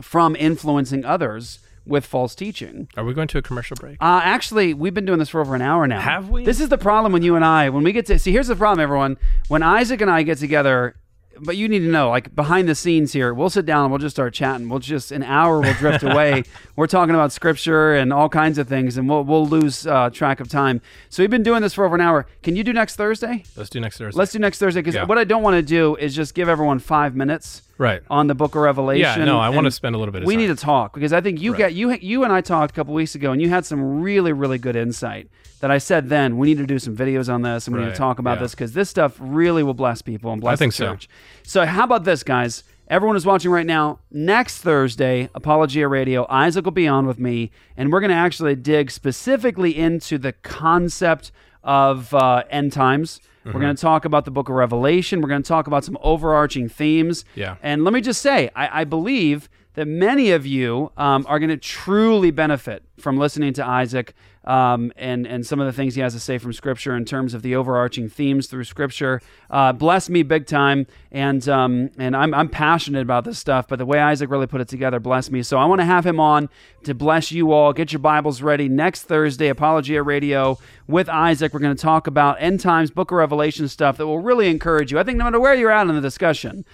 from 0.00 0.34
influencing 0.36 1.04
others 1.04 1.58
with 1.90 2.06
false 2.06 2.34
teaching. 2.34 2.88
Are 2.96 3.04
we 3.04 3.12
going 3.12 3.28
to 3.28 3.38
a 3.38 3.42
commercial 3.42 3.74
break? 3.76 3.96
Uh, 4.00 4.20
actually, 4.22 4.72
we've 4.72 4.94
been 4.94 5.04
doing 5.04 5.18
this 5.18 5.28
for 5.28 5.40
over 5.40 5.54
an 5.54 5.62
hour 5.62 5.86
now. 5.86 6.00
Have 6.00 6.30
we? 6.30 6.44
This 6.44 6.60
is 6.60 6.68
the 6.70 6.78
problem 6.78 7.12
when 7.12 7.22
you 7.22 7.36
and 7.36 7.44
I, 7.44 7.68
when 7.68 7.82
we 7.84 7.92
get 7.92 8.06
to 8.06 8.18
see. 8.18 8.32
Here's 8.32 8.46
the 8.48 8.56
problem, 8.56 8.80
everyone. 8.82 9.18
When 9.48 9.62
Isaac 9.62 10.00
and 10.00 10.10
I 10.10 10.22
get 10.22 10.38
together, 10.38 10.94
but 11.42 11.56
you 11.56 11.68
need 11.68 11.78
to 11.78 11.86
know, 11.86 12.10
like 12.10 12.34
behind 12.34 12.68
the 12.68 12.74
scenes 12.74 13.12
here, 13.14 13.32
we'll 13.32 13.48
sit 13.48 13.64
down 13.64 13.84
and 13.84 13.90
we'll 13.90 13.98
just 13.98 14.14
start 14.14 14.34
chatting. 14.34 14.68
We'll 14.68 14.78
just 14.78 15.10
an 15.10 15.22
hour 15.22 15.60
will 15.60 15.72
drift 15.74 16.02
away. 16.10 16.44
We're 16.76 16.86
talking 16.86 17.14
about 17.14 17.32
scripture 17.32 17.94
and 17.94 18.12
all 18.12 18.28
kinds 18.28 18.58
of 18.58 18.68
things, 18.68 18.96
and 18.98 19.08
we'll 19.08 19.24
we'll 19.24 19.46
lose 19.46 19.86
uh, 19.86 20.10
track 20.10 20.40
of 20.40 20.48
time. 20.48 20.80
So 21.08 21.22
we've 21.22 21.30
been 21.30 21.42
doing 21.42 21.62
this 21.62 21.72
for 21.74 21.84
over 21.86 21.94
an 21.94 22.00
hour. 22.02 22.26
Can 22.42 22.56
you 22.56 22.64
do 22.64 22.72
next 22.72 22.96
Thursday? 22.96 23.44
Let's 23.56 23.70
do 23.70 23.80
next 23.80 23.96
Thursday. 23.98 24.18
Let's 24.18 24.32
do 24.32 24.38
next 24.38 24.58
Thursday 24.58 24.80
because 24.80 24.94
Yeah. 24.94 25.04
what 25.04 25.18
I 25.18 25.24
don't 25.24 25.42
want 25.42 25.54
to 25.56 25.62
do 25.62 25.96
is 25.96 26.14
just 26.14 26.34
give 26.34 26.48
everyone 26.48 26.78
five 26.78 27.16
minutes 27.16 27.62
Right. 27.80 28.02
on 28.10 28.26
the 28.26 28.34
Book 28.34 28.54
of 28.54 28.60
Revelation. 28.60 29.20
Yeah, 29.20 29.24
no, 29.24 29.40
I 29.40 29.48
wanna 29.48 29.70
spend 29.70 29.94
a 29.94 29.98
little 29.98 30.12
bit 30.12 30.18
of 30.18 30.24
time. 30.24 30.28
We 30.28 30.34
time. 30.34 30.40
need 30.42 30.56
to 30.58 30.62
talk 30.62 30.92
because 30.92 31.12
I 31.12 31.20
think 31.20 31.40
you 31.40 31.52
Right. 31.52 31.58
get 31.58 31.74
you 31.74 31.92
you 31.94 32.24
and 32.24 32.32
I 32.32 32.42
talked 32.42 32.72
a 32.72 32.74
couple 32.74 32.92
weeks 32.92 33.14
ago, 33.14 33.32
and 33.32 33.40
you 33.40 33.48
had 33.48 33.64
some 33.64 34.02
really 34.02 34.32
really 34.32 34.58
good 34.58 34.76
insight. 34.76 35.28
That 35.60 35.70
I 35.70 35.78
said 35.78 36.08
then 36.08 36.36
we 36.36 36.46
need 36.48 36.58
to 36.58 36.66
do 36.66 36.78
some 36.78 36.96
videos 36.96 37.32
on 37.32 37.42
this 37.42 37.66
and 37.66 37.76
we 37.76 37.82
need 37.82 37.90
to 37.90 37.96
talk 37.96 38.18
about 38.18 38.36
yeah. 38.36 38.42
this 38.42 38.52
because 38.52 38.72
this 38.72 38.88
stuff 38.88 39.16
really 39.18 39.62
will 39.62 39.74
bless 39.74 40.00
people 40.02 40.32
and 40.32 40.40
bless 40.40 40.58
think 40.58 40.72
the 40.72 40.76
so. 40.76 40.86
church. 40.92 41.08
So 41.42 41.66
how 41.66 41.84
about 41.84 42.04
this, 42.04 42.22
guys? 42.22 42.64
Everyone 42.88 43.14
is 43.14 43.24
watching 43.24 43.52
right 43.52 43.66
now, 43.66 44.00
next 44.10 44.58
Thursday, 44.62 45.28
Apologia 45.34 45.86
Radio, 45.86 46.26
Isaac 46.28 46.64
will 46.64 46.72
be 46.72 46.88
on 46.88 47.06
with 47.06 47.20
me, 47.20 47.52
and 47.76 47.92
we're 47.92 48.00
going 48.00 48.10
to 48.10 48.16
actually 48.16 48.56
dig 48.56 48.90
specifically 48.90 49.76
into 49.78 50.18
the 50.18 50.32
concept 50.32 51.30
of 51.62 52.12
uh, 52.12 52.42
end 52.50 52.72
times. 52.72 53.20
We're 53.44 53.52
Mhm. 53.52 53.60
going 53.60 53.76
to 53.76 53.80
talk 53.80 54.04
about 54.04 54.24
the 54.26 54.30
book 54.30 54.48
of 54.48 54.54
Revelation. 54.54 55.20
We're 55.20 55.28
going 55.28 55.42
to 55.42 55.48
talk 55.48 55.66
about 55.66 55.84
some 55.84 55.96
overarching 56.02 56.68
themes. 56.68 57.24
Yeah. 57.34 57.56
And 57.62 57.84
let 57.84 57.94
me 57.94 58.00
just 58.00 58.20
say, 58.20 58.50
I, 58.54 58.80
I 58.82 58.84
believe 58.84 59.48
that 59.74 59.86
many 59.86 60.30
of 60.32 60.44
you 60.46 60.90
um, 60.96 61.24
are 61.28 61.38
going 61.38 61.48
to 61.50 61.56
truly 61.56 62.30
benefit 62.30 62.82
from 62.98 63.16
listening 63.16 63.52
to 63.54 63.64
Isaac 63.66 64.14
um, 64.44 64.92
and 64.96 65.26
and 65.26 65.46
some 65.46 65.60
of 65.60 65.66
the 65.66 65.72
things 65.72 65.94
he 65.94 66.00
has 66.00 66.14
to 66.14 66.20
say 66.20 66.38
from 66.38 66.52
Scripture 66.52 66.96
in 66.96 67.04
terms 67.04 67.34
of 67.34 67.42
the 67.42 67.54
overarching 67.54 68.08
themes 68.08 68.46
through 68.46 68.64
Scripture. 68.64 69.20
Uh, 69.50 69.72
bless 69.72 70.08
me 70.08 70.22
big 70.22 70.46
time, 70.46 70.86
and 71.12 71.46
um, 71.48 71.90
and 71.98 72.16
I'm 72.16 72.32
I'm 72.32 72.48
passionate 72.48 73.02
about 73.02 73.24
this 73.24 73.38
stuff. 73.38 73.68
But 73.68 73.78
the 73.78 73.86
way 73.86 73.98
Isaac 73.98 74.30
really 74.30 74.46
put 74.46 74.60
it 74.60 74.68
together, 74.68 74.98
bless 74.98 75.30
me. 75.30 75.42
So 75.42 75.58
I 75.58 75.66
want 75.66 75.80
to 75.80 75.84
have 75.84 76.06
him 76.06 76.18
on 76.18 76.48
to 76.84 76.94
bless 76.94 77.30
you 77.30 77.52
all. 77.52 77.72
Get 77.72 77.92
your 77.92 78.00
Bibles 78.00 78.40
ready 78.40 78.68
next 78.68 79.02
Thursday, 79.02 79.48
Apologia 79.48 80.02
Radio 80.02 80.58
with 80.86 81.08
Isaac. 81.08 81.52
We're 81.52 81.60
going 81.60 81.76
to 81.76 81.82
talk 81.82 82.06
about 82.06 82.36
end 82.40 82.60
times, 82.60 82.90
Book 82.90 83.10
of 83.10 83.18
Revelation 83.18 83.68
stuff 83.68 83.98
that 83.98 84.06
will 84.06 84.20
really 84.20 84.48
encourage 84.48 84.90
you. 84.90 84.98
I 84.98 85.04
think 85.04 85.18
no 85.18 85.24
matter 85.24 85.40
where 85.40 85.54
you're 85.54 85.70
at 85.70 85.86
in 85.86 85.94
the 85.94 86.00
discussion, 86.00 86.64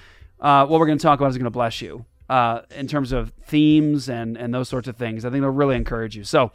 uh, 0.40 0.66
what 0.66 0.78
we're 0.78 0.86
going 0.86 0.98
to 0.98 1.02
talk 1.02 1.18
about 1.18 1.30
is 1.30 1.36
going 1.36 1.44
to 1.44 1.50
bless 1.50 1.82
you 1.82 2.04
uh, 2.28 2.60
in 2.70 2.86
terms 2.86 3.12
of 3.12 3.32
themes 3.44 4.08
and 4.08 4.36
and 4.36 4.54
those 4.54 4.68
sorts 4.68 4.88
of 4.88 4.96
things. 4.96 5.24
I 5.24 5.30
think 5.30 5.38
it'll 5.38 5.50
really 5.50 5.76
encourage 5.76 6.16
you. 6.16 6.24
So, 6.24 6.52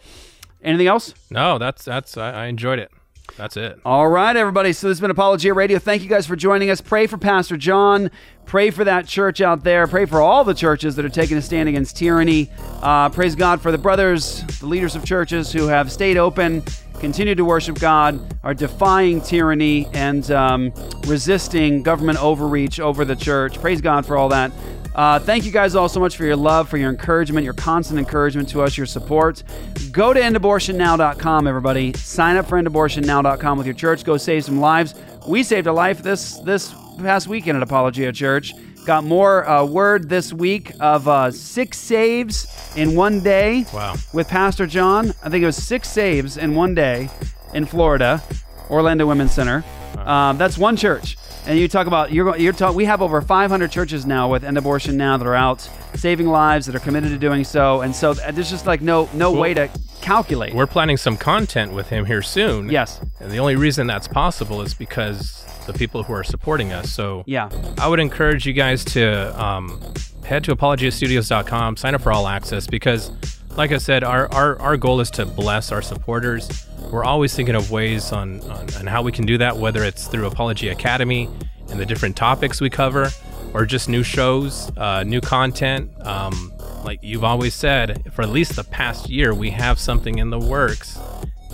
anything 0.64 0.88
else? 0.88 1.14
No, 1.30 1.58
that's 1.58 1.86
that's 1.86 2.18
I, 2.18 2.32
I 2.32 2.46
enjoyed 2.48 2.80
it. 2.80 2.92
That's 3.38 3.56
it. 3.56 3.80
All 3.86 4.10
right, 4.10 4.36
everybody. 4.36 4.74
So 4.74 4.88
this 4.88 4.98
has 4.98 5.02
been 5.02 5.12
Apologia 5.12 5.54
Radio. 5.54 5.80
Thank 5.80 6.04
you 6.04 6.10
guys 6.10 6.28
for 6.28 6.36
joining 6.36 6.70
us. 6.70 6.82
Pray 6.82 7.08
for 7.08 7.18
Pastor 7.18 7.56
John. 7.58 8.12
Pray 8.46 8.72
for 8.72 8.84
that 8.84 9.08
church 9.08 9.40
out 9.40 9.64
there. 9.64 9.88
Pray 9.88 10.06
for 10.06 10.22
all 10.22 10.44
the 10.44 10.54
churches 10.54 10.96
that 10.98 11.06
are 11.06 11.10
taking 11.10 11.38
a 11.38 11.42
stand 11.42 11.70
against 11.70 11.96
tyranny. 11.96 12.50
Uh, 12.82 13.08
praise 13.10 13.36
God 13.36 13.62
for 13.62 13.72
the 13.72 13.78
brothers, 13.78 14.44
the 14.60 14.66
leaders 14.66 14.96
of 14.96 15.06
churches 15.06 15.52
who 15.52 15.68
have 15.68 15.92
stayed 15.92 16.18
open, 16.18 16.62
continue 17.00 17.34
to 17.34 17.46
worship 17.46 17.80
God, 17.80 18.36
are 18.44 18.54
defying 18.54 19.22
tyranny 19.22 19.88
and 19.94 20.30
um, 20.32 20.74
resisting 21.08 21.84
government 21.84 22.22
overreach 22.22 22.80
over 22.82 23.06
the 23.06 23.16
church. 23.16 23.62
Praise 23.62 23.80
God 23.80 24.06
for 24.06 24.18
all 24.18 24.28
that. 24.30 24.52
Uh, 24.94 25.20
thank 25.20 25.46
you 25.46 25.52
guys 25.52 25.76
all 25.76 25.88
so 25.88 26.00
much 26.00 26.18
for 26.18 26.26
your 26.26 26.36
love, 26.36 26.68
for 26.70 26.78
your 26.78 26.90
encouragement, 26.90 27.44
your 27.46 27.54
constant 27.54 27.98
encouragement 27.98 28.50
to 28.50 28.62
us, 28.62 28.78
your 28.78 28.86
support. 28.86 29.44
Go 29.92 30.14
to 30.14 30.20
endabortionnow.com, 30.20 31.48
everybody. 31.48 31.94
Sign 31.94 32.38
up 32.38 32.48
for 32.48 32.62
endabortionnow.com 32.62 33.58
with 33.58 33.68
your 33.68 33.76
church. 33.76 34.04
Go 34.04 34.18
save 34.18 34.46
some 34.46 34.60
lives. 34.60 34.96
We 35.28 35.44
saved 35.44 35.68
a 35.68 35.74
life 35.74 36.04
this 36.04 36.40
this 36.40 36.74
past 36.98 37.28
weekend 37.28 37.58
at 37.58 37.64
Apologia 37.64 38.12
Church. 38.12 38.54
Got 38.86 39.04
more 39.04 39.48
uh, 39.48 39.64
word 39.64 40.10
this 40.10 40.34
week 40.34 40.72
of 40.80 41.08
uh, 41.08 41.32
six 41.32 41.78
saves 41.78 42.76
in 42.76 42.96
one 42.96 43.20
day. 43.20 43.66
Wow. 43.74 43.96
With 44.12 44.28
Pastor 44.28 44.66
John, 44.66 45.14
I 45.24 45.30
think 45.30 45.44
it 45.44 45.46
was 45.46 45.56
six 45.56 45.88
saves 45.88 46.38
in 46.38 46.56
one 46.56 46.74
day 46.74 47.10
in 47.54 47.66
Florida, 47.66 48.24
Orlando 48.70 49.06
Women's 49.06 49.34
Center. 49.34 49.64
Um, 49.98 50.38
that's 50.38 50.58
one 50.58 50.76
church. 50.76 51.16
And 51.48 51.58
you 51.58 51.68
talk 51.68 51.88
about 51.88 52.12
you're 52.12 52.38
you're 52.38 52.54
talk, 52.54 52.76
we 52.76 52.86
have 52.86 53.02
over 53.02 53.22
500 53.22 53.72
churches 53.72 54.06
now 54.06 54.30
with 54.30 54.44
End 54.44 54.58
Abortion 54.58 54.96
Now 54.96 55.18
that 55.18 55.26
are 55.26 55.36
out 55.36 55.68
saving 55.96 56.28
lives 56.28 56.68
that 56.68 56.76
are 56.76 56.80
committed 56.80 57.10
to 57.10 57.18
doing 57.18 57.44
so, 57.44 57.82
and 57.82 57.96
so 57.96 58.14
there's 58.14 58.50
just 58.50 58.68
like 58.68 58.82
no 58.82 59.10
no 59.14 59.32
way 59.32 59.54
to 59.56 59.70
calculate. 60.02 60.54
We're 60.54 60.68
planning 60.68 60.98
some 60.98 61.18
content 61.18 61.74
with 61.74 61.90
him 61.90 62.06
here 62.06 62.22
soon. 62.22 62.70
Yes. 62.70 63.02
And 63.20 63.32
the 63.32 63.38
only 63.40 63.56
reason 63.56 63.88
that's 63.88 64.08
possible 64.08 64.62
is 64.62 64.74
because 64.74 65.46
the 65.66 65.74
people 65.74 66.04
who 66.04 66.14
are 66.14 66.24
supporting 66.24 66.72
us. 66.72 66.92
So 66.92 67.24
Yeah. 67.26 67.50
I 67.78 67.88
would 67.88 68.00
encourage 68.00 68.46
you 68.46 68.54
guys 68.54 68.84
to 68.86 69.40
um, 69.42 69.80
head 70.26 70.44
to 70.46 70.56
apologiastudios.com, 70.56 71.78
sign 71.78 71.96
up 71.96 72.02
for 72.02 72.12
all 72.12 72.28
access 72.28 72.68
because, 72.68 73.12
like 73.56 73.72
I 73.72 73.78
said, 73.78 74.04
our, 74.04 74.32
our, 74.34 74.60
our 74.60 74.78
goal 74.78 75.00
is 75.02 75.12
to 75.12 75.26
bless 75.26 75.72
our 75.72 75.82
supporters. 75.82 76.68
We're 76.92 77.06
always 77.06 77.34
thinking 77.34 77.56
of 77.56 77.72
ways 77.72 78.12
on, 78.12 78.42
on, 78.42 78.68
on 78.76 78.86
how 78.86 79.02
we 79.02 79.14
can 79.14 79.26
do 79.26 79.38
that, 79.38 79.56
whether 79.56 79.84
it's 79.84 80.08
through 80.08 80.28
Apologia 80.28 80.74
Academy 80.74 81.30
and 81.70 81.80
the 81.80 81.86
different 81.86 82.18
topics 82.18 82.60
we 82.60 82.70
cover, 82.70 83.10
or 83.54 83.66
just 83.66 83.88
new 83.88 84.04
shows, 84.04 84.70
uh, 84.78 85.04
new 85.04 85.22
content. 85.22 85.90
Um, 86.06 86.52
like 86.84 87.00
you've 87.02 87.24
always 87.24 87.54
said, 87.54 88.12
for 88.14 88.24
at 88.24 88.30
least 88.30 88.58
the 88.58 88.66
past 88.66 89.10
year, 89.10 89.34
we 89.34 89.52
have 89.52 89.80
something 89.80 90.20
in 90.20 90.32
the 90.32 90.40
works. 90.40 91.00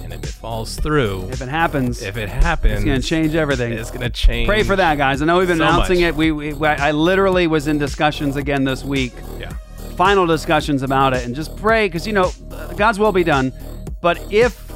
And 0.02 0.12
if 0.12 0.24
it 0.24 0.30
falls 0.30 0.76
through, 0.76 1.28
If 1.30 1.42
it 1.42 1.50
happens, 1.50 2.02
if 2.02 2.18
it 2.18 2.30
happens, 2.30 2.74
it's 2.76 2.84
going 2.86 3.02
to 3.02 3.08
change 3.08 3.36
everything. 3.36 3.74
It's 3.74 3.92
going 3.92 4.02
to 4.02 4.10
change. 4.10 4.48
Pray 4.48 4.64
for 4.64 4.76
that, 4.76 4.98
guys. 4.98 5.22
I 5.22 5.26
know 5.26 5.38
we've 5.38 5.48
been 5.48 5.58
so 5.58 5.66
announcing 5.68 6.02
much. 6.02 6.10
it. 6.10 6.16
We, 6.16 6.32
we 6.32 6.66
I 6.66 6.92
literally 6.92 7.46
was 7.46 7.68
in 7.68 7.78
discussions 7.78 8.38
again 8.38 8.64
this 8.64 8.84
week. 8.84 9.14
Yeah. 9.40 9.52
Final 9.98 10.26
discussions 10.26 10.82
about 10.82 11.14
it, 11.14 11.26
and 11.26 11.36
just 11.36 11.58
pray 11.58 11.88
because 11.88 12.08
you 12.08 12.14
know 12.14 12.32
God's 12.78 13.00
will 13.00 13.12
be 13.12 13.24
done. 13.24 13.52
But 14.00 14.22
if 14.32 14.67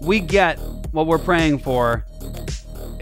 we 0.00 0.20
get 0.20 0.58
what 0.92 1.06
we're 1.06 1.18
praying 1.18 1.58
for, 1.58 2.04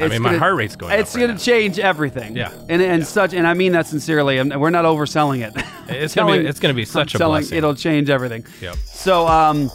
I 0.01 0.09
mean, 0.09 0.23
my 0.23 0.37
heart 0.37 0.57
rate's 0.57 0.75
going 0.77 0.93
up 0.93 0.99
It's 0.99 1.15
right 1.15 1.27
going 1.27 1.37
to 1.39 1.43
change 1.45 1.79
everything. 1.79 2.37
Yeah. 2.37 2.51
and 2.69 2.83
and 2.83 3.07
such, 3.07 3.33
and 3.33 3.47
I 3.47 3.55
mean 3.55 3.73
that 3.73 3.87
sincerely. 3.87 4.39
And 4.39 4.61
we're 4.61 4.71
not 4.71 4.85
overselling 4.85 5.47
it. 5.47 5.53
It's 5.89 6.15
gonna 6.15 6.33
be- 6.33 6.33
Telling- 6.39 6.47
it's 6.47 6.59
gonna 6.61 6.75
be 6.75 6.83
I'm 6.83 6.87
such 6.87 7.15
a 7.15 7.19
telling- 7.19 7.43
blessing. 7.43 7.59
It'll 7.59 7.75
change 7.77 8.11
everything. 8.11 8.45
Yep. 8.61 8.77
So, 8.85 9.27
um, 9.29 9.71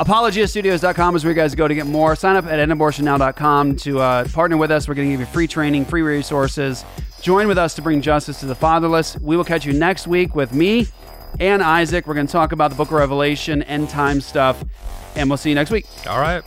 apologiastudios.com 0.00 1.16
is 1.16 1.24
where 1.24 1.32
you 1.32 1.36
guys 1.36 1.54
go 1.54 1.68
to 1.68 1.74
get 1.74 1.86
more. 1.86 2.16
Sign 2.16 2.36
up 2.36 2.46
at 2.46 2.58
endabortionnow.com 2.68 3.76
to 3.76 4.00
uh, 4.00 4.28
partner 4.28 4.56
with 4.56 4.70
us. 4.70 4.88
We're 4.88 4.94
going 4.94 5.08
to 5.08 5.12
give 5.12 5.20
you 5.20 5.26
free 5.26 5.46
training, 5.46 5.84
free 5.84 6.02
resources. 6.02 6.84
Join 7.22 7.48
with 7.48 7.58
us 7.58 7.74
to 7.74 7.82
bring 7.82 8.02
justice 8.02 8.40
to 8.40 8.46
the 8.46 8.54
fatherless. 8.54 9.16
We 9.20 9.36
will 9.36 9.44
catch 9.44 9.64
you 9.64 9.72
next 9.72 10.06
week 10.06 10.34
with 10.34 10.52
me 10.52 10.86
and 11.40 11.62
Isaac. 11.62 12.06
We're 12.06 12.14
going 12.14 12.26
to 12.26 12.32
talk 12.32 12.52
about 12.52 12.70
the 12.70 12.76
book 12.76 12.88
of 12.88 12.94
Revelation, 12.94 13.62
end 13.64 13.88
time 13.88 14.20
stuff, 14.20 14.62
and 15.16 15.28
we'll 15.28 15.36
see 15.36 15.48
you 15.48 15.54
next 15.54 15.70
week. 15.70 15.86
All 16.06 16.20
right. 16.20 16.44